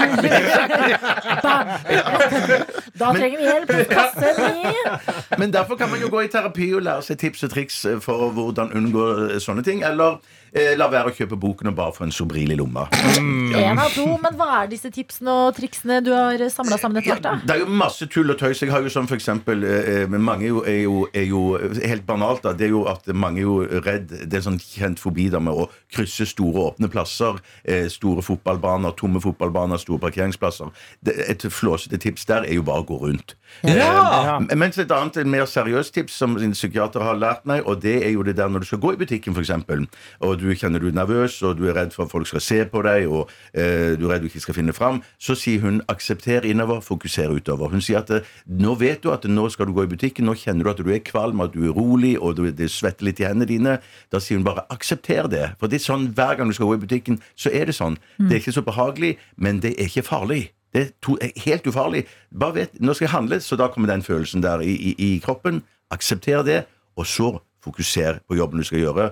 Da 3.01 3.09
trenger 3.15 3.37
vi 3.39 3.45
hjelp. 3.47 3.69
Kasse. 3.89 4.29
Men 5.37 5.53
derfor 5.53 5.75
kan 5.75 5.89
man 5.89 6.01
jo 6.01 6.09
gå 6.13 6.21
i 6.21 6.27
terapi 6.29 6.73
og 6.77 6.83
lære 6.85 7.01
seg 7.07 7.17
tips 7.17 7.43
og 7.47 7.51
triks 7.55 7.85
eh, 7.85 7.99
for 8.03 8.29
hvordan 8.35 8.71
unngå 8.77 9.05
eh, 9.31 9.39
sånne 9.41 9.63
ting. 9.65 9.81
Eller 9.87 10.19
eh, 10.53 10.73
la 10.77 10.87
være 10.91 11.11
å 11.11 11.15
kjøpe 11.15 11.37
boken 11.39 11.71
og 11.71 11.75
bare 11.77 11.95
få 11.95 12.05
en 12.07 12.13
sobril 12.15 12.51
i 12.53 12.57
lomma. 12.59 12.87
En 13.17 13.79
av 13.81 13.91
to, 13.95 14.05
men 14.21 14.37
hva 14.39 14.49
er 14.61 14.71
disse 14.71 14.91
tipsene 14.93 15.31
og 15.47 15.55
triksene 15.57 16.01
du 16.05 16.11
har 16.13 16.41
samla 16.53 16.77
sammen 16.81 17.01
etter 17.01 17.15
hvert? 17.15 17.23
da? 17.25 17.35
det 17.45 17.55
er 17.55 17.63
jo 17.63 17.69
masse 17.81 18.07
tull 18.11 18.31
og 18.33 18.39
tøys. 18.39 18.61
Jeg 18.61 18.71
har 18.73 18.83
jo 18.83 18.91
sånn 18.91 19.09
for 19.09 19.17
eksempel 19.19 19.63
eh, 19.67 20.05
men 20.11 20.23
Mange 20.25 20.45
er 20.45 20.51
jo, 20.51 20.61
er, 20.67 20.79
jo, 20.83 20.97
er 21.13 21.25
jo 21.27 21.41
Helt 21.81 22.05
banalt, 22.07 22.43
da. 22.45 22.53
Det 22.57 22.67
er 22.67 22.73
jo 22.75 22.83
at 22.89 23.07
mange 23.17 23.41
er 23.41 23.47
jo 23.47 23.81
redd 23.83 24.11
Det 24.11 24.29
er 24.29 24.39
en 24.41 24.47
sånn 24.51 24.59
kjent 24.61 25.01
fobi 25.01 25.27
da 25.33 25.41
med 25.43 25.55
å 25.55 25.67
krysse 25.91 26.25
store 26.29 26.69
åpne 26.69 26.87
plasser. 26.91 27.39
Eh, 27.67 27.87
store 27.91 28.23
fotballbaner, 28.23 28.93
tomme 28.99 29.19
fotballbaner, 29.23 29.81
store 29.81 29.99
parkeringsplasser. 30.05 30.71
Det, 31.03 31.15
et 31.31 31.43
flåsete 31.51 31.99
tips 32.01 32.27
der 32.29 32.47
er 32.47 32.55
jo 32.59 32.63
bare 32.67 32.85
å 32.85 32.87
gå 32.87 32.99
rundt. 33.01 33.35
Ja! 33.67 34.39
Eh, 34.39 34.55
Mens 34.57 34.79
et 34.79 34.91
annet 34.95 35.17
et 35.21 35.29
mer 35.29 35.47
seriøst 35.49 35.93
tips 35.95 36.15
som 36.21 36.37
en 36.39 36.55
psykiater 36.55 37.03
har 37.03 37.19
lært 37.19 37.47
meg, 37.49 37.65
og 37.67 37.81
det 37.83 37.97
er 38.05 38.13
jo 38.15 38.23
det 38.27 38.37
der 38.39 38.51
når 38.51 38.63
du 38.63 38.69
skal 38.71 38.81
gå 38.83 38.93
i 38.95 39.01
butikken, 39.01 39.35
f.eks., 39.35 39.51
og 40.21 40.40
du 40.41 40.51
kjenner 40.57 40.81
du 40.81 40.89
er 40.89 40.95
nervøs, 40.97 41.37
og 41.47 41.57
du 41.59 41.67
er 41.69 41.77
redd 41.77 41.93
for 41.95 42.05
at 42.05 42.13
folk 42.13 42.29
skal 42.29 42.43
se 42.43 42.59
på 42.69 42.83
deg, 42.85 43.07
og 43.09 43.31
eh, 43.53 43.93
du 43.99 44.07
er 44.07 44.15
redd 44.15 44.25
du 44.25 44.29
ikke 44.29 44.43
skal 44.43 44.57
finne 44.57 44.75
fram, 44.75 45.01
så 45.21 45.35
sier 45.37 45.63
hun 45.63 45.81
aksepter 45.91 46.45
innover, 46.47 46.81
fokuser 46.85 47.31
utover. 47.33 47.71
Hun 47.73 47.83
sier 47.83 48.01
at 48.01 48.13
eh, 48.15 48.29
nå 48.47 48.75
vet 48.81 49.03
du 49.03 49.11
at 49.13 49.27
nå 49.29 49.47
skal 49.53 49.69
du 49.69 49.75
gå 49.77 49.85
i 49.87 49.91
butikken, 49.91 50.27
nå 50.27 50.37
kjenner 50.39 50.67
du 50.67 50.73
at 50.73 50.81
du 50.81 50.91
er 50.93 51.03
kvalm, 51.05 51.43
at 51.45 51.55
du 51.55 51.65
er 51.69 51.75
rolig, 51.77 52.15
og 52.19 52.37
du, 52.39 52.47
det 52.55 52.71
svetter 52.73 53.07
litt 53.07 53.21
i 53.21 53.27
hendene 53.29 53.49
dine. 53.49 53.77
Da 54.13 54.21
sier 54.21 54.39
hun 54.39 54.47
bare 54.47 54.65
aksepter 54.73 55.29
det. 55.31 55.45
For 55.59 55.71
det 55.71 55.81
er 55.81 55.87
sånn 55.87 56.09
hver 56.17 56.39
gang 56.39 56.51
du 56.51 56.57
skal 56.57 56.71
gå 56.71 56.79
i 56.79 56.83
butikken, 56.85 57.21
så 57.35 57.53
er 57.53 57.69
det 57.69 57.77
sånn. 57.77 57.99
Det 58.17 58.35
er 58.35 58.41
ikke 58.43 58.57
så 58.57 58.65
behagelig, 58.65 59.15
men 59.37 59.61
det 59.63 59.75
er 59.77 59.89
ikke 59.89 60.07
farlig. 60.07 60.43
Det 60.71 60.81
er, 60.81 60.91
to, 61.03 61.17
er 61.19 61.33
helt 61.43 61.67
ufarlig. 61.67 62.05
Bare 62.31 62.55
vet, 62.55 62.77
Nå 62.79 62.93
skal 62.95 63.09
jeg 63.09 63.15
handle, 63.15 63.39
så 63.43 63.57
da 63.59 63.67
kommer 63.71 63.91
den 63.91 64.03
følelsen 64.05 64.43
der 64.43 64.63
i, 64.63 64.71
i, 64.71 64.93
i 64.97 65.09
kroppen. 65.23 65.63
Aksepter 65.91 66.45
det, 66.47 66.61
og 66.95 67.07
så 67.07 67.33
fokuser 67.63 68.21
på 68.27 68.37
jobben 68.39 68.61
du 68.61 68.67
skal 68.67 68.79
gjøre. 68.79 69.11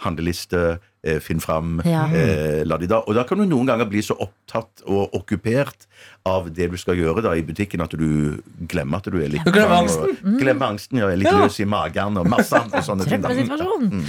Handleliste, 0.00 0.78
eh, 1.04 1.18
finn 1.20 1.40
fram, 1.40 1.80
Ja. 1.84 2.06
eh, 2.12 2.62
la 2.64 2.76
de 2.78 2.86
da. 2.86 2.98
Og 3.06 3.14
da 3.14 3.24
kan 3.24 3.38
du 3.38 3.44
noen 3.44 3.66
ganger 3.66 3.84
bli 3.88 4.00
så 4.00 4.16
opptatt 4.18 4.82
og 4.86 5.12
okkupert 5.12 5.86
av 6.24 6.48
det 6.52 6.70
du 6.70 6.76
skal 6.76 6.96
gjøre 6.96 7.22
da 7.22 7.32
i 7.36 7.42
butikken, 7.42 7.82
at 7.84 7.90
du 7.90 8.40
glemmer 8.66 8.96
at 8.96 9.04
du 9.10 9.18
er 9.22 9.28
litt 9.28 9.44
Du 9.44 9.52
glemmer 9.52 9.76
og- 9.82 9.88
angsten? 9.88 10.38
Glemmer 10.40 10.66
angsten, 10.72 10.98
ja. 10.98 11.08
Er 11.08 11.16
litt 11.16 11.28
Ja. 11.30 11.38
løs 11.44 11.60
i 11.60 11.64
magen 11.64 12.16
og 12.18 12.26
masse 12.28 12.52
andre 12.52 12.80
sånne 12.80 13.04
ting. 13.08 13.20
Trøbbelsituasjon. 13.22 14.04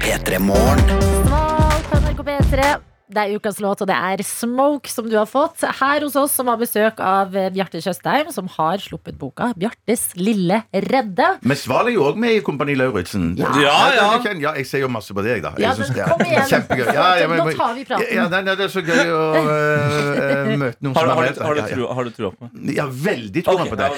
P3 0.00 0.38
Morgen. 0.38 0.78
Sval 1.26 1.82
på 1.90 1.96
NRK 2.00 2.22
P3. 2.24 2.89
Det 3.10 3.18
er 3.24 3.32
ukas 3.40 3.58
låt, 3.58 3.80
og 3.82 3.88
det 3.90 3.96
er 3.96 4.20
Smoke 4.22 4.86
som 4.90 5.08
du 5.10 5.16
har 5.18 5.26
fått. 5.26 5.64
Her 5.80 6.04
hos 6.04 6.14
oss 6.16 6.34
som 6.38 6.46
har 6.46 6.58
besøk 6.60 7.00
av 7.02 7.34
eh, 7.34 7.48
Bjarte 7.50 7.80
Tjøstheim, 7.82 8.28
som 8.30 8.46
har 8.56 8.78
sluppet 8.78 9.16
boka 9.18 9.48
'Bjartes 9.58 10.12
lille 10.14 10.60
redde'. 10.70 11.40
Men 11.42 11.58
Sval 11.58 11.88
er 11.90 11.96
jo 11.96 12.04
òg 12.06 12.20
med 12.22 12.36
i 12.38 12.40
Kompani 12.46 12.76
Lauritzen. 12.78 13.32
Ja. 13.40 13.50
Ja, 13.58 13.78
ja. 13.96 14.04
Jeg, 14.22 14.38
ja, 14.44 14.52
jeg 14.60 14.66
ser 14.70 14.84
jo 14.84 14.88
masse 14.94 15.10
på 15.16 15.24
deg, 15.26 15.42
da. 15.42 15.50
Jeg 15.58 15.66
Ja, 15.66 15.74
men 15.74 15.90
det 15.90 16.04
er 16.04 16.12
kom 16.12 16.22
igjen. 16.22 16.46
Kjempegøy. 16.52 16.86
Ja, 16.94 17.08
ja, 17.18 17.26
men- 17.28 17.38
Nå 17.40 17.56
tar 17.58 17.74
vi 17.74 17.84
praten. 17.84 18.14
Ja, 18.14 18.28
det 18.30 18.64
er 18.68 18.72
så 18.76 18.82
gøy 18.86 19.10
å 19.10 19.24
øh, 19.42 20.54
møte 20.62 20.78
noen 20.86 20.94
Har, 20.94 21.10
som 21.10 21.18
har, 21.18 21.34
du- 21.34 21.42
har, 21.42 21.54
du 21.54 21.62
tro, 21.74 21.90
har 21.98 22.04
du 22.04 22.10
trua 22.14 22.30
på 22.30 22.46
meg? 22.46 22.74
Ja, 22.78 22.86
veldig 22.86 23.44
trua 23.44 23.58
jeg 23.58 23.66
Ok, 23.66 23.74
på 23.74 23.80
deg. 23.82 23.90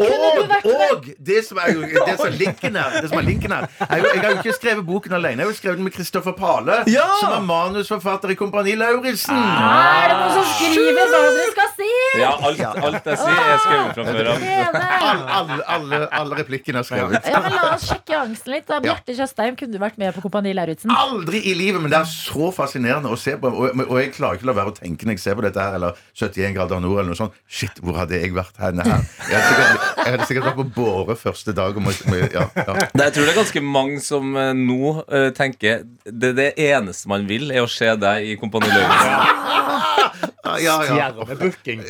Og, 0.00 0.72
og 0.72 1.06
det 1.28 1.44
som 1.44 1.60
er 1.60 1.74
jo 1.76 1.84
det 1.84 2.16
som 2.16 2.26
er 2.30 2.36
linken 2.40 2.80
her, 2.80 2.98
det 3.02 3.12
som 3.12 3.18
er 3.20 3.28
linken 3.28 3.52
her 3.52 3.68
jeg, 3.68 4.04
Jeg 4.16 4.24
har 4.24 4.30
jo 4.32 4.40
ikke 4.40 4.56
skrevet 4.56 4.86
boken 4.88 5.12
alene. 5.20 5.42
Jeg 5.42 5.46
har 5.46 5.52
jo 5.52 5.58
skrevet 5.60 5.76
den 5.76 5.84
med 5.84 5.92
Kristoffer 5.92 6.32
Pale, 6.32 6.80
Ja! 6.88 7.06
som 7.20 7.32
er 7.36 7.44
manusforfatter 7.44 8.32
i 8.32 8.34
Kompani 8.34 8.45
Lauritzen. 8.52 9.36
Er 9.36 10.10
det 10.10 10.16
noen 10.20 10.34
som 10.36 10.46
skriver 10.54 10.96
hva 10.96 11.20
dere 11.26 11.46
skal 11.52 11.70
si? 11.76 11.90
Ja, 12.20 12.30
alt, 12.48 12.60
alt 12.62 13.08
jeg 13.10 13.18
sier, 13.20 13.40
er 13.42 13.60
skrevet 13.62 13.96
fra 13.96 14.04
før 14.06 14.30
av. 14.30 14.46
Alle, 14.76 15.24
alle, 15.38 15.58
alle, 15.76 16.00
alle 16.20 16.38
replikkene 16.40 16.80
er 16.82 16.88
skrevet. 16.88 17.28
Ja, 17.28 17.40
men 17.44 17.56
La 17.56 17.74
oss 17.74 17.86
sjekke 17.88 18.18
angsten 18.20 18.54
litt. 18.54 18.66
da 18.68 18.80
Bjarte 18.84 19.16
Tjøstheim, 19.16 19.56
kunne 19.58 19.76
du 19.76 19.80
vært 19.82 19.98
med 20.00 20.14
på 20.16 20.24
Kompani 20.24 20.54
Lauritzen? 20.56 20.92
Aldri 20.92 21.42
i 21.50 21.54
livet, 21.58 21.80
men 21.82 21.92
det 21.92 22.00
er 22.00 22.10
så 22.10 22.50
fascinerende 22.54 23.12
å 23.12 23.18
se 23.20 23.36
på. 23.40 23.50
Og, 23.50 23.84
og 23.86 23.96
jeg 24.00 24.12
klarer 24.16 24.38
ikke 24.38 24.48
å 24.48 24.50
la 24.52 24.56
være 24.60 24.74
å 24.74 24.76
tenke 24.76 25.08
når 25.08 25.18
jeg 25.18 25.24
ser 25.24 25.38
på 25.38 25.46
dette 25.46 25.62
her, 25.62 25.78
eller 25.78 26.00
71 26.16 26.56
grader 26.56 26.82
nord, 26.84 27.00
eller 27.00 27.12
noe 27.12 27.20
sånt. 27.20 27.36
Shit, 27.46 27.80
hvor 27.84 27.98
hadde 28.00 28.20
jeg 28.20 28.34
vært 28.36 28.60
her? 28.62 28.76
Jeg 28.76 29.32
hadde 29.32 29.50
sikkert, 29.50 29.86
jeg 30.00 30.14
hadde 30.14 30.28
sikkert 30.30 30.48
vært 30.50 30.60
på 30.60 30.68
båre 30.80 31.18
første 31.20 31.56
dag. 31.56 31.76
Og 31.76 31.86
må, 31.86 31.94
må, 32.10 32.20
ja, 32.22 32.46
ja. 32.56 32.76
Det, 32.76 33.08
jeg 33.08 33.16
tror 33.16 33.28
det 33.28 33.32
er 33.32 33.40
ganske 33.40 33.64
mange 33.64 34.00
som 34.04 34.36
eh, 34.40 34.52
nå 34.56 34.92
uh, 35.02 35.28
tenker 35.36 35.84
det, 36.06 36.32
det 36.38 36.50
eneste 36.62 37.10
man 37.10 37.26
vil, 37.28 37.50
er 37.52 37.64
å 37.64 37.70
se 37.70 37.88
deg 38.00 38.30
i 38.32 38.35
Kompani 38.40 38.70
Lauritzen. 38.70 40.26
Ja, 40.46 40.54
ja, 40.62 40.74
ja. 40.84 41.08
Stjernebooking. 41.10 41.82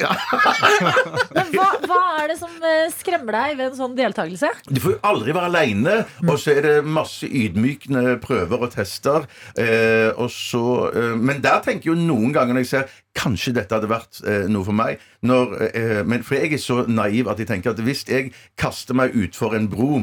Men 1.37 1.51
hva, 1.53 1.67
hva 1.85 2.01
er 2.23 2.31
det 2.33 2.39
som 2.41 2.53
eh, 2.65 2.87
skremmer 2.95 3.37
deg 3.37 3.59
ved 3.59 3.67
en 3.69 3.79
sånn 3.79 3.97
deltakelse? 3.99 4.51
Du 4.71 4.81
får 4.83 4.97
jo 4.97 5.01
aldri 5.07 5.35
være 5.37 5.51
aleine, 5.51 5.97
og 6.25 6.39
så 6.41 6.55
er 6.57 6.63
det 6.65 6.75
masse 6.89 7.29
ydmykende 7.29 8.17
prøver 8.25 8.67
og 8.67 8.73
tester. 8.75 9.27
Eh, 9.61 10.09
og 10.17 10.31
så, 10.33 10.65
eh, 10.93 11.13
men 11.21 11.43
der 11.45 11.61
tenker 11.67 11.91
jeg 11.91 11.95
jo 11.95 12.09
noen 12.09 12.33
ganger 12.37 12.57
når 12.57 12.65
jeg 12.67 12.73
ser 12.73 12.97
Kanskje 13.17 13.55
dette 13.57 13.73
hadde 13.73 13.89
vært 13.91 14.21
eh, 14.29 14.45
noe 14.53 14.67
for 14.67 14.77
meg. 14.77 15.01
Når, 15.27 15.55
eh, 15.71 16.01
men, 16.07 16.25
for 16.27 16.37
jeg 16.39 16.53
er 16.53 16.63
så 16.63 16.83
naiv 16.89 17.31
at 17.33 17.41
jeg 17.41 17.49
tenker 17.51 17.73
at 17.73 17.81
hvis 17.83 18.05
jeg 18.09 18.33
kaster 18.61 18.97
meg 18.97 19.17
utfor 19.17 19.57
en 19.57 19.69
bro 19.73 20.03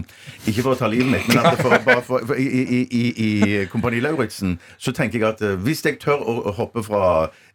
Ikke 0.50 0.64
for 0.64 0.74
å 0.74 0.80
ta 0.80 0.90
livet 0.92 1.12
mitt, 1.12 1.28
men 1.30 1.46
at 1.46 1.62
for, 1.62 1.76
bare 1.86 2.04
for, 2.06 2.26
for, 2.28 2.40
i, 2.40 2.48
i, 2.64 2.82
i, 2.90 3.04
i 3.14 3.66
Kompani 3.72 4.02
Lauritzen, 4.04 4.58
så 4.78 4.94
tenker 4.96 5.20
jeg 5.20 5.30
at 5.30 5.44
eh, 5.46 5.58
hvis 5.62 5.86
jeg 5.86 6.00
tør 6.04 6.24
å, 6.26 6.40
å 6.50 6.56
hoppe 6.58 6.84
fra 6.86 7.04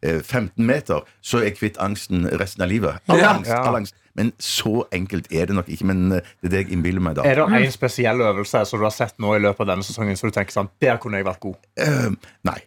eh, 0.01 0.23
15 0.23 0.63
meter, 0.63 1.07
så 1.21 1.43
er 1.43 1.51
jeg 1.51 1.59
kvitt 1.61 1.81
angsten 1.83 2.29
resten 2.39 2.65
av 2.65 2.73
livet. 2.73 3.03
All 3.11 3.25
angst, 3.35 3.53
all 3.59 3.83
angst. 3.83 3.99
Men 4.19 4.33
så 4.43 4.83
enkelt 4.95 5.31
er 5.31 5.47
det 5.49 5.55
nok 5.57 5.69
ikke. 5.71 5.87
Men 5.89 6.19
eh, 6.19 6.27
det 6.43 6.51
er 6.51 6.55
det 6.57 6.63
jeg 6.65 6.73
innbiller 6.77 7.05
meg, 7.05 7.17
da. 7.19 7.27
Er 7.29 7.39
det 7.39 7.63
en 7.63 7.75
spesiell 7.75 8.21
øvelse 8.27 8.65
som 8.69 8.83
du 8.83 8.87
har 8.89 8.95
sett 8.95 9.15
nå 9.23 9.37
i 9.37 9.43
løpet 9.45 9.63
av 9.65 9.71
denne 9.73 9.87
sesongen 9.87 10.19
så 10.19 10.31
du 10.31 10.35
tenker 10.35 10.57
sånn, 10.57 10.71
der 10.83 10.99
kunne 11.03 11.21
jeg 11.23 11.29
vært 11.29 11.41
god? 11.45 11.57
Uh, 11.79 12.11
nei. 12.49 12.59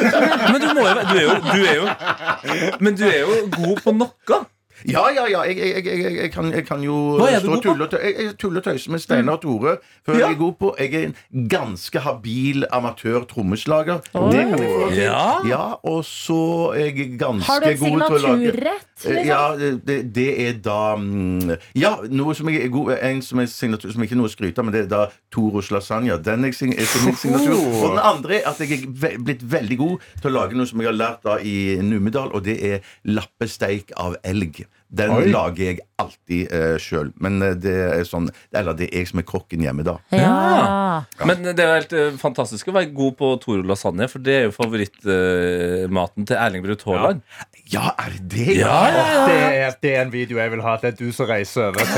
Men 0.50 0.60
du, 0.60 0.68
må 0.74 0.82
jo, 0.82 0.90
være- 0.90 1.06
du, 1.12 1.16
er 1.16 1.24
jo, 1.24 1.38
du 1.46 1.62
er 1.62 1.80
jo 1.80 2.76
Men 2.82 2.98
du 2.98 3.06
er 3.08 3.18
jo 3.22 3.40
god 3.54 3.82
på 3.86 3.94
noe. 4.02 4.42
Ja, 4.84 5.06
ja, 5.14 5.24
ja. 5.30 5.42
Jeg, 5.48 5.56
jeg, 5.56 5.84
jeg, 5.86 5.98
jeg, 6.02 6.16
jeg, 6.16 6.30
kan, 6.32 6.50
jeg 6.52 6.66
kan 6.66 6.82
jo 6.84 6.96
Hva 7.16 7.30
er 7.32 7.40
du 7.40 7.46
stå 7.46 7.48
god 7.48 7.56
og 7.56 7.62
på? 7.62 7.68
tulle 7.70 7.84
og 7.84 7.90
tø- 7.90 8.02
jeg, 8.04 8.34
tuller 8.38 8.60
og 8.60 8.64
tøyser 8.68 8.90
med 8.92 9.00
Steinar 9.00 9.32
og 9.38 9.42
Tore. 9.42 9.76
Før 10.06 10.12
Ja. 10.18 10.26
jeg 10.26 10.34
er 10.34 10.38
god 10.38 10.52
på 10.60 10.74
Jeg 10.78 10.94
er 10.94 11.04
en 11.08 11.48
ganske 11.48 11.98
habil 12.04 12.64
amatør-trommeslager. 12.72 14.00
Det 14.12 14.42
kan 14.50 14.58
jeg 14.58 14.70
få 14.74 14.88
til. 14.90 14.98
Ja. 15.02 15.22
Ja, 15.48 15.64
og 15.82 16.04
så 16.04 16.72
er 16.76 16.90
jeg 16.90 17.18
ganske 17.18 17.46
Har 17.50 17.60
du 17.60 17.68
en 17.70 17.78
god 17.78 17.86
til 17.86 18.02
å 18.02 18.18
lage 18.18 18.50
signaturrett? 18.52 18.82
Eh, 19.06 19.12
Liksom? 19.12 19.26
Ja, 19.28 19.56
det, 19.84 19.96
det 20.16 20.28
er 20.48 20.52
da 20.64 20.96
mm, 20.96 21.50
Ja, 21.76 21.90
noe 22.08 22.32
som 22.34 22.48
jeg 22.48 22.62
er 22.64 22.70
god 22.72 22.94
En 23.04 23.18
som 23.22 23.42
er 23.42 23.46
signatur 23.52 23.92
Som 23.92 24.02
ikke 24.06 24.16
er 24.16 24.20
noe 24.22 24.30
å 24.30 24.32
skryte 24.32 24.62
av, 24.62 24.64
men 24.64 24.72
det 24.72 24.84
er 24.86 24.88
da 24.88 25.02
Toros 25.32 25.68
lasagne. 25.70 26.16
Den 26.24 26.44
er, 26.48 26.54
er 26.56 27.04
min 27.04 27.18
signatur. 27.22 27.56
Og 27.82 27.90
den 27.92 28.00
andre 28.00 28.38
er 28.40 28.48
at 28.48 28.60
jeg 28.64 28.72
er 28.72 28.86
ve 28.88 29.10
blitt 29.26 29.42
veldig 29.52 29.76
god 29.82 30.06
til 30.22 30.30
å 30.30 30.34
lage 30.38 30.56
noe 30.56 30.66
som 30.70 30.80
jeg 30.80 30.88
har 30.88 30.96
lært 30.96 31.26
da 31.26 31.36
i 31.44 31.76
Numedal, 31.84 32.30
og 32.32 32.44
det 32.46 32.56
er 32.64 32.80
lappesteik 33.04 33.92
av 34.00 34.16
elg. 34.24 34.62
Den 34.88 35.10
Oi. 35.10 35.26
lager 35.32 35.64
jeg 35.64 35.80
alltid 35.98 36.52
uh, 36.52 36.76
sjøl. 36.78 37.10
Men 37.22 37.40
eh, 37.42 37.54
det 37.58 37.72
er 37.72 38.04
sånn 38.06 38.28
Eller 38.54 38.76
det 38.76 38.90
er 38.90 39.00
jeg 39.00 39.08
som 39.10 39.22
er 39.22 39.26
kokken 39.26 39.64
hjemme, 39.64 39.82
da. 39.86 39.96
Ja. 40.14 41.02
Men 41.26 41.42
det 41.46 41.56
er 41.58 41.66
jo 41.66 41.78
helt 41.80 41.94
uh, 41.96 42.18
fantastisk 42.20 42.68
å 42.70 42.76
være 42.76 42.92
god 42.94 43.16
på 43.18 43.30
Toro 43.42 43.64
lasagne, 43.66 44.06
for 44.12 44.22
det 44.22 44.34
er 44.36 44.44
jo 44.46 44.54
favorittmaten 44.54 46.28
til 46.28 46.38
Erling 46.38 46.64
Braut 46.66 46.84
Haaland. 46.86 47.24
Ja, 47.66 47.88
er 47.98 48.12
det 48.14 48.20
det? 48.30 48.58
Ja, 48.60 48.76
ja, 48.92 49.04
ja. 49.10 49.22
Det, 49.26 49.38
er, 49.42 49.72
det 49.82 49.94
er 49.96 50.04
en 50.04 50.12
video 50.12 50.38
jeg 50.38 50.52
vil 50.52 50.62
ha. 50.62 50.76
Det 50.82 50.92
er 50.92 50.98
du 51.00 51.08
som 51.16 51.26
reiser 51.26 51.66
over 51.66 51.82
til. 51.82 51.96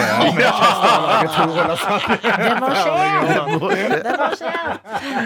Det 2.38 2.54
må 2.56 2.70
skje! 2.78 2.94
Det 4.00 4.14
må 4.16 4.30
skje. 4.38 4.54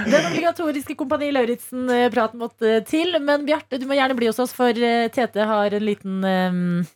Den 0.09 0.27
obligatoriske 0.33 0.97
Kompani 0.99 1.31
Lauritzen-praten 1.37 2.43
måtte 2.43 2.81
til. 2.89 3.15
Men 3.23 3.47
Bjarte, 3.47 3.79
du 3.79 3.87
må 3.87 3.95
gjerne 3.95 4.17
bli 4.19 4.27
hos 4.33 4.41
oss, 4.43 4.55
for 4.57 4.75
eh, 4.75 5.07
Tete 5.15 5.47
har 5.47 5.79
en 5.79 5.87
liten 5.87 6.27
eh, 6.27 6.51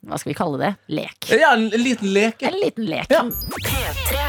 Hva 0.09 0.19
skal 0.19 0.33
vi 0.33 0.39
kalle 0.39 0.56
det? 0.56 0.56
Lek. 0.89 1.31
Ja, 1.31 1.53
en 1.55 1.69
liten 1.71 2.13
lek. 2.15 2.43
En 2.43 2.57
liten 2.61 2.87
lek. 2.89 3.11
Ja. 3.13 3.23
P3. 3.63 4.27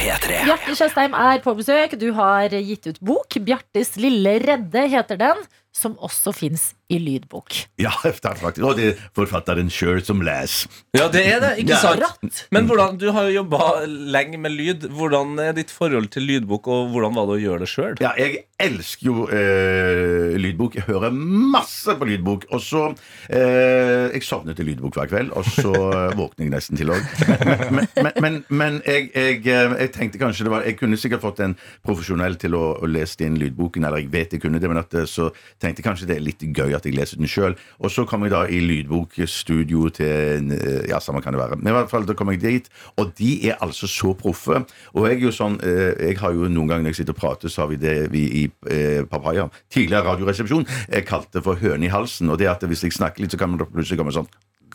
P3. 0.00 0.42
Bjarte 0.46 0.74
Tjøstheim 0.78 1.16
er 1.18 1.40
på 1.44 1.54
besøk. 1.58 1.96
Du 2.00 2.10
har 2.16 2.48
gitt 2.56 2.86
ut 2.88 3.00
bok. 3.04 3.36
'Bjartes 3.40 3.96
lille 4.00 4.38
redde' 4.42 4.86
heter 4.88 5.18
den. 5.20 5.42
Som 5.72 5.94
også 6.02 6.32
fins 6.34 6.72
i 6.90 6.96
lydbok. 6.98 7.54
Ja, 7.78 7.92
takk 8.24 8.40
faktisk. 8.40 8.64
Og 8.66 8.74
det 8.74 8.86
er 8.90 9.02
forfatteren 9.14 9.68
sjøl 9.70 10.00
som 10.02 10.18
leser. 10.26 10.66
Ja, 10.98 11.04
det 11.12 11.20
er 11.30 11.38
det, 11.44 11.50
ikke 11.62 11.76
Ja. 11.76 11.94
sant? 11.94 12.40
Men 12.50 12.66
hvordan, 12.66 12.96
du 12.98 13.12
har 13.14 13.28
jo 13.28 13.36
jobba 13.44 13.86
lenge 13.86 14.40
med 14.42 14.50
lyd. 14.58 14.88
Hvordan 14.90 15.36
er 15.38 15.52
ditt 15.54 15.70
forhold 15.70 16.08
til 16.10 16.26
lydbok, 16.26 16.66
og 16.66 16.90
hvordan 16.90 17.14
var 17.14 17.28
det 17.30 17.36
å 17.36 17.42
gjøre 17.44 17.62
det 17.62 17.68
sjøl? 17.70 17.94
Ja, 18.02 18.10
jeg 18.18 18.40
elsker 18.60 19.06
jo 19.06 19.28
eh, 19.30 20.34
lydbok. 20.42 20.74
Jeg 20.80 20.88
hører 20.88 21.14
masse 21.14 21.94
på 22.00 22.08
lydbok. 22.10 22.48
Og 22.50 22.60
så 22.66 22.82
eh, 23.30 24.10
Jeg 24.16 24.26
sovner 24.26 24.58
til 24.58 24.66
lydbok 24.72 24.98
hver 24.98 25.08
kveld, 25.12 25.30
og 25.38 25.46
så 25.46 25.70
eh, 25.70 26.16
våkner 26.18 26.48
jeg 26.48 26.54
nesten 26.56 26.80
til 26.80 26.90
òg. 26.90 27.06
Men, 27.30 27.86
men, 28.02 28.10
men, 28.26 28.40
men 28.50 28.80
jeg, 28.86 29.10
jeg, 29.14 29.40
eh, 29.46 29.78
jeg 29.84 29.94
tenkte 29.94 30.20
kanskje 30.20 30.48
det 30.48 30.52
var 30.52 30.66
Jeg 30.66 30.76
kunne 30.80 30.98
sikkert 31.00 31.22
fått 31.24 31.40
en 31.46 31.54
profesjonell 31.86 32.34
til 32.42 32.58
å, 32.58 32.64
å 32.82 32.90
lese 32.90 33.22
inn 33.26 33.38
lydboken, 33.40 33.86
eller 33.86 34.02
jeg 34.02 34.10
vet 34.12 34.34
jeg 34.36 34.42
kunne 34.42 34.58
det, 34.62 34.68
men 34.70 34.82
at, 34.82 34.94
eh, 34.98 35.06
så 35.08 35.30
tenkte 35.60 35.84
kanskje 35.84 36.08
det 36.08 36.16
er 36.16 36.24
litt 36.24 36.42
gøy 36.42 36.74
at 36.76 36.86
jeg 36.86 36.96
leser 36.96 37.20
den 37.20 37.30
sjøl. 37.30 37.56
Og 37.80 37.92
så 37.92 38.04
kom 38.08 38.24
jeg 38.26 38.32
da 38.34 38.42
i 38.48 38.60
lydbokstudio 38.64 39.90
til 39.96 40.54
eh, 40.56 40.88
Ja, 40.90 41.00
samme 41.02 41.22
kan 41.24 41.36
det 41.36 41.42
være. 41.42 41.60
Men 41.60 41.72
i 41.72 41.76
hvert 41.76 41.92
fall 41.92 42.08
da 42.08 42.16
kom 42.18 42.32
jeg 42.32 42.42
dit, 42.42 42.70
og 43.00 43.12
de 43.18 43.32
er 43.50 43.60
altså 43.64 43.88
så 43.90 44.14
proffe. 44.18 44.62
Og 44.94 45.08
jeg 45.08 45.18
er 45.20 45.26
jo 45.28 45.34
sånn 45.34 45.60
eh, 45.66 45.92
Jeg 46.10 46.18
har 46.22 46.34
jo 46.36 46.48
noen 46.48 46.70
ganger 46.70 46.88
når 46.88 46.94
jeg 46.94 47.02
sitter 47.02 47.16
og 47.16 47.22
prater, 47.22 47.52
så 47.52 47.64
har 47.64 47.72
vi 47.72 47.80
det 47.80 47.96
vi 48.14 48.24
i 48.42 48.44
eh, 48.72 49.04
Papaya, 49.10 49.48
tidligere 49.72 50.06
Radioresepsjon, 50.08 50.66
jeg 50.90 51.08
kalte 51.08 51.44
for 51.44 51.60
høne 51.60 51.86
i 51.86 51.92
halsen. 51.92 52.30
Og 52.32 52.40
det 52.40 52.50
at 52.50 52.64
hvis 52.66 52.84
jeg 52.86 52.96
snakker 52.96 53.24
litt, 53.24 53.34
så 53.34 53.40
kan 53.40 53.52
man 53.52 53.64
plutselig 53.64 54.00
komme 54.00 54.14
sånn 54.14 54.28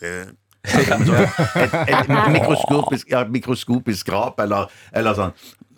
eh, 0.06 0.34
et, 0.66 1.76
et 1.86 2.10
mikroskopisk, 2.10 3.12
ja, 3.12 3.22
mikroskopisk 3.30 4.02
skrap, 4.02 4.40
eller, 4.42 4.72
eller 4.98 5.18
sånn 5.18 5.36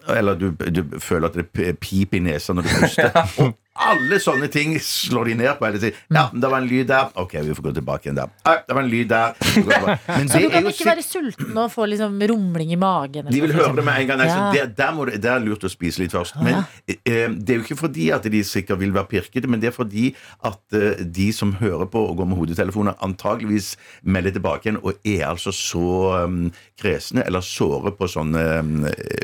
eller 0.08 0.38
du, 0.40 0.52
du 0.72 1.00
føler 1.04 1.28
at 1.28 1.36
det 1.36 1.68
er 1.68 1.76
pip 1.82 2.14
i 2.16 2.22
nesa 2.24 2.54
når 2.56 2.68
du 2.68 2.70
puster. 2.80 3.18
Og 3.44 3.50
alle 3.78 4.18
sånne 4.24 4.48
ting 4.52 4.76
slår 4.82 5.30
de 5.32 5.36
ned 5.42 5.52
på. 5.60 5.66
hele 5.68 5.80
tiden. 5.82 6.00
ja, 6.14 6.26
det 6.34 6.50
var 6.52 6.58
en 6.62 6.68
lyd 6.70 6.88
der. 6.90 7.10
Ok, 7.16 7.34
vi 7.46 7.54
får 7.58 7.64
gå 7.70 7.74
tilbake 7.78 8.08
igjen 8.08 8.16
der. 8.20 8.30
Ja, 8.46 8.56
det 8.68 8.76
var 8.78 8.84
en 8.84 8.90
lyd 8.92 9.08
der. 9.12 9.34
Men 10.18 10.30
Så 10.30 10.38
det 10.38 10.42
du 10.42 10.48
er 10.48 10.54
kan 10.58 10.64
jo 10.68 10.74
ikke 10.74 10.88
være 10.90 11.04
sulten 11.06 11.58
og 11.58 11.72
få 11.74 11.86
liksom 11.92 12.18
rumling 12.32 12.72
i 12.74 12.80
magen? 12.80 13.26
eller 13.28 13.32
de 13.36 13.42
vil 13.44 13.54
noe 13.54 13.62
høre 13.64 13.76
det 13.82 13.86
med 13.88 14.02
en 14.02 14.08
gang. 14.12 14.22
Nei, 14.24 14.28
Ja. 14.28 14.52
Det, 14.54 14.64
der, 14.78 14.92
må 14.96 15.06
det, 15.10 15.22
der 15.24 15.38
er 15.38 15.44
lurt 15.46 15.64
å 15.68 15.70
spise 15.72 16.02
litt 16.02 16.12
først. 16.16 16.36
Men 16.44 16.64
eh, 16.88 17.28
det 17.30 17.54
er 17.54 17.60
jo 17.60 17.66
ikke 17.66 17.80
fordi 17.80 18.10
at 18.16 18.26
de 18.32 18.44
sikkert 18.44 18.80
vil 18.82 18.94
være 18.96 19.10
pirkete, 19.12 19.48
men 19.50 19.60
det 19.62 19.72
er 19.72 19.76
fordi 19.76 20.10
at 20.46 20.60
eh, 20.78 21.04
de 21.04 21.30
som 21.36 21.54
hører 21.62 21.86
på 21.92 22.02
og 22.10 22.18
går 22.22 22.30
med 22.32 22.38
hodetelefoner, 22.42 22.98
antageligvis 23.04 23.76
melder 24.04 24.36
tilbake 24.38 24.68
igjen 24.70 24.80
og 24.84 24.94
er 25.08 25.26
altså 25.30 25.52
så 25.56 26.24
um, 26.26 26.48
kresne 26.80 27.24
eller 27.28 27.42
såre 27.46 27.92
på 27.98 28.08
sånne 28.12 28.44
um, 28.62 28.74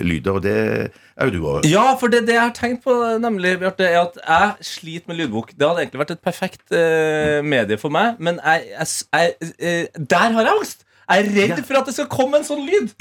lyder. 0.04 0.32
Og 0.38 0.42
det 0.46 0.56
er 0.58 1.30
jo 1.30 1.34
du 1.36 1.40
òg. 1.48 1.68
Ja, 1.70 1.86
for 2.00 2.12
det, 2.14 2.24
det 2.28 2.36
jeg 2.38 2.42
har 2.44 2.54
tenkt 2.58 2.84
på, 2.86 2.94
nemlig, 3.22 3.56
Bjarte, 3.62 3.86
er 3.88 4.00
at 4.06 4.18
jeg 4.24 4.43
sliter 4.62 5.12
med 5.12 5.20
lydbok. 5.22 5.54
Det 5.58 5.68
hadde 5.68 5.84
egentlig 5.86 6.02
vært 6.04 6.16
et 6.16 6.24
perfekt 6.24 6.76
eh, 6.76 7.40
medie 7.46 7.78
for 7.82 7.94
meg, 7.94 8.20
men 8.24 8.40
jeg, 8.44 8.68
jeg, 8.74 8.90
jeg, 9.14 9.54
eh, 9.60 10.04
der 10.16 10.36
har 10.36 10.48
jeg 10.48 10.58
angst! 10.58 10.86
Jeg 11.04 11.26
er 11.26 11.34
redd 11.36 11.66
for 11.68 11.78
at 11.82 11.90
det 11.90 11.94
skal 11.98 12.08
komme 12.12 12.40
en 12.40 12.46
sånn 12.48 12.62
lyd. 12.64 12.94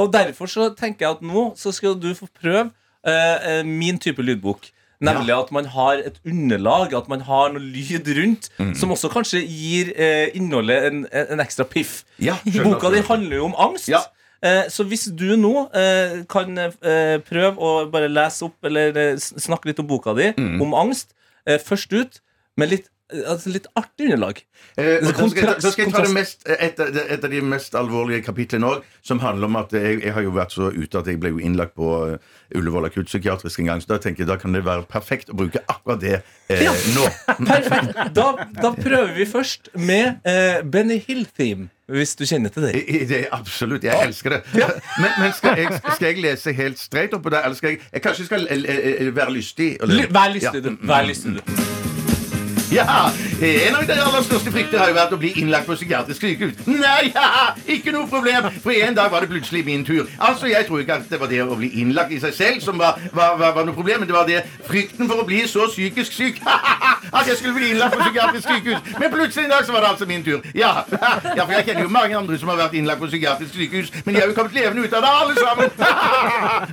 Og 0.00 0.08
derfor 0.12 0.50
så 0.50 0.70
tenker 0.76 1.06
jeg 1.06 1.18
at 1.18 1.22
nå 1.24 1.52
så 1.58 1.70
skal 1.74 1.94
du 1.98 2.10
få 2.18 2.26
prøve 2.34 2.68
eh, 3.06 3.12
eh, 3.12 3.62
min 3.66 4.00
type 4.02 4.22
lydbok. 4.22 4.66
Nemlig 5.06 5.34
at 5.36 5.50
man 5.52 5.66
har 5.68 6.00
et 6.08 6.16
underlag, 6.24 6.94
at 6.96 7.08
man 7.12 7.20
har 7.26 7.50
noe 7.52 7.60
lyd 7.60 8.08
rundt, 8.16 8.48
som 8.80 8.94
også 8.94 9.10
kanskje 9.12 9.42
gir 9.44 9.92
eh, 9.92 10.32
innholdet 10.38 10.88
en, 10.88 11.02
en 11.12 11.42
ekstra 11.44 11.66
piff. 11.68 12.00
Ja. 12.18 12.38
Boka 12.64 12.90
di 12.94 13.02
handler 13.04 13.36
jo 13.42 13.48
om 13.50 13.56
angst. 13.68 13.90
Ja. 13.92 14.00
Eh, 14.42 14.68
Så 14.68 14.84
hvis 14.84 15.06
du 15.16 15.36
nå 15.36 15.68
eh, 15.74 16.24
kan 16.28 16.58
eh, 16.58 17.18
prøve 17.24 17.56
å 17.56 17.90
bare 17.90 18.08
lese 18.12 18.44
opp 18.44 18.64
eller 18.64 19.16
snakke 19.16 19.66
litt 19.70 19.80
om 19.80 19.86
boka 19.86 20.14
di, 20.14 20.32
Mm. 20.36 20.60
om 20.62 20.74
angst, 20.74 21.12
først 21.46 21.92
ut 21.92 22.20
med 22.56 22.70
litt, 22.70 22.88
altså 23.26 23.52
litt 23.54 23.66
artig 23.78 24.08
underlag. 24.08 24.40
Eh, 24.76 24.98
så, 25.04 25.12
da 25.12 25.28
skal, 25.30 25.36
jeg 25.36 25.46
ta, 25.62 25.70
skal 25.70 25.84
jeg 25.84 25.92
ta 25.94 26.02
det 26.06 26.14
mest, 26.16 26.42
et, 26.48 26.80
av- 26.82 26.96
et 27.16 27.24
av 27.24 27.30
de 27.30 27.40
mest 27.42 27.76
alvorlige 27.78 28.24
kapitlene 28.26 28.66
òg, 28.66 28.82
som 29.06 29.20
handler 29.22 29.46
om 29.46 29.56
at 29.60 29.72
jeg, 29.78 30.00
jeg 30.02 30.12
har 30.16 30.24
jo 30.26 30.32
vært 30.34 30.56
så 30.56 30.72
ute 30.74 30.98
at 30.98 31.06
jeg 31.12 31.20
ble 31.22 31.30
jo 31.36 31.38
innlagt 31.38 31.76
på 31.78 31.90
eh, 32.08 32.32
Ullevål 32.58 32.88
akuttpsykiatrisk 32.90 33.62
en 33.62 33.70
gang. 33.70 33.80
Så 33.84 33.92
da 33.94 34.00
tenker 34.02 34.24
jeg 34.24 34.30
da 34.32 34.36
kan 34.42 34.52
det 34.56 34.64
være 34.66 34.86
perfekt 34.90 35.30
å 35.30 35.38
bruke 35.38 35.62
akkurat 35.70 36.02
det 36.02 36.16
eh, 36.50 36.66
nå. 36.96 37.06
Perfekt. 37.52 37.94
Da, 38.18 38.26
da 38.58 38.72
prøver 38.74 39.14
vi 39.16 39.26
først 39.30 39.70
med 39.78 40.18
eh, 40.26 40.60
Benny 40.66 40.98
Hill-theme, 41.06 41.68
hvis 41.86 42.16
du 42.18 42.24
kjenner 42.26 42.50
til 42.50 42.66
det. 42.66 42.74
I- 42.90 43.04
Det 43.06 43.22
absolutt, 43.30 43.84
Jeg 43.86 44.08
elsker 44.08 44.34
det. 44.36 44.42
Men, 45.02 45.10
men 45.20 45.32
skal, 45.36 45.58
jeg, 45.62 45.78
skal 45.94 46.08
jeg 46.10 46.22
lese 46.24 46.52
helt 46.58 46.78
streit 46.82 47.14
opp 47.14 47.22
på 47.26 47.30
det, 47.34 47.44
eller 47.44 47.54
skal 47.58 47.74
jeg, 47.76 47.82
jeg 47.92 48.02
kanskje 48.02 48.26
skal 48.30 48.46
eh, 48.50 48.70
eh, 49.06 49.10
være 49.14 49.34
lystig? 49.38 49.76
eller? 49.82 50.08
Vær 50.10 50.32
lystig, 50.34 50.62
Ja. 50.64 50.70
du. 50.70 50.86
Vær 50.90 51.06
lystig, 51.06 51.36
du. 51.38 51.85
Ja, 52.72 53.10
En 53.42 53.74
av 53.74 53.86
de 53.86 53.92
aller 53.92 54.22
største 54.22 54.50
frykter 54.50 54.80
har 54.80 54.90
jo 54.90 54.96
vært 54.96 55.12
å 55.14 55.18
bli 55.20 55.30
innlagt 55.38 55.68
på 55.68 55.76
psykiatrisk 55.76 56.22
sykehus. 56.24 56.64
Nei, 56.66 57.10
ja, 57.14 57.52
ikke 57.70 57.92
noe 57.94 58.08
problem, 58.10 58.48
for 58.64 58.74
en 58.74 58.96
dag 58.96 59.10
var 59.12 59.22
det 59.22 59.30
plutselig 59.30 59.62
min 59.66 59.84
tur. 59.86 60.06
Altså, 60.18 60.46
Jeg 60.50 60.66
tror 60.66 60.82
ikke 60.82 60.96
at 60.98 61.10
det 61.10 61.20
var 61.20 61.30
det 61.30 61.42
å 61.44 61.58
bli 61.58 61.70
innlagt 61.82 62.12
i 62.16 62.20
seg 62.22 62.34
selv 62.34 62.64
som 62.64 62.78
var, 62.80 62.98
var, 63.12 63.36
var, 63.38 63.54
var 63.58 63.68
noe 63.68 63.76
problem, 63.76 64.02
men 64.02 64.10
det 64.10 64.16
var 64.16 64.26
det 64.26 64.42
frykten 64.66 65.06
for 65.10 65.22
å 65.22 65.28
bli 65.28 65.44
så 65.50 65.68
psykisk 65.70 66.16
syk 66.16 66.42
at 67.16 67.28
jeg 67.28 67.38
skulle 67.38 67.54
bli 67.58 67.70
innlagt 67.74 67.94
på 67.94 68.02
psykiatrisk 68.02 68.50
sykehus. 68.50 68.92
Men 68.98 69.14
plutselig 69.14 69.46
en 69.46 69.54
dag 69.54 69.66
så 69.68 69.76
var 69.76 69.86
det 69.86 69.92
altså 69.94 70.10
min 70.10 70.26
tur. 70.26 70.42
Ja, 70.54 70.74
ja 71.36 71.46
for 71.46 71.54
jeg 71.54 71.68
kjenner 71.70 71.86
jo 71.86 71.94
mange 72.00 72.18
andre 72.18 72.38
som 72.42 72.50
har 72.50 72.60
vært 72.64 72.76
innlagt 72.78 73.02
på 73.04 73.10
psykiatrisk 73.12 73.54
sykehus, 73.54 73.94
men 74.04 74.14
de 74.14 74.20
har 74.20 74.30
jo 74.32 74.38
kommet 74.38 74.58
levende 74.58 74.86
ut 74.86 74.96
av 74.96 75.06
det, 75.06 75.16
alle 75.22 75.34
sammen. 75.38 75.68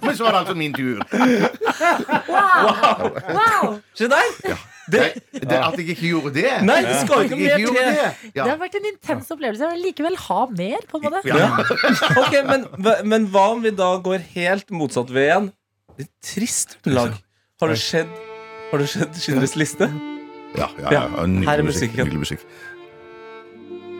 Men 0.03 0.17
så 0.17 0.25
var 0.25 0.37
det 0.37 0.43
altså 0.45 0.57
min 0.57 0.73
tur. 0.73 1.03
Wow! 2.33 3.81
Se 3.93 4.09
der. 4.09 4.72
Det, 4.91 5.03
det, 5.31 5.55
at 5.55 5.77
jeg 5.79 5.93
ikke 5.93 6.09
gjorde 6.09 6.33
det. 6.35 6.49
Nei, 6.67 6.81
det 6.83 6.95
skal 7.05 7.23
ikke 7.27 7.37
mer 7.39 7.53
til. 7.61 7.69
det. 7.77 7.91
Ja. 8.35 8.43
Det 8.43 8.49
har 8.49 8.57
vært 8.59 8.73
en 8.79 8.87
intens 8.89 9.29
opplevelse. 9.31 9.63
Jeg 9.63 9.77
vil 9.77 9.85
likevel 9.87 10.17
ha 10.25 10.39
mer, 10.51 10.83
på 10.89 10.99
en 10.99 11.05
måte. 11.07 11.21
Ja. 11.29 11.47
Ok, 12.19 12.35
men, 12.49 12.65
men 13.07 13.27
hva 13.31 13.45
om 13.53 13.63
vi 13.63 13.71
da 13.77 13.93
går 14.03 14.25
helt 14.33 14.73
motsatt 14.75 15.13
ved 15.15 15.29
igjen? 15.29 15.47
Litt 16.01 16.11
trist 16.25 16.75
lag. 16.89 17.15
Har 17.61 17.71
det 17.71 17.77
skjedd 17.79 18.09
Har 18.73 18.81
det 18.81 18.89
skjedd 18.91 19.19
Schindlers 19.21 19.55
liste? 19.55 19.87
Ja, 20.57 20.67
ja, 20.81 20.89
Ja, 20.91 21.03
ja. 21.07 21.25
Nydelig 21.29 21.47
her 21.47 21.61
er 21.61 21.67
musikk, 21.69 21.93
musikken. 21.93 22.09
nydelig 22.09 22.23
musikk. 22.25 22.45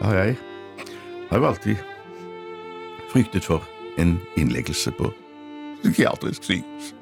Ja, 0.02 0.12
jeg 0.18 0.36
har 1.30 1.40
jo 1.40 1.46
alltid 1.48 1.76
fryktet 3.14 3.46
for 3.46 3.64
en 3.98 4.16
innleggelse 4.36 4.92
på 4.98 5.08
psykiatrisk 5.80 6.44
sykehus. 6.50 6.92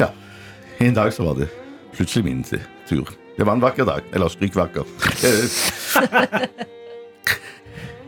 Ja, 0.00 0.10
en 0.80 0.94
dag 0.96 1.12
så 1.12 1.28
var 1.28 1.38
det 1.42 1.50
plutselig 1.94 2.24
min 2.24 2.44
tur. 2.88 3.10
Det 3.36 3.46
var 3.46 3.52
en 3.56 3.62
vakker 3.62 3.84
dag. 3.88 4.00
Eller 4.12 4.28
stryk 4.28 4.56
vakker. 4.56 4.84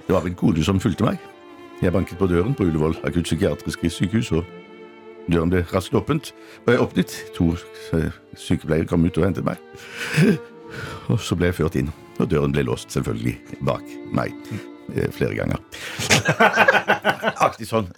Det 0.07 0.14
var 0.18 0.26
en 0.26 0.35
kone 0.35 0.64
som 0.64 0.80
fulgte 0.83 1.07
meg. 1.07 1.20
Jeg 1.83 1.93
banket 1.95 2.18
på 2.18 2.26
døren 2.26 2.55
på 2.55 2.66
Ullevål 2.66 2.99
akuttpsykiatriske 3.07 3.91
sykehus, 3.91 4.33
og 4.33 4.45
døren 5.30 5.51
ble 5.51 5.62
raskt 5.72 5.95
åpent. 5.97 6.35
Og 6.66 6.72
jeg 6.74 6.83
åpnet. 6.83 7.14
To 7.39 7.53
eh, 7.97 8.12
sykepleiere 8.37 8.87
kom 8.91 9.07
ut 9.07 9.18
og 9.18 9.24
hentet 9.30 9.47
meg. 9.47 9.62
Og 11.09 11.18
så 11.22 11.39
ble 11.39 11.51
jeg 11.51 11.59
ført 11.62 11.78
inn, 11.80 11.91
og 12.18 12.28
døren 12.30 12.53
ble 12.53 12.66
låst 12.68 12.93
selvfølgelig 12.95 13.39
bak 13.66 13.97
meg. 14.12 14.37
Eh, 14.95 15.09
flere 15.14 15.34
ganger. 15.38 15.59
Aktig 17.47 17.66
sånn. 17.68 17.88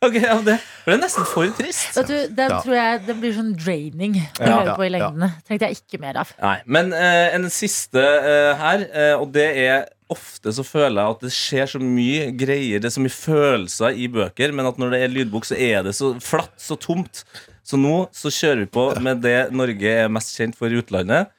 Ok, 0.00 0.16
ja, 0.16 0.36
det, 0.44 0.56
ble 0.86 0.96
nesten 1.00 1.26
for 1.28 1.50
trist. 1.58 1.92
Vet 1.98 2.10
du, 2.10 2.18
Den 2.36 2.50
Ja. 2.54 2.60
tror 2.64 2.74
jeg 2.76 3.06
den 3.06 3.20
blir 3.20 3.34
sånn 3.36 3.52
draining 3.58 4.16
å 4.20 4.44
Ja, 4.46 4.58
høre 4.60 4.76
på 4.78 4.86
i 4.86 4.90
lengdene. 4.92 5.30
Tenkte 5.48 5.68
jeg 5.68 5.80
ikke 5.82 6.00
mer 6.02 6.20
av. 6.22 6.32
Nei, 6.40 6.58
Men 6.66 6.92
eh, 6.92 7.34
en 7.36 7.48
siste 7.50 8.00
eh, 8.00 8.54
her, 8.60 8.86
eh, 8.92 9.14
og 9.20 9.32
det 9.32 9.48
er 9.66 9.88
ofte 10.10 10.50
så 10.52 10.64
føler 10.66 10.98
jeg 11.04 11.14
at 11.14 11.20
det 11.22 11.30
skjer 11.36 11.68
så 11.70 11.78
mye 11.82 12.30
greier, 12.34 12.80
det 12.82 12.88
er 12.90 12.96
så 12.96 13.02
mye 13.04 13.14
følelser 13.14 13.94
i 13.94 14.08
bøker, 14.10 14.50
men 14.52 14.66
at 14.66 14.80
når 14.80 14.90
det 14.96 15.02
er 15.04 15.12
lydbok, 15.14 15.46
så 15.46 15.54
er 15.54 15.84
det 15.86 15.94
så 15.94 16.14
flatt, 16.24 16.56
så 16.58 16.74
tomt. 16.80 17.22
Så 17.62 17.78
nå 17.78 18.08
så 18.16 18.32
kjører 18.34 18.64
vi 18.64 18.72
på 18.74 18.88
med 19.04 19.22
det 19.22 19.52
Norge 19.54 19.92
er 20.06 20.10
mest 20.10 20.34
kjent 20.34 20.56
for 20.58 20.66
i 20.72 20.80
utlandet, 20.80 21.30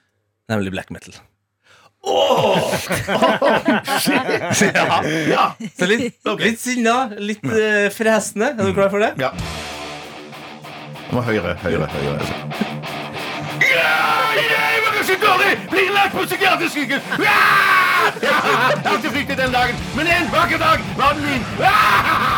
nemlig 0.51 0.72
black 0.72 0.89
metal. 0.93 1.17
Ja, 4.74 5.04
ja. 5.30 5.56
Så 5.80 5.86
litt, 5.86 6.18
litt 6.41 6.60
sinna, 6.62 6.95
litt 7.22 7.43
eh, 7.45 7.89
fresende. 7.93 8.54
Er 8.58 8.66
du 8.66 8.74
klar 8.74 8.89
for 8.93 9.04
det? 9.04 9.14
ja. 9.22 9.32
Det 11.12 11.18
var 11.18 11.26
høyre, 11.28 11.54
høyre, 11.60 11.88
høyre. 11.91 12.28
Ja, 13.68 13.95
jeg 14.39 14.84
var 14.86 15.02
så 15.04 15.18
dårlig! 15.20 15.52
Blir 15.74 15.91
lagt 15.91 16.16
på 16.16 16.24
psykiatrisk 16.24 16.78
sykehus! 16.78 17.04
Ja! 17.20 17.41
Jeg 18.24 18.32
har 18.32 18.95
ikke 18.95 19.12
fryktet 19.18 19.41
den 19.43 19.52
dagen, 19.54 19.76
men 19.97 20.08
en 20.08 20.32
vakker 20.32 20.62
dag 20.64 20.88
var 20.97 21.18
den 21.20 21.28
min! 21.28 21.43
Ja! 21.60 22.30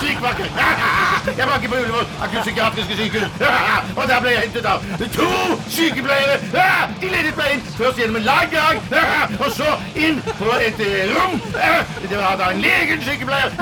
Strykvakker! 0.00 0.46
Jeg 1.38 1.46
var 1.48 1.56
ikke 1.56 1.68
på 1.68 1.78
Ullevål 1.80 2.06
akuttpsykiatriske 2.24 2.96
sykehus, 2.96 3.32
og 3.98 4.04
der 4.08 4.20
ble 4.24 4.30
jeg 4.32 4.40
hentet 4.46 4.66
av 4.66 4.84
to 5.16 5.28
sykepleiere! 5.68 6.38
De 7.00 7.10
ledet 7.12 7.36
meg 7.36 7.56
inn, 7.56 7.64
først 7.76 8.00
gjennom 8.00 8.16
en 8.20 8.26
lang 8.28 8.48
gang, 8.52 8.80
og 9.40 9.50
så 9.52 9.74
inn 10.00 10.22
på 10.40 10.54
et 10.56 10.80
eh, 10.86 11.12
rom! 11.12 11.36
Det 12.08 12.16
var 12.16 12.40
da 12.40 12.48
en 12.54 12.64
legen 12.64 13.04
sykepleier! 13.04 13.52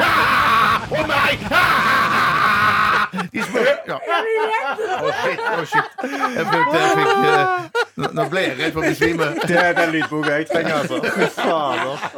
Og 0.95 1.03
meg! 1.11 1.43
De 3.33 3.43
spør... 3.43 3.69
Ja. 3.89 3.99
Å, 3.99 5.13
shit, 5.23 5.45
å, 5.49 5.67
shit. 5.69 6.01
Jeg 6.05 6.47
følte 6.49 6.81
jeg 6.81 6.97
fikk 6.99 7.13
uh, 7.19 8.09
nå- 8.15 8.27
ble 8.33 8.43
jeg 8.45 8.57
redd 8.59 8.75
for 8.75 8.83
å 8.83 8.89
besvime. 8.89 9.29
Det 9.43 9.61
er 9.61 9.77
den 9.79 9.95
lydboka 9.97 10.35
jeg 10.39 10.49
trenger, 10.53 10.83
altså. 10.83 11.01
Fy 11.19 11.31
fader. 11.39 12.09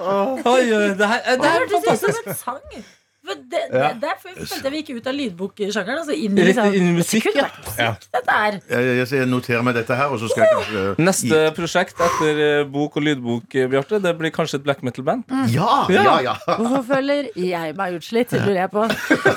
Oi, 0.45 0.65
oi, 0.65 0.89
det 0.99 1.13
her, 1.13 1.21
eh, 1.25 1.37
det 1.37 1.43
Det 1.43 1.53
her 1.53 1.61
er 1.61 1.77
hørtes 1.77 2.03
ut 2.03 2.19
som 2.19 2.33
en 2.35 2.41
sang. 2.45 2.83
For 3.31 3.43
det, 3.51 3.61
det, 3.71 3.91
derfor 4.03 4.33
følte 4.35 4.61
jeg 4.65 4.73
vi 4.75 4.81
gikk 4.81 5.01
ut 5.01 5.09
av 5.11 5.15
lydboksjangeren. 5.15 6.01
Altså 6.03 6.17
inn 6.17 6.39
i 6.39 6.47
liksom, 6.49 6.75
inn 6.75 6.89
i 6.91 6.95
musikk, 6.97 7.29
det 7.29 7.35
kunne 7.35 7.45
ja. 7.45 7.47
vært 7.47 7.69
musikk, 7.69 8.09
dette 8.17 8.39
her. 8.41 8.59
Jeg, 8.73 8.89
jeg, 8.99 9.07
jeg 9.21 9.31
noterer 9.31 9.67
meg 9.67 9.77
dette 9.79 9.99
her, 10.01 10.11
og 10.11 10.23
så 10.23 10.31
skal 10.33 10.45
jeg 10.45 10.57
kanskje 10.57 11.07
Neste 11.07 11.41
prosjekt 11.57 12.03
etter 12.07 12.43
eh, 12.47 12.65
bok 12.75 12.99
og 12.99 13.07
lydbok, 13.07 13.55
eh, 13.55 13.71
Bjarte, 13.71 14.01
det 14.03 14.15
blir 14.19 14.35
kanskje 14.35 14.61
et 14.61 14.67
black 14.67 14.83
metal-band? 14.87 15.31
Ja! 15.55 15.85
Ja, 15.95 16.17
ja. 16.25 16.35
Hvorfor 16.49 16.85
føler 16.95 17.31
jeg 17.39 17.79
meg 17.79 17.99
utslitt, 18.01 18.35
lurer 18.35 18.63
jeg 18.65 18.73
på. 18.75 18.87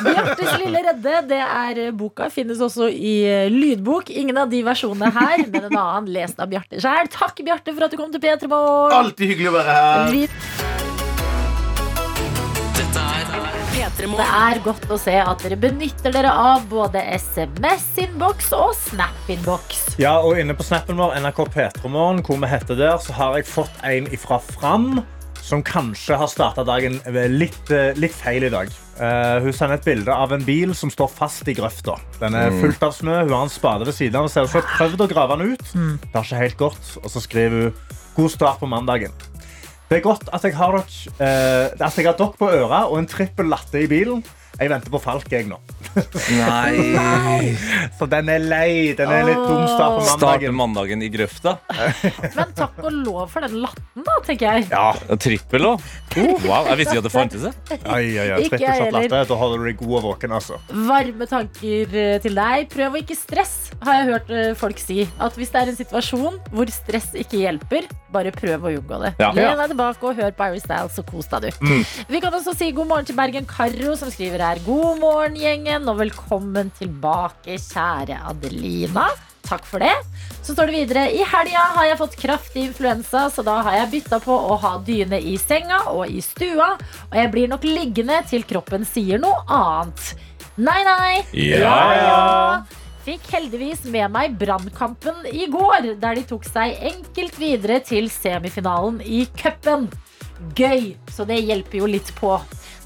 Bjartes 0.08 0.58
lille 0.64 0.84
redde, 0.90 1.16
det 1.30 1.42
er 1.46 1.84
boka. 1.98 2.30
Finnes 2.34 2.62
også 2.64 2.90
i 2.90 3.16
eh, 3.30 3.48
lydbok. 3.54 4.10
Ingen 4.24 4.42
av 4.42 4.52
de 4.54 4.64
versjonene 4.66 5.14
her, 5.14 5.48
men 5.48 5.70
en 5.70 5.82
annen 5.86 6.14
lest 6.18 6.42
av 6.42 6.52
Bjarte 6.52 6.82
sjøl. 6.82 7.12
Takk, 7.14 7.44
Bjarte, 7.46 7.76
for 7.76 7.88
at 7.88 7.94
du 7.94 8.02
kom 8.02 8.14
til 8.14 8.24
P3 8.24 8.50
Morgen. 8.50 9.00
Alltid 9.04 9.36
hyggelig 9.36 9.54
å 9.54 9.58
være 9.60 9.82
her. 9.82 10.14
Vi- 10.14 10.73
Det 14.04 14.24
er 14.28 14.58
godt 14.66 14.84
å 14.92 14.98
se 15.00 15.14
at 15.16 15.40
dere 15.46 15.56
benytter 15.56 16.12
dere 16.12 16.32
av 16.36 16.66
både 16.68 17.00
SMS-innboks 17.16 18.50
og 18.58 18.74
Snap-innboks. 18.76 19.94
Ja, 20.02 20.18
og 20.20 20.36
inne 20.42 20.52
på 20.60 20.66
snappen 20.68 21.00
vår, 21.00 21.16
NRK 21.24 21.40
P3morgen, 21.54 22.20
hvor 22.28 22.42
vi 22.42 22.50
heter 22.52 22.76
der, 22.76 22.98
så 23.00 23.16
har 23.16 23.38
jeg 23.40 23.48
fått 23.48 23.80
en 23.88 24.10
ifra 24.12 24.42
Fram 24.44 25.06
som 25.40 25.64
kanskje 25.64 26.20
har 26.20 26.28
starta 26.28 26.68
dagen 26.68 27.00
litt, 27.32 27.72
eh, 27.72 27.96
litt 27.96 28.16
feil 28.16 28.44
i 28.44 28.52
dag. 28.52 28.72
Uh, 29.00 29.40
hun 29.42 29.56
sender 29.56 29.80
et 29.80 29.88
bilde 29.88 30.12
av 30.12 30.36
en 30.36 30.44
bil 30.44 30.76
som 30.76 30.92
står 30.92 31.10
fast 31.10 31.48
i 31.48 31.56
grøfta. 31.56 31.96
Den 32.20 32.36
er 32.38 32.52
fullt 32.60 32.84
av 32.84 32.92
snø. 32.94 33.22
Hun 33.24 33.34
har 33.34 33.48
en 33.48 33.56
spade 33.56 33.88
ved 33.88 33.96
siden 33.96 34.20
av 34.20 34.28
og 34.28 34.36
ser 34.36 34.44
ut 34.44 34.52
som 34.52 34.60
hun 34.60 34.68
har 34.68 34.78
prøvd 34.78 35.08
å 35.08 35.12
grave 35.16 35.40
den 35.40 35.56
ut. 35.56 35.64
Det 36.04 36.14
har 36.14 36.28
ikke 36.28 36.44
helt 36.44 36.60
gått. 36.60 36.98
Og 37.02 37.08
så 37.12 37.24
skriver 37.24 37.70
hun 37.70 38.02
god 38.20 38.36
start 38.36 38.60
på 38.60 38.70
mandagen. 38.70 39.16
Det 39.94 40.00
er 40.00 40.08
godt 40.08 40.30
at 40.34 40.46
jeg 40.48 40.56
har 40.58 40.74
dere, 40.74 41.12
eh, 41.22 41.66
at 41.78 41.98
jeg 42.00 42.08
har 42.08 42.16
dere 42.18 42.34
på 42.34 42.48
øra 42.50 42.80
og 42.88 42.98
en 42.98 43.06
trippel 43.06 43.46
latte 43.46 43.84
i 43.84 43.86
bilen. 43.86 44.24
Jeg 44.58 44.70
venter 44.70 44.90
på 44.94 45.00
Falk, 45.02 45.32
jeg 45.34 45.48
nå. 45.50 45.58
Nei. 46.38 47.54
Så 47.98 48.06
den 48.10 48.30
er 48.30 48.42
lei. 48.42 48.94
Den 48.98 49.10
er 49.10 49.26
litt 49.26 49.40
dum 49.42 49.64
start 49.70 49.96
på 49.96 50.04
mandagen. 50.06 50.20
Starter 50.22 50.54
mandagen 50.54 51.06
i 51.06 51.10
grøfta. 51.14 51.56
Men 52.38 52.54
takk 52.58 52.78
og 52.82 53.00
lov 53.00 53.32
for 53.34 53.46
den 53.46 53.60
latten, 53.64 54.06
da, 54.06 54.18
tenker 54.26 54.60
jeg. 54.60 54.68
Ja, 54.70 55.18
Trippel 55.18 55.70
òg. 55.72 55.88
Wow, 56.46 56.70
jeg 56.70 56.80
visste 56.84 56.94
ikke 56.94 57.02
at 57.02 57.08
det 57.08 57.14
fantes. 57.14 57.48
Ai, 57.82 58.04
ai, 58.22 58.28
ai. 58.38 58.92
latte. 58.94 59.24
Da 59.30 59.40
holder 59.42 59.62
du 59.62 59.70
deg 59.72 59.82
god 59.82 59.96
og 60.00 60.06
våken. 60.12 60.38
altså. 60.38 60.62
Varme 60.90 61.30
tanker 61.30 61.98
eh, 62.06 62.16
til 62.22 62.38
deg. 62.38 62.70
Prøv 62.74 62.94
å 62.98 63.02
ikke 63.02 63.18
stress, 63.18 63.56
har 63.88 64.00
jeg 64.00 64.08
hørt 64.12 64.32
eh, 64.34 64.54
folk 64.60 64.80
si. 64.82 65.04
At 65.24 65.36
hvis 65.40 65.52
det 65.54 65.62
er 65.62 65.72
en 65.72 65.80
situasjon 65.80 66.40
hvor 66.54 66.72
stress 66.74 67.12
ikke 67.20 67.42
hjelper, 67.44 67.90
bare 68.14 68.34
prøv 68.36 68.68
å 68.68 68.72
unngå 68.78 69.02
det. 69.04 69.14
Ja. 69.22 69.32
Len 69.36 69.58
deg 69.60 69.74
tilbake 69.74 70.10
og 70.10 70.20
hør 70.22 70.34
på 70.38 70.48
Iris 70.52 70.66
Styles, 70.68 70.96
så 70.98 71.04
kos 71.08 71.30
deg, 71.32 71.50
du. 71.50 71.68
Mm. 71.68 71.84
Vi 72.14 72.24
kan 72.24 72.34
også 72.38 72.56
si 72.58 72.72
god 72.76 72.90
morgen 72.92 73.10
til 73.10 73.18
Bergen 73.18 73.48
Karro, 73.50 73.96
som 74.00 74.12
skriver 74.14 74.44
her. 74.46 74.64
God 74.68 75.02
morgen, 75.02 75.38
gjengen, 75.40 75.88
og 75.90 76.02
velkommen 76.02 76.72
tilbake, 76.80 77.60
kjære 77.72 78.22
Adelina. 78.32 79.10
Takk 79.44 79.66
for 79.68 79.84
det. 79.84 79.92
Så 80.44 80.54
står 80.56 80.70
det 80.72 80.76
videre 80.78 81.02
I 81.12 81.24
helga 81.28 81.64
har 81.76 81.88
jeg 81.90 82.00
fått 82.00 82.16
kraftig 82.20 82.64
influensa, 82.70 83.26
så 83.32 83.44
da 83.44 83.58
har 83.66 83.76
jeg 83.82 83.90
bytta 83.98 84.22
på 84.24 84.32
å 84.32 84.56
ha 84.64 84.78
dyne 84.88 85.20
i 85.20 85.36
senga 85.42 85.82
og 85.92 86.08
i 86.08 86.24
stua. 86.24 86.74
Og 87.10 87.18
jeg 87.20 87.32
blir 87.34 87.52
nok 87.52 87.68
liggende 87.68 88.22
til 88.30 88.46
kroppen 88.48 88.88
sier 88.88 89.20
noe 89.24 89.44
annet. 89.52 90.14
Nei, 90.56 90.80
nei. 90.86 91.12
Ja, 91.34 91.60
Ja, 91.60 91.76
ja. 91.98 92.83
Fikk 93.04 93.26
heldigvis 93.34 93.82
med 93.92 94.12
meg 94.14 94.38
Brannkampen 94.40 95.26
i 95.28 95.46
går, 95.52 95.90
der 96.00 96.16
de 96.16 96.24
tok 96.30 96.46
seg 96.48 96.78
enkelt 96.88 97.36
videre 97.42 97.82
til 97.84 98.08
semifinalen 98.14 99.02
i 99.04 99.26
cupen. 99.40 99.90
Gøy, 100.56 100.94
så 101.12 101.26
det 101.28 101.42
hjelper 101.44 101.82
jo 101.82 101.90
litt 101.92 102.14
på. 102.16 102.38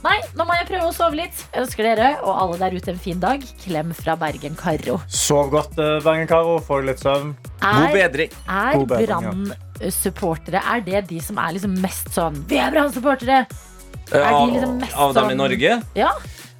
Nei, 0.03 0.15
nå 0.37 0.45
må 0.45 0.55
jeg 0.57 0.67
prøve 0.69 0.87
å 0.89 0.93
sove 0.93 1.17
litt. 1.19 1.37
Jeg 1.53 1.63
ønsker 1.65 1.85
dere 1.87 2.09
og 2.23 2.33
alle 2.37 2.57
der 2.61 2.75
ute 2.77 2.91
en 2.93 2.99
fin 3.01 3.21
dag. 3.21 3.45
Klem 3.63 3.93
fra 3.97 4.15
Bergen 4.19 4.57
Karro. 4.57 4.97
Sov 5.09 5.49
godt, 5.53 5.77
eh, 5.81 5.97
Bergen-Karo. 6.05 6.57
Få 6.65 6.79
litt 6.85 7.01
søvn. 7.01 7.35
God 7.61 7.87
Er, 7.87 7.93
bedring. 7.93 8.31
er 8.47 8.73
God 8.77 8.87
bedring, 8.91 9.09
ja. 9.09 9.31
Brann-supportere 9.31 10.61
Er 10.61 10.81
det 10.85 11.07
de 11.09 11.19
som 11.25 11.37
er 11.41 11.55
liksom 11.57 11.73
mest 11.81 12.09
sånn 12.13 12.37
Vi 12.47 12.57
er 12.61 12.69
Brann-supportere! 12.71 13.39
Eh, 14.13 14.17
Er 14.21 14.29
de 14.29 14.35
Av, 14.35 14.49
liksom 14.53 14.77
mest 14.79 14.93
av 14.95 15.13
dem 15.17 15.25
i 15.25 15.33
sånn- 15.33 15.37
Norge? 15.41 15.83
Ja. 15.97 16.11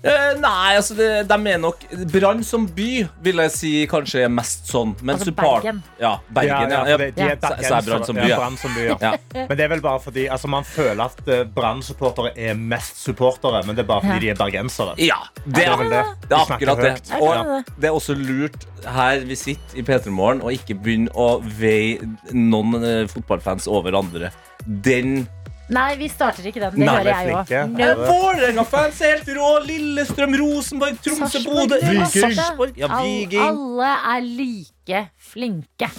Eh, 0.04 0.34
nei, 0.39 0.76
altså 0.78 0.93
det, 0.95 1.08
de 1.28 1.38
er 1.52 1.58
nok 1.58 1.82
Brann 2.14 2.43
som 2.45 2.68
by 2.78 3.08
vil 3.26 3.39
jeg 3.41 3.52
si 3.52 3.72
kanskje 3.89 4.22
er 4.28 4.30
mest 4.32 4.68
sånn. 4.70 4.91
Men 5.02 5.16
Altså 5.16 5.32
support- 5.32 5.64
Bergen. 5.64 5.80
Ja, 6.00 6.12
Bergen. 6.30 6.70
Ja, 6.72 6.84
ja, 6.86 6.98
det- 6.98 7.16
de 7.16 7.22
Ja. 7.22 7.30
er 7.32 7.38
Så- 7.41 7.64
så 7.64 7.78
er 7.78 7.82
Brann 7.82 8.04
som 8.06 8.16
by, 8.16 8.22
Ja, 8.22 8.28
ja. 8.28 8.38
Brann 8.38 8.58
som 8.58 8.74
by, 8.76 8.86
ja. 8.86 8.98
Ja. 9.02 9.12
Men 9.34 9.58
det 9.58 9.60
er 9.60 9.68
vel 9.70 9.82
bare 9.82 10.00
fordi 10.00 10.28
altså, 10.30 10.48
man 10.48 10.64
føler 10.64 11.02
at 11.04 11.20
uh, 11.28 11.43
Brann-supportere 11.45 12.32
er 12.38 12.54
mest 12.54 13.02
supportere, 13.04 13.66
men 13.66 13.76
det 13.76 13.84
er 13.84 13.88
bare 13.88 14.02
fordi 14.02 14.28
Ja. 14.28 14.34
de 14.34 14.41
er 14.41 14.45
bergensere. 14.45 14.95
ja, 14.98 15.18
det 15.45 15.54
Det 15.56 15.68
er 15.68 15.78
det. 15.78 16.06
Det 16.30 16.32
er 16.32 16.45
akkurat 16.45 16.78
det. 16.78 16.91
høyt. 16.93 17.22
Og 17.22 17.64
det. 17.82 17.86
er 17.89 17.91
også 17.91 18.16
lurt 18.16 18.66
her 18.86 19.20
vi 19.26 19.36
sitter 19.36 19.78
i 19.78 19.82
P3 19.82 20.10
Morgen, 20.12 20.41
å 20.41 20.52
ikke 20.52 20.76
begynne 20.82 21.10
å 21.16 21.41
veie 21.43 21.98
noen 22.34 22.76
eh, 22.84 23.08
fotballfans 23.08 23.68
over 23.68 23.91
andre. 23.98 24.32
Den 24.66 25.28
Nei, 25.70 25.95
vi 25.99 26.07
starter 26.07 26.45
ikke 26.47 26.61
den. 26.63 26.78
Det 26.78 26.86
Nei, 26.88 26.93
hører 26.95 27.09
er 27.11 27.28
jeg 27.28 27.36
òg. 27.36 27.49
No. 27.76 27.88
Vålerenga-fans 28.07 29.01
er 29.03 29.18
helt 29.18 29.32
rå! 29.36 29.49
Lillestrøm, 29.68 30.36
Rosenborg, 30.39 30.99
Tromsø, 31.03 31.41
Bodø 31.43 31.80
Viking. 31.82 32.36
Sarpsborg. 32.38 32.78
Ja, 32.80 32.88
Viking. 33.03 33.41
Alle 33.43 33.89
er 34.13 34.22
like 34.30 35.01
flinke. 35.34 35.89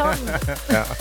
Sånn. 0.00 0.24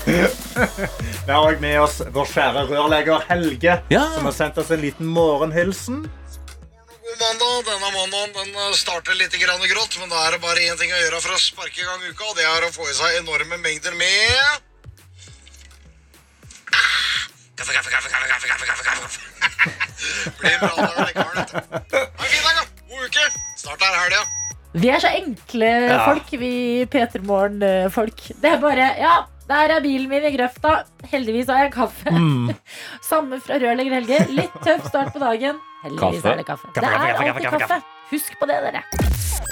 Vi 0.05 1.31
har 1.31 1.39
også 1.39 1.61
med 1.63 1.79
oss 1.85 1.99
vår 2.15 2.27
kjære 2.33 2.65
rørlegger 2.73 3.23
Helge, 3.29 3.77
Ja. 3.95 4.03
som 4.15 4.27
har 4.27 4.35
sendt 4.35 4.59
oss 4.59 4.71
en 4.75 4.81
liten 4.83 5.07
morgenhilsen. 5.15 6.01
God 6.03 7.17
mandag. 7.23 7.63
Denne 7.69 7.89
mandagen 7.95 8.33
den 8.35 8.55
eh, 8.59 8.73
starter 8.77 9.15
litt 9.17 9.33
grann 9.41 9.63
grått, 9.71 9.95
men 10.01 10.11
da 10.11 10.27
er 10.27 10.35
det 10.35 10.41
bare 10.43 10.61
én 10.67 10.77
ting 10.77 10.91
å 10.93 10.99
gjøre 11.05 11.21
for 11.23 11.33
å 11.33 11.39
sparke 11.41 11.79
i 11.81 11.87
gang 11.87 12.03
uka, 12.11 12.27
og 12.27 12.35
det 12.37 12.45
er 12.45 12.67
å 12.67 12.73
få 12.75 12.85
i 12.91 12.93
seg 12.97 13.21
enorme 13.23 13.57
mengder 13.63 13.95
med 13.97 14.67
Kaffe, 17.59 17.73
kaffe, 17.75 17.89
kaffe, 17.91 18.09
kaffe, 18.09 18.27
kaffe, 18.31 18.47
kaffe, 18.49 18.65
kaffe, 18.67 18.83
kaffe. 18.87 19.19
Blir 20.39 20.59
bra 20.61 20.69
når 20.79 20.93
det 20.95 21.07
vet 21.07 21.15
du. 21.15 21.57
Ha 21.99 22.23
en 22.23 22.31
fin 22.31 22.45
dag, 22.45 22.59
da. 22.59 22.63
God 22.91 23.07
uke. 23.09 23.25
Snart 23.59 23.83
er 23.83 23.97
helga. 23.99 24.21
Vi 24.79 24.91
er 24.93 25.01
så 25.03 25.09
enkle 25.17 25.71
folk, 26.05 26.31
vi 26.39 26.51
P3 26.93 27.21
Morgen-folk. 27.27 28.23
Det 28.39 28.51
er 28.53 28.61
bare 28.63 28.87
Ja, 29.01 29.13
der 29.49 29.73
er 29.75 29.83
bilen 29.83 30.07
min 30.11 30.23
i 30.29 30.31
grøfta. 30.37 30.75
Heldigvis 31.11 31.49
har 31.51 31.65
jeg 31.65 31.73
kaffe. 31.75 32.13
Samme 33.09 33.41
fra 33.43 33.59
rørlegger 33.59 33.97
Helge. 33.99 34.21
Litt 34.39 34.55
tøff 34.63 34.87
start 34.87 35.11
på 35.15 35.19
dagen. 35.25 35.59
Heldigvis 35.83 36.21
Kaffe. 36.23 36.31
er 36.31 36.39
det 36.43 36.47
kaffe. 36.47 36.71
Kaffe, 36.71 36.79
Det 36.79 36.93
kaffe, 36.93 37.09
er 37.09 37.17
kaffe, 37.17 37.27
alltid 37.33 37.49
kaffe, 37.49 37.65
kaffe. 37.65 37.81
Husk 38.13 38.39
på 38.39 38.47
det, 38.49 38.61
dere. 38.65 38.85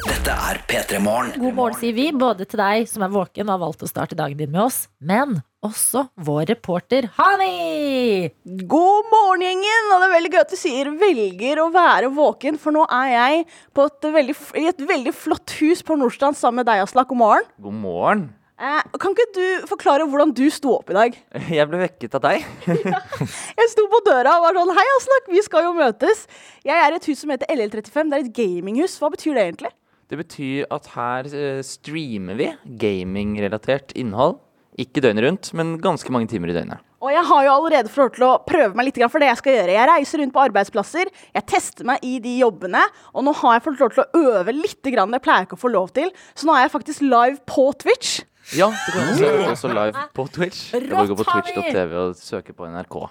Dette 0.07 0.33
er 0.47 0.61
P3 0.69 0.99
Morgen. 1.03 1.35
God 1.41 1.53
morgen, 1.57 1.77
sier 1.81 1.93
vi, 1.97 2.07
både 2.15 2.45
til 2.47 2.61
deg 2.61 2.87
som 2.89 3.03
er 3.05 3.11
våken 3.13 3.47
og 3.49 3.53
har 3.57 3.61
valgt 3.67 3.83
å 3.83 3.89
starte 3.89 4.15
dagen 4.17 4.39
din 4.39 4.51
med 4.53 4.63
oss, 4.69 4.85
men 5.01 5.41
også 5.67 6.07
vår 6.27 6.47
reporter 6.53 7.09
Hani. 7.17 8.31
God 8.43 9.11
morgen, 9.11 9.45
gjengen! 9.45 9.91
Og 9.93 10.01
det 10.01 10.07
er 10.07 10.15
veldig 10.15 10.33
gøy 10.33 10.41
at 10.41 10.55
du 10.55 10.59
sier 10.59 10.89
'velger 11.03 11.61
å 11.63 11.69
være 11.73 12.11
våken', 12.13 12.59
for 12.59 12.75
nå 12.75 12.87
er 12.89 13.13
jeg 13.13 13.45
på 13.75 13.85
et 13.87 14.09
veldig, 14.17 14.35
i 14.57 14.67
et 14.71 14.81
veldig 14.89 15.13
flott 15.13 15.55
hus 15.61 15.83
på 15.83 15.97
Nordstrand 15.99 16.37
sammen 16.39 16.63
med 16.63 16.71
deg, 16.71 16.83
Aslak. 16.85 17.07
God 17.07 17.21
morgen. 17.21 17.47
God 17.61 17.79
morgen. 17.83 18.27
Eh, 18.57 18.81
kan 18.97 19.13
ikke 19.13 19.27
du 19.35 19.67
forklare 19.69 20.05
hvordan 20.09 20.31
du 20.33 20.47
sto 20.49 20.71
opp 20.79 20.89
i 20.89 20.95
dag? 20.97 21.17
Jeg 21.59 21.69
ble 21.69 21.83
vekket 21.83 22.15
av 22.17 22.23
deg. 22.25 22.45
Jeg 23.59 23.69
sto 23.69 23.85
på 23.91 23.99
døra 24.07 24.39
og 24.39 24.47
var 24.47 24.57
sånn 24.57 24.73
'Hei, 24.73 24.87
Aslak, 24.95 25.29
vi 25.29 25.43
skal 25.45 25.67
jo 25.67 25.75
møtes'. 25.77 26.25
Jeg 26.65 26.73
er 26.73 26.95
i 26.95 26.97
et 26.97 27.05
hus 27.05 27.21
som 27.21 27.29
heter 27.29 27.53
LL35. 27.53 28.09
Det 28.09 28.17
er 28.17 28.25
et 28.25 28.33
gaminghus. 28.39 28.97
Hva 28.97 29.11
betyr 29.13 29.37
det 29.37 29.43
egentlig? 29.45 29.71
Det 30.09 30.17
betyr 30.17 30.65
at 30.71 30.89
her 30.95 31.29
eh, 31.35 31.61
streamer 31.61 32.37
vi 32.39 32.49
gamingrelatert 32.81 33.93
innhold. 33.93 34.39
Ikke 34.77 35.01
døgnet 35.01 35.25
rundt, 35.25 35.49
men 35.57 35.77
ganske 35.81 36.11
mange 36.13 36.29
timer 36.29 36.51
i 36.51 36.55
døgnet. 36.57 36.83
Og 37.01 37.11
jeg 37.13 37.25
har 37.29 37.43
jo 37.45 37.51
allerede 37.53 37.89
fått 37.93 38.17
lov 38.17 38.17
til 38.17 38.25
å 38.27 38.37
prøve 38.45 38.77
meg 38.77 38.87
litt 38.87 38.99
for 39.05 39.21
det 39.21 39.29
jeg 39.29 39.39
skal 39.41 39.55
gjøre. 39.55 39.73
Jeg 39.73 39.89
reiser 39.89 40.21
rundt 40.21 40.33
på 40.33 40.43
arbeidsplasser, 40.43 41.11
jeg 41.33 41.45
tester 41.49 41.85
meg 41.89 42.05
i 42.05 42.17
de 42.21 42.37
jobbene, 42.39 42.81
og 43.13 43.25
nå 43.25 43.33
har 43.41 43.57
jeg 43.57 43.65
fått 43.67 43.83
lov 43.83 43.93
til 43.93 44.03
å 44.05 44.23
øve 44.37 44.55
litt. 44.55 44.81
Grann. 44.87 45.11
Det 45.11 45.19
pleier 45.25 45.41
jeg 45.43 45.49
ikke 45.49 45.57
å 45.57 45.63
få 45.65 45.71
lov 45.73 45.89
til. 45.97 46.09
Så 46.37 46.47
nå 46.47 46.53
er 46.55 46.65
jeg 46.67 46.73
faktisk 46.77 47.03
live 47.05 47.41
på 47.49 47.65
Twitch. 47.81 48.19
Ja, 48.55 48.69
du 48.71 48.91
kan 48.93 49.09
se 49.17 49.31
også 49.51 49.71
live 49.73 50.05
på 50.15 50.27
Twitch. 50.31 50.69
Du 50.71 50.87
kan 50.93 51.09
gå 51.09 51.17
på 51.19 51.25
twitch.tv 51.27 51.97
og 51.99 52.15
søke 52.21 52.55
på 52.55 52.69
NRK. 52.71 53.01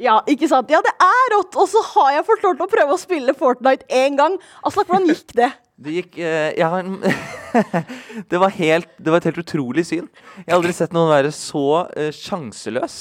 Ja, 0.00 0.18
ikke 0.28 0.48
sant? 0.48 0.72
Ja, 0.72 0.82
det 0.84 0.92
er 1.00 1.30
rått! 1.32 1.56
Og 1.56 1.68
så 1.72 1.80
har 1.94 2.16
jeg 2.18 2.26
fått 2.28 2.42
lov 2.44 2.56
til 2.56 2.66
å 2.66 2.72
prøve 2.72 2.96
å 2.96 3.00
spille 3.00 3.34
Fortnite 3.36 3.86
én 3.92 4.18
gang. 4.18 4.36
Aslak, 4.68 4.90
hvordan 4.90 5.08
gikk 5.08 5.32
det? 5.36 5.50
Det 5.76 5.92
gikk 5.92 6.14
eh, 6.24 6.54
Jeg 6.56 6.68
har 6.72 6.86
det, 8.30 8.38
var 8.40 8.52
helt, 8.56 8.88
det 8.96 9.12
var 9.12 9.20
et 9.20 9.28
helt 9.28 9.42
utrolig 9.42 9.84
syn. 9.84 10.06
Jeg 10.38 10.48
har 10.48 10.56
aldri 10.56 10.72
sett 10.76 10.94
noen 10.96 11.10
være 11.12 11.32
så 11.36 11.66
eh, 11.92 12.08
sjanseløs 12.16 12.96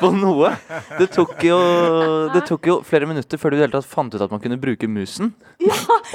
på 0.00 0.10
noe. 0.14 0.50
Det 0.98 1.08
tok, 1.14 1.34
jo, 1.46 1.58
det 2.34 2.42
tok 2.48 2.68
jo 2.70 2.76
flere 2.86 3.08
minutter 3.10 3.40
før 3.40 3.54
du 3.54 3.58
i 3.58 3.62
hele 3.64 3.72
tatt 3.74 3.88
fant 3.88 4.14
ut 4.14 4.22
at 4.24 4.32
man 4.32 4.40
kunne 4.42 4.58
bruke 4.60 4.88
musen. 4.90 5.32
Ja, 5.62 5.74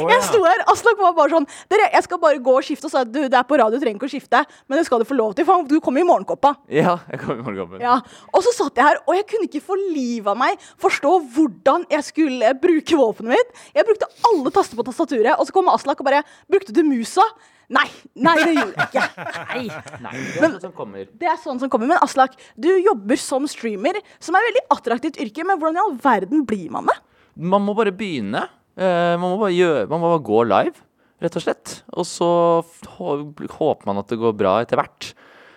jeg 0.10 0.24
sto 0.26 0.40
her. 0.44 0.64
Aslak 0.72 0.98
var 1.02 1.14
bare 1.18 1.34
sånn 1.36 1.48
Dere, 1.72 1.90
jeg 1.94 2.06
skal 2.08 2.20
bare 2.22 2.40
gå 2.44 2.56
og 2.58 2.66
skifte. 2.66 2.88
Og 2.90 2.94
sa 2.94 3.04
du, 3.06 3.20
det 3.30 3.38
er 3.40 3.46
på 3.48 3.60
radio, 3.60 3.78
du 3.78 3.84
trenger 3.84 4.00
ikke 4.00 4.10
å 4.10 4.14
skifte. 4.16 4.44
Men 4.68 4.80
det 4.80 4.86
skal 4.88 5.04
du 5.04 5.08
få 5.10 5.18
lov 5.18 5.36
til, 5.38 5.48
for 5.48 5.68
du 5.70 5.78
kommer 5.84 6.04
i 6.04 6.08
morgenkåpa. 6.08 6.56
Ja, 6.74 6.98
jeg 7.12 7.22
kom 7.24 7.38
i 7.38 7.46
morgenkampen. 7.46 7.84
Ja, 7.84 8.00
Og 8.34 8.46
så 8.46 8.54
satt 8.56 8.80
jeg 8.80 8.88
her, 8.88 9.02
og 9.06 9.18
jeg 9.20 9.28
kunne 9.30 9.50
ikke 9.50 9.64
for 9.64 9.80
livet 9.94 10.32
av 10.34 10.40
meg 10.40 10.60
forstå 10.82 11.14
hvordan 11.36 11.88
jeg 11.94 12.08
skulle 12.10 12.54
bruke 12.64 13.00
våpenet 13.00 13.36
mitt. 13.36 13.64
Jeg 13.76 13.88
brukte 13.88 14.10
alle 14.30 14.54
taster 14.56 14.80
på 14.80 14.88
tastaturet, 14.90 15.36
og 15.38 15.48
så 15.50 15.56
kom 15.56 15.72
Aslak 15.74 16.00
og 16.02 16.08
bare 16.10 16.24
Brukte 16.52 16.74
du 16.76 16.84
musa? 16.88 17.24
Nei, 17.72 17.86
nei, 18.20 18.34
det 18.42 18.54
gjorde 18.58 18.74
jeg 18.76 18.90
ikke. 18.90 19.26
Nei. 19.54 19.64
Nei, 20.04 20.14
det 20.20 20.42
er 20.44 20.52
sånn 20.52 20.64
som 20.66 20.74
kommer. 20.76 21.06
Det 21.22 21.30
er 21.32 21.40
sånn 21.42 21.62
som 21.62 21.72
kommer. 21.72 21.90
Men 21.94 22.04
Aslak, 22.04 22.36
du 22.60 22.70
jobber 22.72 23.20
som 23.22 23.48
streamer, 23.50 24.00
som 24.24 24.36
er 24.36 24.44
et 24.44 24.52
veldig 24.52 24.66
attraktivt 24.76 25.20
yrke. 25.24 25.46
Men 25.48 25.62
hvordan 25.62 25.80
i 25.80 25.84
all 25.86 25.96
verden 26.04 26.44
blir 26.50 26.68
man 26.74 26.90
det? 26.92 26.98
Man 27.40 27.64
må 27.66 27.76
bare 27.78 27.96
begynne. 27.96 28.46
Eh, 28.76 29.14
man, 29.16 29.30
må 29.30 29.38
bare 29.42 29.56
gjøre, 29.56 29.86
man 29.90 30.02
må 30.02 30.12
bare 30.16 30.26
gå 30.28 30.42
live, 30.50 30.88
rett 31.24 31.38
og 31.40 31.46
slett. 31.46 31.76
Og 31.94 32.08
så 32.10 32.30
håper 32.98 33.90
man 33.90 34.02
at 34.02 34.12
det 34.12 34.22
går 34.22 34.36
bra 34.38 34.60
etter 34.64 34.82
hvert. 34.82 35.14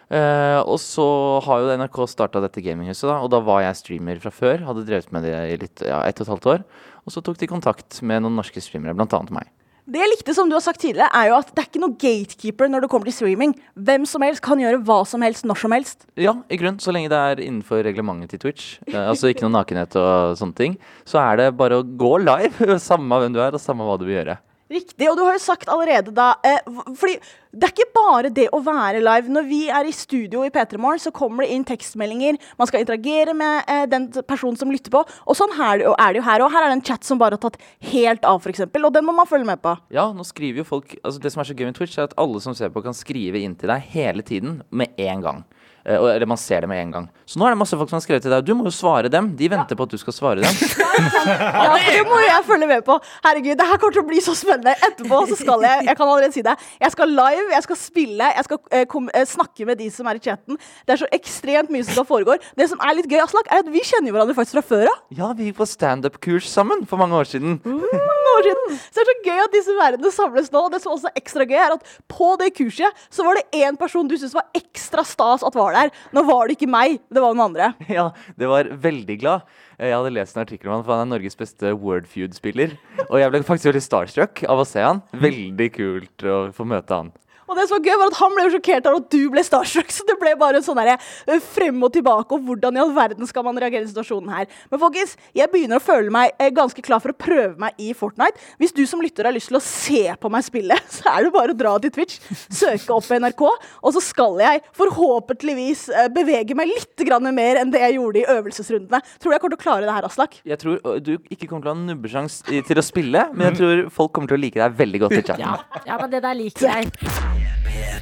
Uh, 0.06 0.62
og 0.62 0.76
så 0.78 1.04
har 1.42 1.64
jo 1.64 1.76
NRK 1.80 1.96
starta 2.06 2.38
dette 2.38 2.62
gaminghuset, 2.62 3.08
da, 3.10 3.16
og 3.24 3.30
da 3.32 3.40
var 3.42 3.64
jeg 3.64 3.78
streamer 3.80 4.20
fra 4.22 4.30
før. 4.30 4.62
Hadde 4.68 4.84
drevet 4.86 5.10
med 5.14 5.26
det 5.26 5.34
i 5.34 5.56
litt, 5.64 5.82
ja, 5.82 6.04
ett 6.06 6.20
og 6.20 6.28
et 6.28 6.34
halvt 6.36 6.50
år. 6.52 6.66
Og 7.02 7.14
så 7.14 7.22
tok 7.26 7.40
de 7.40 7.48
kontakt 7.50 7.98
med 8.06 8.22
noen 8.22 8.38
norske 8.38 8.62
streamere, 8.62 8.94
blant 8.94 9.16
annet 9.18 9.34
meg. 9.34 9.50
Det 9.86 10.00
jeg 10.00 10.10
likte, 10.10 10.32
som 10.34 10.48
du 10.50 10.56
har 10.56 10.62
sagt 10.64 10.80
tidligere, 10.82 11.06
er 11.14 11.28
jo 11.30 11.36
at 11.36 11.52
det 11.54 11.62
er 11.62 11.66
ikke 11.68 11.80
noe 11.84 11.94
gatekeeper 11.94 12.70
når 12.72 12.82
det 12.82 12.88
kommer 12.90 13.06
til 13.06 13.14
streaming. 13.14 13.52
Hvem 13.78 14.06
som 14.10 14.24
helst 14.26 14.42
kan 14.42 14.58
gjøre 14.58 14.80
hva 14.82 14.96
som 15.06 15.22
helst 15.22 15.46
når 15.46 15.60
som 15.62 15.74
helst. 15.76 16.08
Ja, 16.18 16.32
i 16.50 16.58
grunn, 16.58 16.80
så 16.82 16.90
lenge 16.94 17.12
det 17.12 17.20
er 17.20 17.42
innenfor 17.44 17.86
reglementet 17.86 18.34
til 18.34 18.42
Twitch, 18.42 18.80
eh, 18.90 18.98
altså 18.98 19.30
ikke 19.30 19.46
noe 19.46 19.54
nakenhet 19.60 19.94
og 20.00 20.34
sånne 20.40 20.58
ting, 20.58 20.74
så 21.06 21.20
er 21.22 21.38
det 21.38 21.46
bare 21.60 21.78
å 21.78 21.86
gå 21.86 22.16
live, 22.18 22.78
samme 22.82 23.20
hvem 23.22 23.36
du 23.36 23.38
er, 23.44 23.54
og 23.54 23.62
samme 23.62 23.86
hva 23.86 23.94
du 24.00 24.08
vil 24.08 24.18
gjøre. 24.18 24.40
Riktig, 24.66 25.06
og 25.06 25.14
du 25.14 25.22
har 25.22 25.36
jo 25.36 25.42
sagt 25.42 25.68
allerede 25.70 26.10
da 26.14 26.32
eh, 26.42 26.58
Fordi 26.98 27.20
det 27.56 27.68
er 27.68 27.72
ikke 27.72 27.94
bare 27.94 28.30
det 28.34 28.48
å 28.52 28.58
være 28.60 28.98
live. 29.00 29.30
Når 29.32 29.44
vi 29.48 29.60
er 29.72 29.86
i 29.88 29.92
studio 29.94 30.42
i 30.44 30.50
P3 30.52 30.76
Morgen, 30.82 31.00
så 31.00 31.12
kommer 31.14 31.46
det 31.46 31.54
inn 31.54 31.62
tekstmeldinger. 31.64 32.36
Man 32.58 32.68
skal 32.68 32.82
interagere 32.82 33.32
med 33.32 33.70
eh, 33.72 33.86
den 33.88 34.10
personen 34.28 34.58
som 34.60 34.72
lytter 34.74 34.92
på. 34.92 35.00
Og 35.24 35.38
sånn 35.38 35.54
her, 35.56 35.86
er 35.94 36.12
det 36.12 36.20
jo 36.20 36.26
her. 36.26 36.44
Og 36.44 36.52
her 36.52 36.66
er 36.66 36.74
det 36.74 36.76
en 36.80 36.84
chat 36.84 37.06
som 37.06 37.22
bare 37.22 37.38
har 37.38 37.44
tatt 37.46 37.56
helt 37.94 38.28
av, 38.28 38.42
f.eks. 38.42 38.66
Og 38.66 38.90
den 38.92 39.06
må 39.06 39.14
man 39.16 39.30
følge 39.30 39.48
med 39.48 39.62
på. 39.64 39.72
Ja, 39.94 40.10
nå 40.12 40.26
skriver 40.28 40.60
jo 40.60 40.68
folk 40.68 40.98
altså 40.98 41.22
Det 41.22 41.32
som 41.32 41.40
er 41.40 41.48
så 41.48 41.56
gøy 41.56 41.70
med 41.70 41.78
Twitch, 41.78 41.96
er 41.96 42.10
at 42.10 42.18
alle 42.20 42.42
som 42.44 42.58
ser 42.58 42.74
på, 42.74 42.84
kan 42.84 42.98
skrive 42.98 43.40
inn 43.40 43.56
til 43.56 43.72
deg 43.72 43.88
hele 43.94 44.26
tiden 44.26 44.60
med 44.68 44.92
en 45.00 45.24
gang. 45.24 45.40
Eh, 45.86 45.96
og- 46.02 46.08
eller 46.10 46.26
man 46.26 46.36
ser 46.36 46.60
det 46.60 46.68
med 46.68 46.80
en 46.82 46.90
gang. 46.92 47.04
Så 47.26 47.38
nå 47.38 47.46
er 47.46 47.50
det 47.54 47.58
masse 47.58 47.76
folk 47.78 47.88
som 47.88 47.96
har 48.00 48.02
skrevet 48.02 48.22
til 48.22 48.30
deg. 48.32 48.44
Du 48.44 48.54
må 48.58 48.64
jo 48.66 48.74
svare 48.74 49.08
dem. 49.08 49.28
De 49.36 49.48
venter 49.48 49.76
på 49.78 49.84
at 49.86 49.92
du 49.94 49.96
skal 49.98 50.12
svare 50.12 50.42
dem. 50.42 50.50
Ja, 50.96 51.76
for 51.76 51.92
det 51.92 52.04
må 52.08 52.16
jeg 52.24 52.44
følge 52.46 52.66
med 52.70 52.82
på. 52.86 52.94
Herregud, 53.24 53.56
det 53.58 53.66
her 53.68 53.76
kommer 53.80 53.92
til 53.92 54.02
å 54.02 54.06
bli 54.08 54.20
så 54.24 54.32
spennende. 54.36 54.72
Etterpå 54.86 55.18
så 55.28 55.36
skal 55.36 55.60
jeg 55.66 55.84
Jeg 55.86 55.96
kan 55.98 56.08
allerede 56.08 56.32
si 56.32 56.42
det. 56.42 56.54
Jeg 56.80 56.90
skal 56.94 57.08
live, 57.12 57.50
jeg 57.52 57.62
skal 57.66 57.76
spille, 57.76 58.28
jeg 58.38 58.44
skal 58.46 58.58
eh, 58.72 58.84
kom, 58.86 59.10
eh, 59.12 59.26
snakke 59.28 59.66
med 59.68 59.76
de 59.78 59.90
som 59.92 60.06
er 60.08 60.16
i 60.16 60.22
chatten. 60.24 60.56
Det 60.86 60.94
er 60.96 61.00
så 61.04 61.08
ekstremt 61.12 61.68
mye 61.70 61.84
som 61.84 61.92
skal 61.98 62.06
foregå. 62.08 62.38
Det 62.56 62.68
som 62.70 62.80
er 62.80 62.94
litt 62.96 63.10
gøy, 63.12 63.20
Aslak, 63.22 63.50
er 63.52 63.60
at 63.60 63.68
vi 63.68 63.82
kjenner 63.84 64.08
jo 64.08 64.16
hverandre 64.16 64.34
faktisk 64.38 64.56
fra 64.56 64.64
før 64.70 64.86
av. 64.88 64.98
Ja, 65.18 65.28
vi 65.36 65.50
gikk 65.50 65.58
på 65.60 65.68
standup-kurs 65.68 66.48
sammen 66.48 66.86
for 66.88 66.96
mange 66.96 67.12
år 67.20 67.28
siden. 67.28 67.60
mange 67.60 68.32
år 68.38 68.48
siden. 68.48 68.80
Så 68.88 68.96
det 68.96 69.04
er 69.04 69.10
så 69.12 69.16
gøy 69.28 69.44
at 69.44 69.52
disse 69.58 69.76
verdenene 69.76 70.12
samles 70.16 70.50
nå. 70.54 70.64
Og 70.64 70.72
det 70.72 70.80
som 70.82 70.92
også 70.96 71.10
er 71.12 71.20
ekstra 71.20 71.44
gøy, 71.44 71.60
er 71.60 71.76
at 71.76 71.84
på 72.08 72.32
det 72.40 72.54
kurset 72.56 73.04
så 73.12 73.22
var 73.28 73.34
det 73.36 73.44
én 73.60 73.76
person 73.76 74.08
du 74.08 74.16
syntes 74.16 74.34
var 74.34 74.48
ekstra 74.56 75.04
stas 75.04 75.44
at 75.44 75.54
var 75.54 75.75
der. 75.75 75.75
Nå 76.16 76.22
var 76.28 76.46
det 76.48 76.56
ikke 76.58 76.68
meg, 76.70 76.96
det 77.12 77.22
var 77.22 77.34
noen 77.36 77.46
andre. 77.50 77.70
Ja, 77.98 78.08
det 78.40 78.48
var 78.50 78.70
veldig 78.86 79.18
glad. 79.22 79.44
Eh, 79.78 79.88
Jeg 79.90 79.96
hadde 79.98 80.14
lest 80.16 80.36
en 80.36 80.42
artikkel 80.44 80.70
om 80.70 80.78
han, 80.78 80.84
for 80.86 80.96
han 80.96 81.06
er 81.06 81.12
Norges 81.16 81.36
beste 81.38 81.72
Wordfeud-spiller. 81.76 82.74
Og 83.10 83.18
jeg 83.20 83.32
ble 83.34 83.42
faktisk 83.46 83.70
veldig 83.72 83.84
starstruck 83.84 84.44
av 84.48 84.62
å 84.62 84.66
se 84.68 84.82
han. 84.84 85.02
Veldig 85.12 85.68
kult 85.76 86.26
å 86.26 86.38
få 86.56 86.66
møte 86.68 87.00
han. 87.02 87.12
Og 87.46 87.58
det 87.58 87.66
som 87.68 87.78
var 87.78 87.86
gøy 87.86 87.98
var 88.00 88.10
at 88.10 88.18
Han 88.20 88.34
ble 88.34 88.46
jo 88.46 88.52
sjokkert 88.56 88.88
av 88.90 88.98
at 88.98 89.08
du 89.12 89.20
ble 89.30 89.42
starstruck, 89.46 89.92
så 89.94 90.06
det 90.08 90.16
ble 90.20 90.32
bare 90.38 90.62
sånn 90.64 90.78
derre, 90.78 90.96
eh, 91.30 91.42
frem 91.42 91.82
og 91.86 91.92
tilbake. 91.94 92.34
Og 92.34 92.46
hvordan 92.46 92.76
i 92.76 92.82
all 92.82 92.92
verden 92.96 93.28
skal 93.28 93.44
man 93.46 93.58
reagere 93.60 93.86
i 93.86 93.90
situasjonen 93.90 94.32
her? 94.32 94.48
Men 94.70 94.82
folkens, 94.82 95.16
jeg 95.36 95.50
begynner 95.52 95.78
å 95.78 95.84
føle 95.84 96.10
meg 96.12 96.32
eh, 96.38 96.50
ganske 96.54 96.82
klar 96.82 97.02
for 97.02 97.14
å 97.14 97.18
prøve 97.18 97.54
meg 97.60 97.78
i 97.78 97.92
Fortnite. 97.96 98.40
Hvis 98.58 98.74
du 98.74 98.82
som 98.88 99.02
lytter 99.04 99.28
har 99.28 99.36
lyst 99.36 99.52
til 99.52 99.60
å 99.60 99.62
se 99.62 100.02
på 100.20 100.32
meg 100.32 100.46
spille, 100.46 100.78
så 100.96 101.12
er 101.12 101.26
det 101.26 101.34
bare 101.36 101.54
å 101.54 101.58
dra 101.58 101.76
til 101.82 101.94
Twitch, 101.94 102.18
søke 102.50 102.96
opp 102.96 103.06
NRK, 103.06 103.44
og 103.46 103.94
så 103.94 104.02
skal 104.02 104.40
jeg 104.42 104.64
forhåpentligvis 104.76 105.86
eh, 105.94 106.10
bevege 106.14 106.58
meg 106.58 106.72
litt 106.72 107.04
mer 107.36 107.60
enn 107.60 107.70
det 107.72 107.80
jeg 107.82 107.96
gjorde 107.96 108.20
i 108.20 108.26
øvelsesrundene. 108.32 109.00
Tror 109.20 109.30
du 109.30 109.34
jeg 109.34 109.42
kommer 109.42 109.56
til 109.56 109.60
å 109.60 109.64
klare 109.64 109.86
det 109.86 109.94
her, 109.94 110.08
Aslak? 110.08 110.38
Jeg 110.46 110.58
tror 110.62 111.00
du 111.02 111.14
ikke 111.30 111.46
kommer 111.46 111.66
til 111.66 111.70
å 111.70 111.74
ha 111.74 111.86
nubbesjans 111.92 112.40
til 112.46 112.80
å 112.80 112.84
spille, 112.84 113.26
men 113.32 113.50
jeg 113.50 113.58
tror 113.60 113.86
folk 114.00 114.14
kommer 114.16 114.32
til 114.32 114.38
å 114.38 114.42
like 114.42 114.60
deg 114.60 114.78
veldig 114.82 115.04
godt 115.06 115.18
i 115.20 115.24
chatten. 115.24 115.46
Ja, 115.46 115.82
ja, 115.86 116.00
men 116.02 116.14
det 116.14 116.22
der 116.26 116.38
liker 116.38 116.70
jeg. 116.70 117.35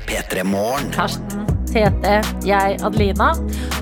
P3 0.06 0.44
Morgen. 0.44 0.90
Karsten, 0.90 1.43
Tete, 1.74 2.20
jeg, 2.46 2.76
Adelina. 2.86 3.32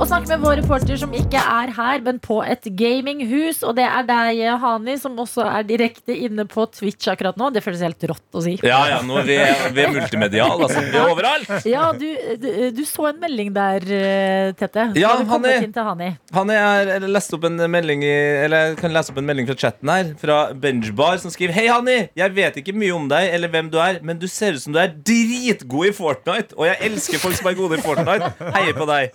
Og 0.01 0.07
snakke 0.09 0.30
med 0.30 0.40
vår 0.40 0.55
reporter 0.62 0.97
som 0.97 1.11
ikke 1.12 1.36
er 1.36 1.72
her, 1.76 2.01
men 2.01 2.16
på 2.24 2.38
et 2.40 2.64
gaminghus. 2.78 3.59
Og 3.68 3.74
det 3.76 3.84
er 3.84 4.07
deg, 4.09 4.38
Hani, 4.62 4.95
som 4.97 5.18
også 5.20 5.45
er 5.45 5.66
direkte 5.68 6.16
inne 6.16 6.47
på 6.49 6.64
Twitch 6.72 7.11
akkurat 7.12 7.36
nå. 7.36 7.51
Det 7.53 7.61
føles 7.61 7.82
helt 7.84 8.07
rått 8.09 8.38
å 8.38 8.40
si. 8.47 8.55
Ja, 8.64 8.78
ja, 8.88 9.03
nå 9.05 9.18
er 9.20 9.28
vi, 9.28 9.36
vi 9.76 9.84
er 9.84 9.93
multimedial, 9.93 10.55
altså. 10.64 10.80
Vi 10.86 10.97
er 10.97 11.12
overalt. 11.12 11.53
Ja, 11.68 11.90
du, 11.93 12.07
du, 12.40 12.49
du 12.72 12.80
så 12.88 13.11
en 13.11 13.20
melding 13.20 13.53
der, 13.53 13.84
Tete. 14.57 14.86
Ja, 14.97 15.12
Hani. 15.28 15.53
til 15.68 15.84
Hani? 15.84 16.09
jeg 16.32 16.88
har 16.97 17.07
lest 17.12 17.36
opp 17.36 17.45
en 17.51 17.61
melding 17.70 18.07
i, 18.07 18.14
Eller 18.47 18.70
jeg 18.70 18.78
kan 18.80 18.93
lese 18.95 19.12
opp 19.12 19.20
en 19.20 19.28
melding 19.28 19.49
fra 19.49 19.57
chatten 19.59 19.90
her 19.93 20.11
Fra 20.20 20.38
Benjbar 20.57 21.20
som 21.22 21.32
skriver 21.32 21.55
Hei 21.57 21.66
Hani! 21.70 21.97
jeg 22.18 22.34
vet 22.36 22.59
ikke 22.61 22.74
mye 22.76 22.95
om 22.97 23.07
deg 23.11 23.28
Eller 23.36 23.53
hvem 23.53 23.70
du 23.72 23.78
er, 23.82 24.01
men 24.05 24.20
du 24.20 24.26
ser 24.30 24.57
ut 24.57 24.64
som 24.64 24.74
du 24.74 24.80
er 24.82 24.93
dritgod 24.93 25.88
i 25.88 25.95
Fortnite 25.97 26.57
Og 26.59 26.66
jeg 26.68 26.78
elsker 26.90 27.22
folk 27.22 27.38
som 27.38 27.51
er 27.51 27.59
gode 27.59 27.78
i 27.80 27.81
Fortnite 27.84 28.32
Heier 28.56 28.76
på 28.78 28.86
deg 28.90 29.12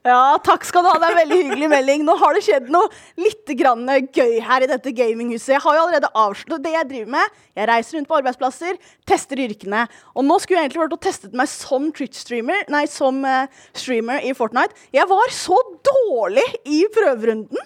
Ja, 0.00 0.38
takk 0.40 0.62
skal 0.64 0.86
du 0.86 0.88
ha. 0.88 0.94
Det 0.96 1.10
er 1.10 1.12
en 1.12 1.18
veldig 1.18 1.38
hyggelig 1.42 1.66
melding. 1.68 2.04
Nå 2.08 2.14
har 2.22 2.32
det 2.32 2.40
skjedd 2.46 2.70
noe 2.72 2.88
litt 3.20 3.50
grann 3.58 3.82
gøy 4.16 4.38
her 4.46 4.64
i 4.64 4.68
dette 4.70 4.94
gaminghuset. 4.96 5.50
Jeg 5.52 5.60
har 5.60 5.76
jo 5.76 5.82
allerede 5.82 6.08
avslørt 6.16 6.64
det 6.64 6.72
jeg 6.72 6.88
driver 6.88 7.10
med. 7.18 7.34
Jeg 7.60 7.68
reiser 7.68 7.98
rundt 7.98 8.08
på 8.08 8.16
arbeidsplasser, 8.16 8.78
tester 9.10 9.42
yrkene. 9.44 9.82
Og 10.16 10.24
nå 10.24 10.38
skulle 10.40 10.62
jeg 10.62 10.70
egentlig 10.70 10.84
vært 10.86 10.96
og 10.96 11.02
testet 11.04 11.36
meg 11.36 11.52
som 11.52 11.90
Twitch-streamer, 11.92 12.64
nei, 12.72 12.86
som 12.88 13.20
eh, 13.28 13.60
streamer 13.76 14.24
i 14.24 14.32
Fortnite. 14.38 14.88
Jeg 14.96 15.04
var 15.12 15.36
så 15.36 15.60
dårlig 15.92 16.48
i 16.64 16.80
prøverunden 16.96 17.60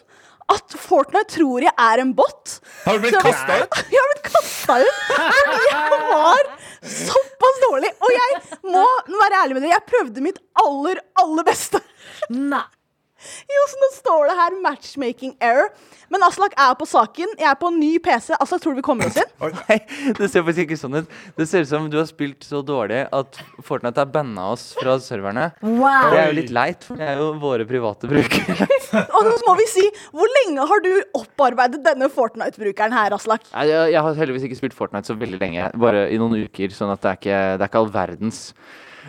at 0.53 0.75
Fortnite 0.77 1.39
tror 1.39 1.65
jeg 1.65 1.73
er 1.87 2.03
en 2.03 2.11
bot. 2.19 2.59
Har 2.85 2.99
du 2.99 3.07
blitt 3.07 3.17
kasta 3.25 3.63
ut? 3.63 3.79
Jeg 3.95 4.01
har 4.03 4.11
blitt 4.11 4.27
kasta 4.35 4.81
ut. 4.83 4.99
Fordi 5.15 5.71
jeg 5.71 6.03
var 6.11 6.51
såpass 6.85 7.61
dårlig. 7.65 7.91
Og 8.05 8.15
jeg 8.15 8.41
må 8.75 8.85
være 9.21 9.43
ærlig 9.43 9.57
med 9.57 9.67
dere, 9.67 9.75
jeg 9.77 9.89
prøvde 9.91 10.25
mitt 10.25 10.41
aller, 10.65 11.03
aller 11.23 11.47
beste. 11.47 11.81
Nei. 12.35 12.65
Jo, 13.51 13.67
så 13.71 13.81
nå 13.81 13.91
står 13.99 14.31
det 14.31 14.37
her 14.41 14.57
'matchmaking 14.65 15.37
error'. 15.41 15.71
Men 16.13 16.23
Aslak 16.27 16.55
er 16.61 16.75
på 16.79 16.87
saken. 16.87 17.33
Jeg 17.39 17.49
er 17.51 17.57
på 17.59 17.71
en 17.73 17.79
ny 17.81 17.99
PC. 17.99 18.35
Aslak, 18.41 18.61
tror 18.63 18.75
du 18.75 18.81
vi 18.81 18.87
kommer 18.87 19.09
oss 19.09 19.17
inn? 19.19 19.31
Nei, 19.69 19.79
det 20.19 20.29
ser 20.31 20.45
faktisk 20.47 20.69
ikke 20.69 20.79
sånn 20.79 21.01
ut. 21.01 21.15
Det 21.39 21.47
ser 21.49 21.65
ut 21.65 21.71
som 21.71 21.89
du 21.91 21.97
har 21.99 22.07
spilt 22.11 22.45
så 22.47 22.61
dårlig 22.67 23.05
at 23.13 23.41
Fortnite 23.65 24.03
har 24.03 24.11
banna 24.13 24.51
oss 24.53 24.75
fra 24.79 24.97
serverne. 25.03 25.51
Wow. 25.63 26.13
Det 26.13 26.21
er 26.21 26.31
jo 26.31 26.39
litt 26.39 26.55
leit, 26.55 26.85
for 26.87 27.01
det 27.01 27.09
er 27.09 27.21
jo 27.23 27.33
våre 27.43 27.67
private 27.69 28.11
brukere. 28.11 28.69
Og 29.17 29.27
nå 29.27 29.35
må 29.49 29.57
vi 29.61 29.69
si, 29.73 29.87
hvor 30.15 30.31
lenge 30.41 30.69
har 30.71 30.85
du 30.85 30.93
opparbeidet 31.19 31.83
denne 31.85 32.11
Fortnite-brukeren 32.13 32.95
her, 32.95 33.17
Aslak? 33.17 33.47
Nei, 33.55 33.69
jeg, 33.73 33.93
jeg 33.97 34.07
har 34.07 34.23
heldigvis 34.23 34.49
ikke 34.49 34.61
spilt 34.63 34.79
Fortnite 34.79 35.11
så 35.11 35.19
veldig 35.19 35.41
lenge. 35.41 35.69
Bare 35.81 36.07
i 36.13 36.21
noen 36.21 36.45
uker, 36.47 36.73
sånn 36.75 36.93
at 36.95 37.03
det 37.03 37.11
er 37.11 37.21
ikke, 37.21 37.43
det 37.59 37.67
er 37.67 37.73
ikke 37.73 37.85
all 37.85 37.95
verdens. 37.95 38.43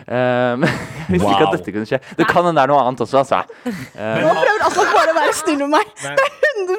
Eh, 0.06 0.52
men 0.60 0.68
jeg 1.08 1.16
visste 1.16 1.30
ikke 1.30 1.36
Wow. 1.36 1.46
at 1.48 1.56
dette 1.58 1.72
kunne 1.74 1.88
skje. 1.88 2.00
Det 2.18 2.26
kan 2.28 2.44
hende 2.44 2.56
det 2.60 2.64
er 2.66 2.72
noe 2.72 2.82
annet 2.84 3.02
også, 3.06 3.22
altså. 3.22 3.42
Uh, 3.66 4.18
Nå 4.22 4.34
prøver 4.36 4.66
Aslak 4.68 4.92
bare 4.94 5.14
å 5.14 5.16
være 5.20 5.36
snill 5.40 5.62
med 5.64 5.72
meg. 5.78 5.94
Men- 6.04 6.16
Det 6.16 6.26
er 6.26 6.34
100 6.56 6.76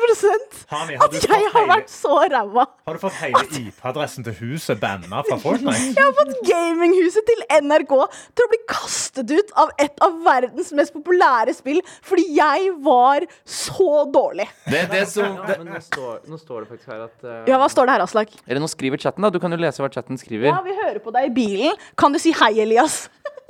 Hani, 0.68 0.96
at 1.00 1.14
jeg 1.14 1.30
har 1.30 1.52
hele- 1.54 1.68
vært 1.70 1.90
så 1.92 2.16
ræva. 2.32 2.64
Har 2.88 2.94
du 2.94 3.00
fått 3.00 3.14
hele 3.22 3.44
IP-adressen 3.60 4.24
til 4.26 4.34
huset 4.42 4.80
banna 4.82 5.22
fra 5.28 5.38
Fortnite? 5.40 5.94
Jeg 5.98 6.04
har 6.04 6.14
fått 6.18 6.34
gaminghuset 6.48 7.26
til 7.30 7.44
NRK 7.62 7.94
til 8.36 8.46
å 8.46 8.50
bli 8.52 8.60
kastet 8.68 9.32
ut 9.32 9.52
av 9.56 9.72
et 9.80 9.94
av 10.04 10.18
verdens 10.26 10.72
mest 10.76 10.94
populære 10.96 11.54
spill 11.56 11.80
fordi 12.06 12.26
jeg 12.36 12.72
var 12.84 13.26
så 13.46 14.06
dårlig. 14.12 14.48
Det 14.68 14.82
er 14.84 14.90
det 14.92 15.04
som 15.12 15.38
ja, 15.48 15.58
nå 15.64 15.80
står, 15.84 16.20
nå 16.28 16.40
står 16.42 16.66
det 16.66 16.70
faktisk 16.74 16.92
her 16.92 17.06
at 17.08 17.24
uh, 17.28 17.38
Ja, 17.50 17.60
hva 17.62 17.70
står 17.72 17.88
det 17.88 17.96
her, 17.98 18.06
Aslak? 18.08 18.34
Eller 18.48 18.64
nå 18.64 18.70
skriver 18.72 19.00
chatten, 19.02 19.24
da. 19.24 19.32
Du 19.34 19.40
kan 19.44 19.54
jo 19.54 19.60
lese 19.62 19.84
hva 19.84 19.92
chatten 19.94 20.20
skriver. 20.20 20.50
Ja, 20.52 20.60
vi 20.66 20.76
hører 20.76 21.00
på 21.04 21.14
deg 21.16 21.30
i 21.30 21.34
bilen. 21.38 21.80
Kan 22.00 22.16
du 22.16 22.20
si 22.22 22.34
hei, 22.36 22.54
Elias? 22.66 23.07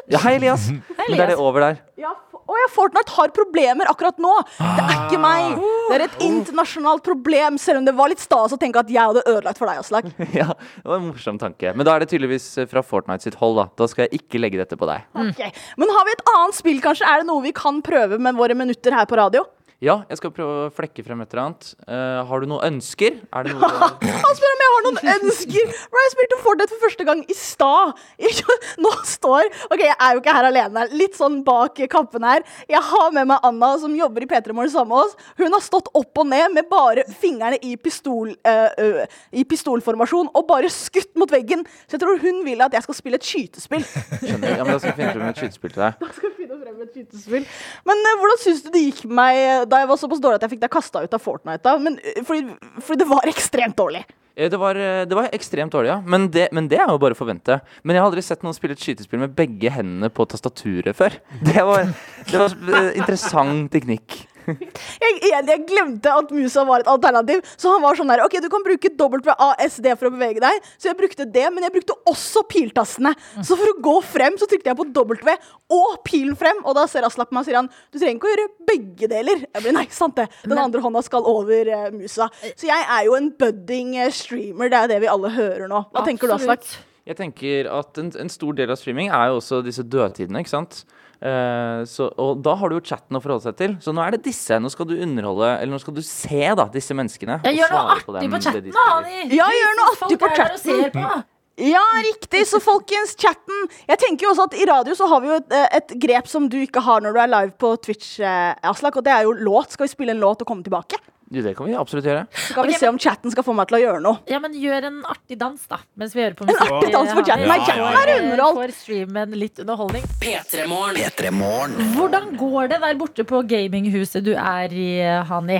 Ja, 0.07 0.21
hei, 0.23 0.37
Elias. 0.37 0.69
Men 0.71 1.17
det 1.17 1.19
er 1.19 1.33
det 1.33 1.35
over 1.41 1.59
der. 1.65 1.79
Ja, 1.99 2.13
å 2.47 2.55
ja, 2.55 2.67
Fortnite 2.71 3.11
har 3.11 3.31
problemer 3.35 3.89
akkurat 3.91 4.15
nå. 4.23 4.29
Det 4.55 4.83
er 4.85 4.93
ikke 4.93 5.19
meg. 5.19 5.57
Det 5.89 5.97
er 5.97 6.03
et 6.05 6.15
internasjonalt 6.23 7.03
problem, 7.03 7.57
selv 7.59 7.81
om 7.81 7.87
det 7.89 7.93
var 7.97 8.07
litt 8.13 8.23
stas 8.23 8.55
å 8.55 8.59
tenke 8.61 8.79
at 8.79 8.91
jeg 8.93 9.03
hadde 9.03 9.25
ødelagt 9.27 9.59
for 9.59 9.67
deg, 9.67 9.81
Aslak. 9.83 10.07
Ja, 10.37 10.53
det 10.55 10.87
var 10.87 11.01
en 11.01 11.09
morsom 11.09 11.41
tanke. 11.41 11.73
Men 11.75 11.87
da 11.87 11.97
er 11.97 12.05
det 12.05 12.11
tydeligvis 12.13 12.47
eh, 12.61 12.69
fra 12.71 12.85
Fortnite 12.87 13.27
sitt 13.27 13.35
hold, 13.41 13.59
da. 13.59 13.67
Da 13.75 13.89
skal 13.91 14.07
jeg 14.07 14.21
ikke 14.21 14.39
legge 14.39 14.61
dette 14.61 14.79
på 14.79 14.87
deg. 14.87 15.03
Okay. 15.27 15.51
Men 15.81 15.91
har 15.91 16.07
vi 16.07 16.15
et 16.15 16.25
annet 16.37 16.59
spill, 16.61 16.79
kanskje? 16.83 17.09
Er 17.11 17.23
det 17.25 17.27
noe 17.27 17.43
vi 17.43 17.51
kan 17.57 17.83
prøve 17.83 18.21
med 18.21 18.39
våre 18.39 18.55
minutter 18.55 18.95
her 18.95 19.11
på 19.11 19.19
radio? 19.19 19.43
Ja, 19.77 19.99
jeg 20.09 20.17
skal 20.17 20.31
prøve 20.33 20.53
å 20.57 20.69
flekke 20.73 21.03
frem 21.05 21.19
et 21.21 21.33
eller 21.35 21.43
annet. 21.43 21.67
Uh, 21.85 22.23
har 22.25 22.41
du 22.41 22.47
noen 22.49 22.63
ønsker? 22.65 23.19
Er 23.29 23.45
det 23.45 23.51
noe 23.53 23.67
Han 24.23 24.37
spør 24.39 24.53
om 24.55 24.61
jeg 24.63 24.71
har 24.73 24.85
noen 24.87 25.11
ønsker. 25.11 25.73
Bro, 25.91 26.01
jeg 26.01 26.13
spilte 26.15 26.39
Fortnite 26.41 26.71
for 26.71 26.85
første 26.87 27.05
gang 27.05 27.21
i 27.21 27.35
stad. 27.37 27.99
Nå 28.83 28.93
står 29.05 29.45
Ok, 29.67 29.83
jeg 29.83 29.93
er 29.93 30.15
jo 30.15 30.23
ikke 30.23 30.33
her 30.33 30.47
alene. 30.49 30.85
Litt 30.97 31.19
sånn 31.19 31.43
bak 31.45 31.77
kappen 31.93 32.25
her. 32.25 32.41
Jeg 32.65 32.81
har 32.87 33.13
med 33.13 33.29
meg 33.29 33.45
Anna, 33.45 33.69
som 33.77 33.93
jobber 33.93 34.25
i 34.25 34.29
P3 34.31 34.55
Morgen 34.57 34.73
sammen 34.73 34.95
med 34.95 35.03
oss. 35.03 35.29
Hun 35.37 35.53
har 35.53 35.61
stått 35.61 35.91
opp 35.93 36.23
og 36.23 36.29
ned 36.31 36.57
med 36.57 36.65
bare 36.71 37.05
fingrene 37.21 37.61
i, 37.61 37.75
pistol, 37.77 38.33
uh, 38.49 38.81
uh, 38.81 39.21
i 39.29 39.45
pistolformasjon 39.45 40.33
og 40.33 40.49
bare 40.49 40.73
skutt 40.73 41.13
mot 41.21 41.29
veggen. 41.29 41.61
Så 41.85 41.99
jeg 41.99 42.05
tror 42.07 42.17
hun 42.25 42.41
vil 42.49 42.65
at 42.65 42.73
jeg 42.73 42.87
skal 42.87 42.97
spille 42.97 43.21
et 43.21 43.29
skytespill. 43.29 43.85
skjønner? 43.85 44.57
Ja, 44.57 44.65
men 44.65 44.73
Da 44.73 44.81
skal 44.81 44.95
jeg 44.95 44.99
finne 45.03 45.13
frem 45.19 45.29
et 45.29 45.45
skytespill 45.45 45.77
til 45.77 45.85
deg. 45.85 46.01
Da 46.01 46.11
skal 46.17 46.35
finne 46.41 46.59
frem 46.65 46.83
et 46.87 46.97
skytespill. 46.97 47.47
Men 47.93 48.05
øh, 48.09 48.19
hvordan 48.23 48.43
syns 48.47 48.65
du 48.65 48.73
det 48.73 48.85
gikk 48.87 49.05
med 49.05 49.17
meg 49.21 49.66
da 49.69 49.81
jeg 49.83 49.89
var 49.91 49.99
såpass 50.01 50.21
dårlig 50.23 50.39
at 50.39 50.47
jeg 50.47 50.55
fikk 50.55 50.63
deg 50.65 50.73
kasta 50.73 51.03
ut 51.05 51.13
av 51.17 51.23
Fortnite? 51.23 51.63
da? 51.63 51.77
Men, 51.81 51.99
øh, 51.99 52.23
fordi, 52.27 52.55
fordi 52.81 53.03
det 53.03 53.09
var 53.11 53.27
ekstremt 53.29 53.77
dårlig. 53.77 54.05
Eh, 54.37 54.49
Det 54.49 54.59
var, 54.61 54.75
eh, 54.75 55.03
det 55.05 55.15
var 55.17 55.29
ekstremt 55.33 55.71
dårlig, 55.73 55.89
ja. 55.89 55.99
Men 56.05 56.29
det, 56.29 56.49
men 56.53 56.67
det 56.69 56.77
er 56.79 56.87
jo 56.91 56.99
bare 57.01 57.15
å 57.17 57.17
forvente. 57.17 57.59
Men 57.83 57.95
jeg 57.95 58.03
har 58.03 58.09
aldri 58.11 58.21
sett 58.23 58.43
noen 58.45 58.53
spille 58.53 58.77
et 58.77 58.83
skytespill 58.83 59.19
med 59.19 59.35
begge 59.35 59.71
hendene 59.73 60.09
på 60.13 60.27
tastaturet 60.29 60.95
før. 60.95 61.17
Det 61.41 61.63
var, 61.65 61.89
det 62.31 62.37
var 62.37 62.53
eh, 62.83 62.91
interessant 63.01 63.71
teknikk. 63.73 64.27
Jeg, 64.97 65.17
jeg, 65.21 65.43
jeg 65.45 65.63
glemte 65.69 66.11
at 66.11 66.31
musa 66.33 66.63
var 66.67 66.81
et 66.81 66.89
alternativ. 66.89 67.43
Så 67.59 67.69
han 67.71 67.81
var 67.83 67.97
sånn 67.97 68.09
her 68.11 68.23
OK, 68.25 68.37
du 68.41 68.47
kan 68.51 68.63
bruke 68.65 68.89
WASD 68.97 69.89
for 69.99 70.09
å 70.09 70.13
bevege 70.13 70.41
deg. 70.43 70.65
Så 70.79 70.89
jeg 70.89 70.97
brukte 70.99 71.27
det, 71.29 71.45
men 71.53 71.65
jeg 71.65 71.73
brukte 71.75 71.95
også 72.09 72.43
piltastene. 72.49 73.13
Så 73.37 73.57
for 73.59 73.69
å 73.71 73.75
gå 73.83 73.95
frem, 74.05 74.37
så 74.39 74.47
trykte 74.49 74.71
jeg 74.71 74.79
på 74.79 74.87
W 74.95 75.35
og 75.77 75.99
pilen 76.07 76.37
frem. 76.39 76.63
Og 76.65 76.77
da 76.77 76.87
ser 76.89 77.05
Aslak 77.07 77.29
på 77.29 77.37
meg 77.37 77.45
og 77.45 77.49
sier 77.49 77.59
han 77.59 77.69
du 77.69 77.99
trenger 77.99 78.17
ikke 78.17 78.29
å 78.29 78.33
gjøre 78.33 78.47
begge 78.71 79.11
deler. 79.11 79.45
Jeg 79.45 79.65
blir 79.65 79.77
nei, 79.77 79.85
sant 79.93 80.17
det. 80.19 80.27
Den 80.47 80.59
andre 80.61 80.83
hånda 80.83 81.03
skal 81.05 81.27
over 81.29 81.71
uh, 81.71 81.87
musa. 81.93 82.29
Så 82.53 82.69
jeg 82.69 82.89
er 82.97 83.07
jo 83.07 83.17
en 83.19 83.31
budding 83.39 83.95
eh, 84.01 84.13
streamer. 84.13 84.71
Det 84.73 84.83
er 84.83 84.93
det 84.95 85.01
vi 85.05 85.11
alle 85.11 85.33
hører 85.35 85.67
nå. 85.71 85.85
Hva 85.93 86.05
tenker 86.07 86.29
du, 86.29 86.37
Aslak? 86.37 86.67
Jeg 87.07 87.15
tenker 87.19 87.69
at 87.71 87.99
en, 88.01 88.09
en 88.19 88.31
stor 88.31 88.55
del 88.57 88.71
av 88.73 88.79
streaming 88.79 89.11
er 89.15 89.31
jo 89.31 89.39
også 89.39 89.61
disse 89.63 89.85
dødtidene, 89.87 90.43
ikke 90.43 90.51
sant. 90.57 90.81
Eh, 91.17 91.79
så, 91.89 92.09
og 92.21 92.43
da 92.45 92.53
har 92.59 92.69
du 92.69 92.77
jo 92.77 92.83
chatten 92.85 93.17
å 93.17 93.21
forholde 93.23 93.47
seg 93.47 93.57
til. 93.57 93.71
Så 93.81 93.93
nå 93.95 94.03
er 94.03 94.13
det 94.17 94.21
disse. 94.27 94.59
Nå 94.61 94.69
skal 94.69 94.85
du 94.89 94.93
underholde 95.01 95.49
Eller 95.55 95.73
nå 95.73 95.79
skal 95.81 95.95
du 95.97 96.03
se 96.05 96.43
da 96.59 96.67
disse 96.73 96.93
menneskene. 96.97 97.39
Jeg 97.47 97.57
gjør 97.61 97.73
noe 97.73 97.95
artig 97.95 98.05
på 98.05 98.17
dem 98.17 98.35
på 98.35 98.43
chatten, 98.45 98.69
da. 98.75 98.85
Ani. 98.99 99.23
Ja, 99.33 99.49
gjør 99.55 99.75
noe 99.81 99.89
artig 99.95 100.19
på 100.21 100.31
chatten. 100.37 101.25
Ja, 101.57 101.81
riktig. 102.05 102.43
Så 102.45 102.59
folkens, 102.61 103.15
chatten. 103.17 103.63
Jeg 103.89 103.97
tenker 104.03 104.27
jo 104.27 104.33
også 104.35 104.45
at 104.51 104.57
I 104.61 104.67
radio 104.69 104.93
så 104.97 105.07
har 105.09 105.23
vi 105.23 105.31
jo 105.31 105.39
et, 105.39 105.53
eh, 105.57 105.79
et 105.79 105.95
grep 106.05 106.27
som 106.29 106.45
du 106.53 106.59
ikke 106.61 106.83
har 106.85 107.01
når 107.01 107.15
du 107.17 107.21
er 107.23 107.31
live 107.33 107.55
på 107.57 107.71
Twitch, 107.81 108.19
eh, 108.21 108.53
Aslak, 108.61 108.99
og 108.99 109.03
det 109.07 109.15
er 109.15 109.25
jo 109.25 109.33
låt. 109.33 109.73
Skal 109.73 109.87
vi 109.87 109.95
spille 109.95 110.13
en 110.13 110.21
låt 110.21 110.45
og 110.45 110.47
komme 110.47 110.61
tilbake? 110.61 111.01
Jo, 111.29 111.41
det 111.43 111.53
kan 111.57 111.67
vi 111.67 111.75
absolutt 111.75 112.05
gjøre. 112.07 112.23
Skal 112.31 112.63
vi 112.63 112.71
okay, 112.71 112.79
se 112.79 112.87
om 112.87 112.97
chatten 113.03 113.33
skal 113.33 113.43
få 113.43 113.55
meg 113.57 113.67
til 113.67 113.77
å 113.77 113.81
gjøre 113.81 114.03
noe. 114.03 114.21
Ja, 114.31 114.39
men 114.43 114.53
gjør 114.55 114.87
en 114.87 115.01
artig 115.11 115.35
dans, 115.41 115.63
da. 115.67 115.81
Mens 115.99 116.15
vi 116.15 116.23
hører 116.23 116.37
på 116.39 116.47
En 116.47 116.53
artig 116.55 116.91
dans 116.93 117.11
for 117.11 117.27
chatten. 117.27 117.47
Nei, 117.51 117.57
chatten 117.67 117.99
er 117.99 118.11
underholdt. 118.21 118.61
For 118.61 118.75
streamen 118.79 119.35
litt 119.35 119.59
underholdning. 119.63 120.07
P3morgen. 120.23 121.01
P3 121.03 121.33
Morgen. 121.35 121.75
Hvordan 121.97 122.31
går 122.39 122.71
det 122.71 122.79
der 122.85 123.01
borte 123.01 123.27
på 123.27 123.43
gaminghuset 123.49 124.23
du 124.23 124.31
er 124.37 124.71
i, 124.71 124.91
Hani? 125.27 125.59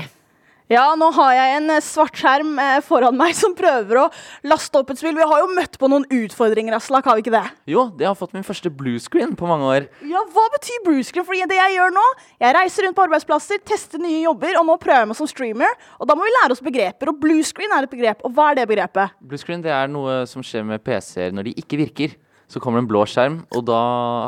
Ja, 0.68 0.84
nå 1.00 1.08
har 1.16 1.30
jeg 1.32 1.52
en 1.62 1.72
eh, 1.72 1.84
svart 1.84 2.18
skjerm 2.20 2.58
eh, 2.60 2.82
foran 2.84 3.16
meg 3.16 3.32
som 3.40 3.54
prøver 3.56 4.02
å 4.02 4.08
laste 4.52 4.76
opp 4.76 4.90
et 4.92 5.00
spill. 5.00 5.16
Vi 5.16 5.28
har 5.30 5.40
jo 5.40 5.48
møtt 5.56 5.78
på 5.80 5.88
noen 5.88 6.04
utfordringer, 6.12 6.76
Aslak, 6.76 7.08
har 7.08 7.16
vi 7.16 7.24
ikke 7.24 7.32
det? 7.38 7.44
Jo, 7.72 7.86
det 7.96 8.10
har 8.10 8.18
fått 8.20 8.36
min 8.36 8.44
første 8.44 8.68
blue 8.68 9.00
screen 9.00 9.32
på 9.40 9.48
mange 9.48 9.64
år. 9.64 9.88
Ja, 10.12 10.26
Hva 10.36 10.44
betyr 10.58 10.84
blue 10.84 11.06
screen? 11.08 11.24
Fordi 11.30 11.48
det 11.48 11.56
jeg 11.62 11.78
gjør 11.78 11.96
nå, 11.96 12.04
jeg 12.44 12.58
reiser 12.60 12.84
rundt 12.84 13.00
på 13.00 13.06
arbeidsplasser, 13.08 13.64
tester 13.64 14.04
nye 14.04 14.20
jobber, 14.26 14.60
og 14.60 14.68
nå 14.68 14.76
prøver 14.84 15.06
jeg 15.06 15.12
meg 15.14 15.22
som 15.22 15.32
streamer. 15.32 15.80
Og 16.04 16.12
da 16.12 16.20
må 16.20 16.28
vi 16.28 16.36
lære 16.36 16.58
oss 16.58 16.66
begreper, 16.68 17.14
og 17.14 17.24
blue 17.24 17.48
screen 17.48 17.72
er 17.78 17.88
et 17.88 17.96
begrep. 17.96 18.28
Og 18.28 18.36
hva 18.36 18.52
er 18.52 18.60
det 18.60 18.68
begrepet? 18.68 19.16
Blue 19.24 19.40
screen 19.40 19.64
det 19.64 19.72
er 19.72 19.88
noe 19.88 20.26
som 20.28 20.44
skjer 20.44 20.68
med 20.68 20.84
PC-er 20.84 21.32
når 21.32 21.48
de 21.48 21.56
ikke 21.64 21.80
virker. 21.80 22.20
Så 22.48 22.62
kommer 22.64 22.80
det 22.80 22.86
en 22.86 22.90
blå 22.94 23.02
skjerm, 23.10 23.42
og 23.52 23.66
da 23.68 23.78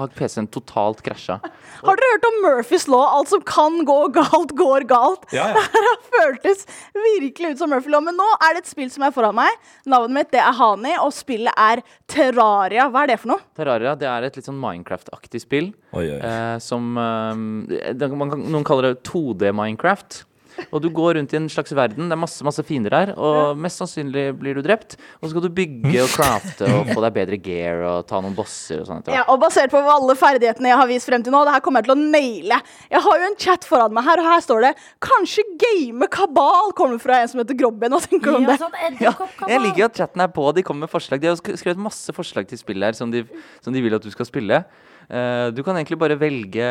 har 0.01 0.09
PC-en 0.11 0.49
totalt 0.51 0.99
krasja. 1.05 1.38
Har 1.80 1.99
dere 1.99 2.09
hørt 2.11 2.26
om 2.28 2.39
Murphys 2.43 2.84
law? 2.91 3.05
Alt 3.15 3.32
som 3.32 3.43
kan 3.47 3.78
gå 3.88 3.95
galt, 4.17 4.51
går 4.59 4.84
galt. 4.89 5.24
Ja, 5.32 5.45
ja. 5.55 5.61
Det 5.80 5.84
har 5.86 6.01
føltes 6.11 6.65
virkelig 6.91 7.53
ut 7.53 7.61
som 7.61 7.72
Murphy 7.72 7.93
law. 7.93 8.03
Men 8.03 8.17
nå 8.20 8.26
er 8.43 8.57
det 8.57 8.65
et 8.65 8.72
spill 8.72 8.89
som 8.91 9.05
er 9.07 9.13
foran 9.15 9.38
meg. 9.38 9.55
Navnet 9.88 10.17
mitt 10.17 10.34
det 10.36 10.41
er 10.43 10.57
Hani, 10.57 10.97
og 10.99 11.13
spillet 11.15 11.55
er 11.55 11.80
Terraria. 12.11 12.89
Hva 12.91 13.05
er 13.05 13.13
det 13.13 13.20
for 13.22 13.32
noe? 13.32 13.45
Terraria 13.55 13.95
det 13.99 14.09
er 14.11 14.28
et 14.28 14.39
litt 14.39 14.49
sånn 14.49 14.59
Minecraft-aktig 14.59 15.45
spill. 15.45 15.72
Oi, 15.95 16.09
oi. 16.09 16.20
Eh, 16.20 16.57
som 16.63 16.91
eh, 16.99 18.03
man 18.20 18.34
kan, 18.36 18.43
Noen 18.51 18.67
kaller 18.67 18.91
det 18.91 19.05
2D-Minecraft. 19.07 20.26
Og 20.72 20.82
du 20.84 20.89
går 20.93 21.16
rundt 21.18 21.34
i 21.34 21.38
en 21.39 21.47
slags 21.51 21.72
verden. 21.76 22.10
Det 22.10 22.16
er 22.16 22.22
masse 22.22 22.43
masse 22.45 22.64
fiender 22.68 22.93
her. 22.95 23.12
Og 23.18 23.57
mest 23.57 23.80
sannsynlig 23.82 24.26
blir 24.39 24.57
du 24.57 24.62
drept. 24.66 24.97
Og 25.20 25.28
så 25.28 25.32
skal 25.34 25.45
du 25.45 25.49
bygge 25.55 26.03
og 26.03 26.10
crafte 26.14 26.68
og 26.70 26.91
få 26.93 27.03
deg 27.05 27.16
bedre 27.16 27.39
gear 27.41 27.84
og 27.89 28.07
ta 28.10 28.20
noen 28.22 28.36
bosser 28.38 28.82
og 28.84 28.89
sånt. 28.89 29.07
Ja, 29.14 29.24
og 29.32 29.39
Basert 29.41 29.72
på 29.74 29.80
alle 29.82 30.16
ferdighetene 30.20 30.70
jeg 30.72 30.80
har 30.82 30.89
vist 30.89 31.10
frem 31.10 31.24
til 31.26 31.34
nå, 31.34 31.43
det 31.47 31.53
her 31.55 31.64
kommer 31.66 31.82
jeg 31.84 31.89
til 31.89 31.95
å 31.95 32.10
naile. 32.16 32.60
Jeg 32.91 33.03
har 33.05 33.22
jo 33.24 33.30
en 33.32 33.39
chat 33.39 33.66
foran 33.70 33.93
meg 33.95 34.03
her, 34.10 34.20
og 34.24 34.30
her 34.34 34.41
står 34.45 34.62
det 34.68 34.74
'Kanskje 34.99 35.43
game 35.66 36.07
kabal' 36.07 36.74
kommer 36.76 36.99
fra 36.99 37.22
en 37.22 37.28
som 37.28 37.39
heter 37.39 37.57
Grobben. 37.57 37.91
Hva 37.91 38.01
tenker 38.01 38.32
du 38.32 38.36
om 38.36 38.43
Ja, 38.43 38.49
det? 38.55 38.60
sånn 38.60 39.01
Ja, 39.01 39.14
jeg 39.47 39.62
liker 39.62 39.80
jo 39.80 39.86
at 39.86 39.95
chatten 39.95 40.22
er 40.22 40.28
på. 40.28 40.53
De 40.53 40.64
kommer 40.64 40.82
med 40.88 40.89
forslag. 40.91 41.22
De 41.22 41.28
har 41.28 41.36
skrevet 41.36 41.78
masse 41.78 42.12
forslag 42.14 42.47
til 42.47 42.57
spill 42.57 42.82
her 42.84 42.93
som 42.93 43.12
de, 43.12 43.24
som 43.62 43.74
de 43.74 43.82
vil 43.82 43.95
at 43.95 44.01
du 44.01 44.12
skal 44.12 44.26
spille. 44.26 44.64
Eh, 45.10 45.47
du 45.57 45.64
kan 45.66 45.74
egentlig 45.80 45.97
bare 45.97 46.14
velge, 46.22 46.66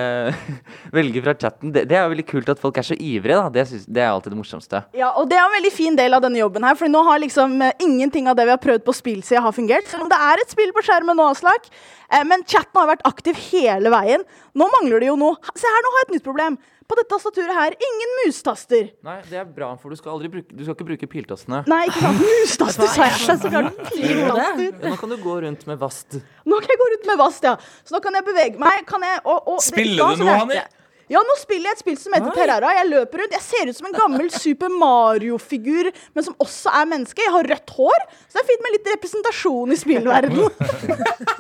velge 0.98 1.22
fra 1.24 1.34
chatten. 1.34 1.72
Det, 1.74 1.84
det 1.90 1.96
er 1.98 2.04
jo 2.06 2.12
veldig 2.12 2.26
kult 2.28 2.52
at 2.52 2.60
folk 2.62 2.78
er 2.78 2.86
så 2.86 2.94
ivrige. 2.94 3.34
da 3.34 3.48
Det, 3.50 3.64
synes, 3.70 3.86
det 3.90 4.04
er 4.04 4.12
alltid 4.12 4.34
det 4.34 4.38
morsomste. 4.38 4.82
Ja, 4.98 5.10
og 5.18 5.26
det 5.30 5.40
er 5.40 5.46
en 5.46 5.56
veldig 5.56 5.72
fin 5.74 5.98
del 5.98 6.14
av 6.14 6.22
denne 6.22 6.38
jobben 6.38 6.66
her, 6.68 6.78
for 6.78 6.92
nå 6.92 7.02
har 7.08 7.18
liksom 7.24 7.58
eh, 7.66 7.74
ingenting 7.82 8.30
av 8.30 8.38
det 8.38 8.46
vi 8.46 8.54
har 8.54 8.62
prøvd 8.62 8.86
på 8.86 8.94
spillsida 8.94 9.42
har 9.42 9.56
fungert. 9.56 9.90
Selv 9.90 10.06
det 10.12 10.20
er 10.30 10.44
et 10.44 10.54
spill 10.54 10.70
på 10.76 10.86
skjermen 10.86 11.18
nå, 11.18 11.26
Aslak. 11.34 11.66
Eh, 12.12 12.22
men 12.30 12.46
chatten 12.46 12.78
har 12.78 12.92
vært 12.94 13.06
aktiv 13.10 13.38
hele 13.50 13.90
veien. 13.94 14.26
Nå 14.54 14.70
mangler 14.78 15.02
det 15.02 15.10
jo 15.10 15.18
noe. 15.18 15.38
Se 15.58 15.66
her, 15.66 15.82
nå 15.84 15.94
har 15.96 16.04
jeg 16.04 16.10
et 16.10 16.16
nytt 16.18 16.28
problem. 16.30 16.60
På 16.88 16.96
dette 16.96 17.12
tastaturet 17.12 17.52
her, 17.52 17.74
ingen 17.84 18.14
mustaster. 18.22 18.86
Nei, 19.04 19.18
det 19.28 19.36
er 19.42 19.44
bra, 19.44 19.74
for 19.76 19.92
du 19.92 19.98
skal 19.98 20.14
aldri 20.14 20.30
bruke, 20.32 20.54
du 20.56 20.62
skal 20.64 20.72
ikke 20.72 20.86
bruke 20.88 21.08
piltastene. 21.12 21.60
Nei, 21.68 21.82
ikke 21.90 22.00
sant. 22.00 22.22
Mustaster, 22.24 22.88
sa 22.94 23.10
jeg. 23.10 23.18
Det 23.28 23.36
så 23.42 23.52
klart 23.52 23.82
piltaster. 23.90 24.64
Ja, 24.72 24.88
nå 24.88 24.94
kan 25.02 25.12
du 25.12 25.18
gå 25.20 25.36
rundt 25.44 25.68
med 25.68 25.82
vast. 25.82 26.16
Nå 26.48 26.62
kan 26.64 26.72
jeg 26.72 26.80
gå 26.80 26.88
rundt 26.94 27.12
med 27.12 27.20
vast, 27.20 27.44
ja. 27.44 27.54
Så 27.84 27.92
nå 27.92 28.00
kan 28.04 28.16
jeg 28.16 28.24
bevege 28.30 28.62
meg. 28.62 28.86
Kan 28.88 29.04
jeg, 29.04 29.20
og, 29.26 29.52
og, 29.52 29.60
Spiller 29.66 30.00
da 30.00 30.10
du 30.16 30.24
noe, 30.24 30.40
Hanni? 30.46 30.64
Ja, 31.08 31.22
nå 31.24 31.34
spiller 31.40 31.70
jeg 31.70 31.78
et 31.78 31.80
spill 31.80 31.96
som 31.96 32.14
heter 32.16 32.34
Terrara. 32.36 32.72
Jeg 32.76 32.88
løper 32.90 33.22
rundt. 33.22 33.36
Jeg 33.36 33.44
ser 33.44 33.70
ut 33.70 33.76
som 33.78 33.88
en 33.88 33.96
gammel 33.96 34.28
Super 34.32 34.72
Mario-figur, 34.72 35.88
men 36.16 36.26
som 36.26 36.36
også 36.40 36.72
er 36.80 36.88
menneske. 36.90 37.24
Jeg 37.24 37.32
har 37.32 37.48
rødt 37.52 37.76
hår, 37.78 38.04
så 38.28 38.36
det 38.36 38.42
er 38.42 38.48
fint 38.50 38.64
med 38.66 38.76
litt 38.76 38.90
representasjon 38.92 39.72
i 39.72 39.80
spillverdenen. 39.80 40.52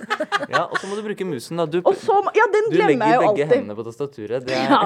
Så 0.88 0.94
må 0.94 0.96
du 0.96 1.04
bruke 1.04 1.26
musen, 1.28 1.58
da. 1.60 1.66
Du, 1.68 1.78
Og 1.84 1.96
så, 2.00 2.16
ja, 2.32 2.46
den 2.54 2.70
du 2.72 2.76
legger 2.78 2.96
begge 3.02 3.26
alltid. 3.28 3.50
hendene 3.52 3.76
på 3.76 3.84
tastaturet. 3.84 4.46
Det 4.48 4.54
er, 4.56 4.70
Ja, 4.72 4.78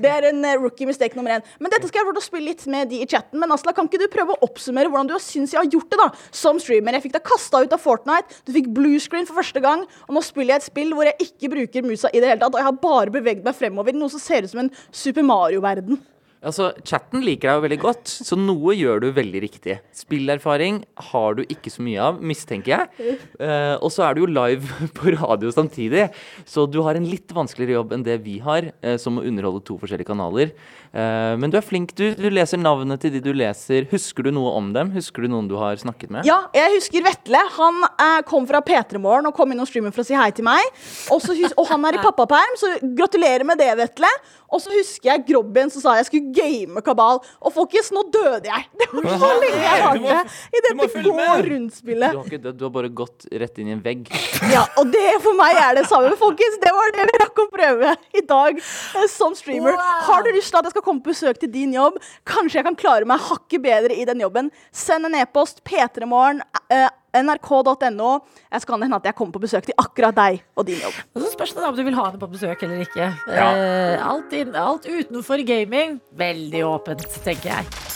det 0.00 0.10
er 0.14 0.26
en 0.30 0.40
eh, 0.48 0.56
rookie 0.62 0.88
mistake 0.88 1.18
nummer 1.18 1.34
én. 1.36 1.44
Men 1.60 1.74
dette 1.74 1.90
skal 1.90 2.00
jeg 2.00 2.08
prøve 2.08 2.22
å 2.22 2.24
spille 2.24 2.48
litt 2.48 2.64
med 2.72 2.88
de 2.88 3.02
i 3.04 3.08
chatten. 3.10 3.36
Men 3.42 3.52
Asla, 3.52 3.74
kan 3.76 3.90
ikke 3.90 4.00
du 4.00 4.06
prøve 4.12 4.32
å 4.38 4.40
oppsummere 4.48 4.88
hvordan 4.88 5.10
du 5.10 5.16
syns 5.20 5.52
jeg 5.52 5.60
har 5.60 5.68
gjort 5.68 5.92
det 5.92 6.00
da 6.00 6.08
som 6.40 6.56
streamer? 6.62 6.96
Jeg 6.96 7.04
fikk 7.10 7.18
deg 7.18 7.26
kasta 7.28 7.60
ut 7.60 7.76
av 7.76 7.82
Fortnite, 7.84 8.40
du 8.48 8.54
fikk 8.56 8.70
blue 8.76 9.00
screen 9.02 9.28
for 9.28 9.36
første 9.42 9.60
gang, 9.64 9.84
og 10.08 10.16
nå 10.16 10.22
spiller 10.24 10.56
jeg 10.56 10.62
et 10.64 10.68
spill 10.70 10.94
hvor 10.96 11.10
jeg 11.10 11.28
ikke 11.28 11.52
bruker 11.52 11.84
musa 11.86 12.08
i 12.14 12.22
det 12.24 12.32
hele 12.32 12.40
tatt, 12.40 12.54
og 12.56 12.62
jeg 12.62 12.68
har 12.70 12.80
bare 12.80 13.12
beveget 13.14 13.44
meg 13.44 13.58
fremover 13.60 13.92
i 13.92 14.00
noe 14.00 14.08
som 14.12 14.22
ser 14.22 14.48
ut 14.48 14.54
som 14.54 14.64
en 14.64 14.72
Super 14.90 15.26
Mario-verden. 15.28 16.00
Altså, 16.40 16.70
Chatten 16.88 17.20
liker 17.20 17.50
deg 17.50 17.58
jo 17.58 17.62
veldig 17.66 17.78
godt, 17.82 18.10
så 18.24 18.36
noe 18.38 18.72
gjør 18.72 19.02
du 19.02 19.08
veldig 19.12 19.42
riktig. 19.44 19.74
Spillerfaring 19.92 20.78
har 21.10 21.36
du 21.36 21.42
ikke 21.44 21.72
så 21.72 21.84
mye 21.84 22.00
av, 22.00 22.22
mistenker 22.24 22.72
jeg. 22.72 23.16
Eh, 23.36 23.74
og 23.76 23.92
så 23.92 24.06
er 24.06 24.16
du 24.16 24.22
jo 24.22 24.30
live 24.30 24.78
på 24.96 25.12
radio 25.18 25.52
samtidig, 25.52 26.06
så 26.48 26.64
du 26.64 26.80
har 26.86 26.96
en 26.96 27.08
litt 27.08 27.34
vanskeligere 27.36 27.76
jobb 27.76 27.92
enn 27.96 28.06
det 28.06 28.16
vi 28.24 28.38
har, 28.40 28.70
eh, 28.80 28.96
som 29.00 29.20
å 29.20 29.26
underholde 29.28 29.60
to 29.68 29.76
forskjellige 29.82 30.08
kanaler. 30.08 30.54
Eh, 30.90 31.34
men 31.36 31.52
du 31.52 31.58
er 31.60 31.66
flink. 31.66 31.92
Du, 31.98 32.06
du 32.16 32.26
leser 32.32 32.58
navnet 32.58 33.04
til 33.04 33.12
de 33.14 33.22
du 33.22 33.30
leser. 33.36 33.84
Husker 33.92 34.26
du 34.26 34.32
noe 34.34 34.56
om 34.56 34.72
dem? 34.74 34.94
Husker 34.96 35.26
du 35.26 35.30
noen 35.30 35.50
du 35.50 35.58
har 35.60 35.76
snakket 35.78 36.10
med? 36.16 36.26
Ja, 36.28 36.40
jeg 36.56 36.78
husker 36.78 37.04
Vetle. 37.04 37.44
Han 37.60 37.84
eh, 37.92 38.18
kom 38.28 38.48
fra 38.48 38.64
P3 38.64 38.98
Morgen 39.02 39.28
og 39.28 39.36
kom 39.36 39.52
inn 39.52 39.60
og 39.60 39.68
streamet 39.68 39.94
for 39.94 40.02
å 40.02 40.08
si 40.08 40.16
hei 40.16 40.30
til 40.34 40.48
meg. 40.48 40.64
Også, 41.12 41.36
og 41.52 41.68
han 41.70 41.84
er 41.90 42.00
i 42.00 42.04
pappaperm, 42.08 42.56
så 42.60 42.78
gratulerer 42.96 43.44
med 43.44 43.60
det, 43.60 43.74
Vetle. 43.84 44.10
Og 44.50 44.58
så 44.64 44.72
husker 44.74 45.12
jeg 45.12 45.28
Grobben 45.28 45.70
som 45.70 45.84
sa 45.84 45.94
jeg 46.00 46.08
skulle 46.08 46.29
game 46.36 46.82
Kabal. 46.86 47.20
Og 47.40 47.54
folkens, 47.54 47.90
nå 47.94 48.04
døde 48.12 48.48
jeg! 48.50 48.66
Det 48.80 48.88
var 48.92 49.18
så 49.22 49.28
lenge 49.38 49.60
jeg 49.62 49.82
har 49.84 49.98
det 50.02 50.16
i 50.58 50.62
dette 50.66 51.02
gå-rundspillet. 51.06 52.14
Du 52.14 52.18
har 52.20 52.26
ikke 52.30 52.40
dødd, 52.42 52.56
du 52.58 52.64
har 52.66 52.72
bare 52.74 52.90
gått 53.00 53.26
rett 53.42 53.60
inn 53.62 53.70
i 53.70 53.74
en 53.76 53.82
vegg. 53.84 54.08
Ja, 54.50 54.64
og 54.80 54.90
det 54.92 55.04
for 55.24 55.36
meg 55.38 55.58
er 55.60 55.78
det 55.78 55.86
samme, 55.90 56.12
folkens. 56.20 56.58
Det 56.62 56.72
var 56.74 56.94
det 56.96 57.06
vi 57.10 57.20
rakk 57.22 57.42
å 57.44 57.48
prøve 57.52 57.94
i 58.18 58.24
dag 58.26 58.58
eh, 58.60 59.06
som 59.12 59.36
streamer. 59.38 59.78
Har 60.08 60.24
du 60.26 60.32
lyst 60.34 60.50
til 60.52 60.60
at 60.60 60.68
jeg 60.70 60.74
skal 60.76 60.86
komme 60.86 61.04
på 61.04 61.12
besøk 61.14 61.40
til 61.42 61.52
din 61.54 61.74
jobb? 61.76 62.00
Kanskje 62.28 62.60
jeg 62.60 62.68
kan 62.70 62.78
klare 62.78 63.08
meg 63.08 63.22
hakket 63.30 63.62
bedre 63.64 63.96
i 63.96 64.06
den 64.08 64.22
jobben? 64.24 64.50
Send 64.74 65.06
en 65.08 65.18
e-post. 65.22 65.62
P3morgen. 65.66 66.42
eh, 66.70 66.88
nrk.no. 67.16 68.10
Jeg 68.52 68.64
skal 68.64 68.82
hende 68.82 69.00
at 69.00 69.08
jeg 69.10 69.16
kommer 69.18 69.36
på 69.36 69.44
besøk 69.46 69.68
til 69.68 69.76
akkurat 69.80 70.16
deg 70.16 70.42
og 70.56 70.66
din 70.68 70.80
jobb. 70.82 70.98
Og 71.14 71.24
så 71.24 71.32
spørs 71.34 71.54
det 71.56 71.68
om 71.68 71.76
du 71.76 71.84
vil 71.86 71.98
ha 71.98 72.08
henne 72.10 72.22
på 72.22 72.30
besøk 72.30 72.66
eller 72.66 72.84
ikke. 72.86 73.12
Ja. 73.28 73.50
Eh, 73.54 74.08
alt, 74.10 74.34
inn, 74.36 74.54
alt 74.56 74.88
utenfor 74.88 75.44
gaming, 75.46 76.00
veldig 76.18 76.66
åpent, 76.74 77.06
tenker 77.24 77.56
jeg. 77.56 77.90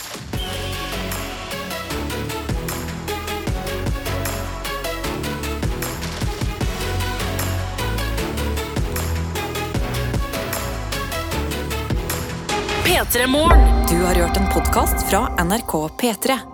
P3 12.84 13.26
Morgen. 13.26 13.86
Du 13.88 14.04
har 14.04 14.14
hørt 14.14 14.36
en 14.36 14.46
podkast 14.54 15.10
fra 15.10 15.26
NRK 15.44 15.72
P3. 16.00 16.53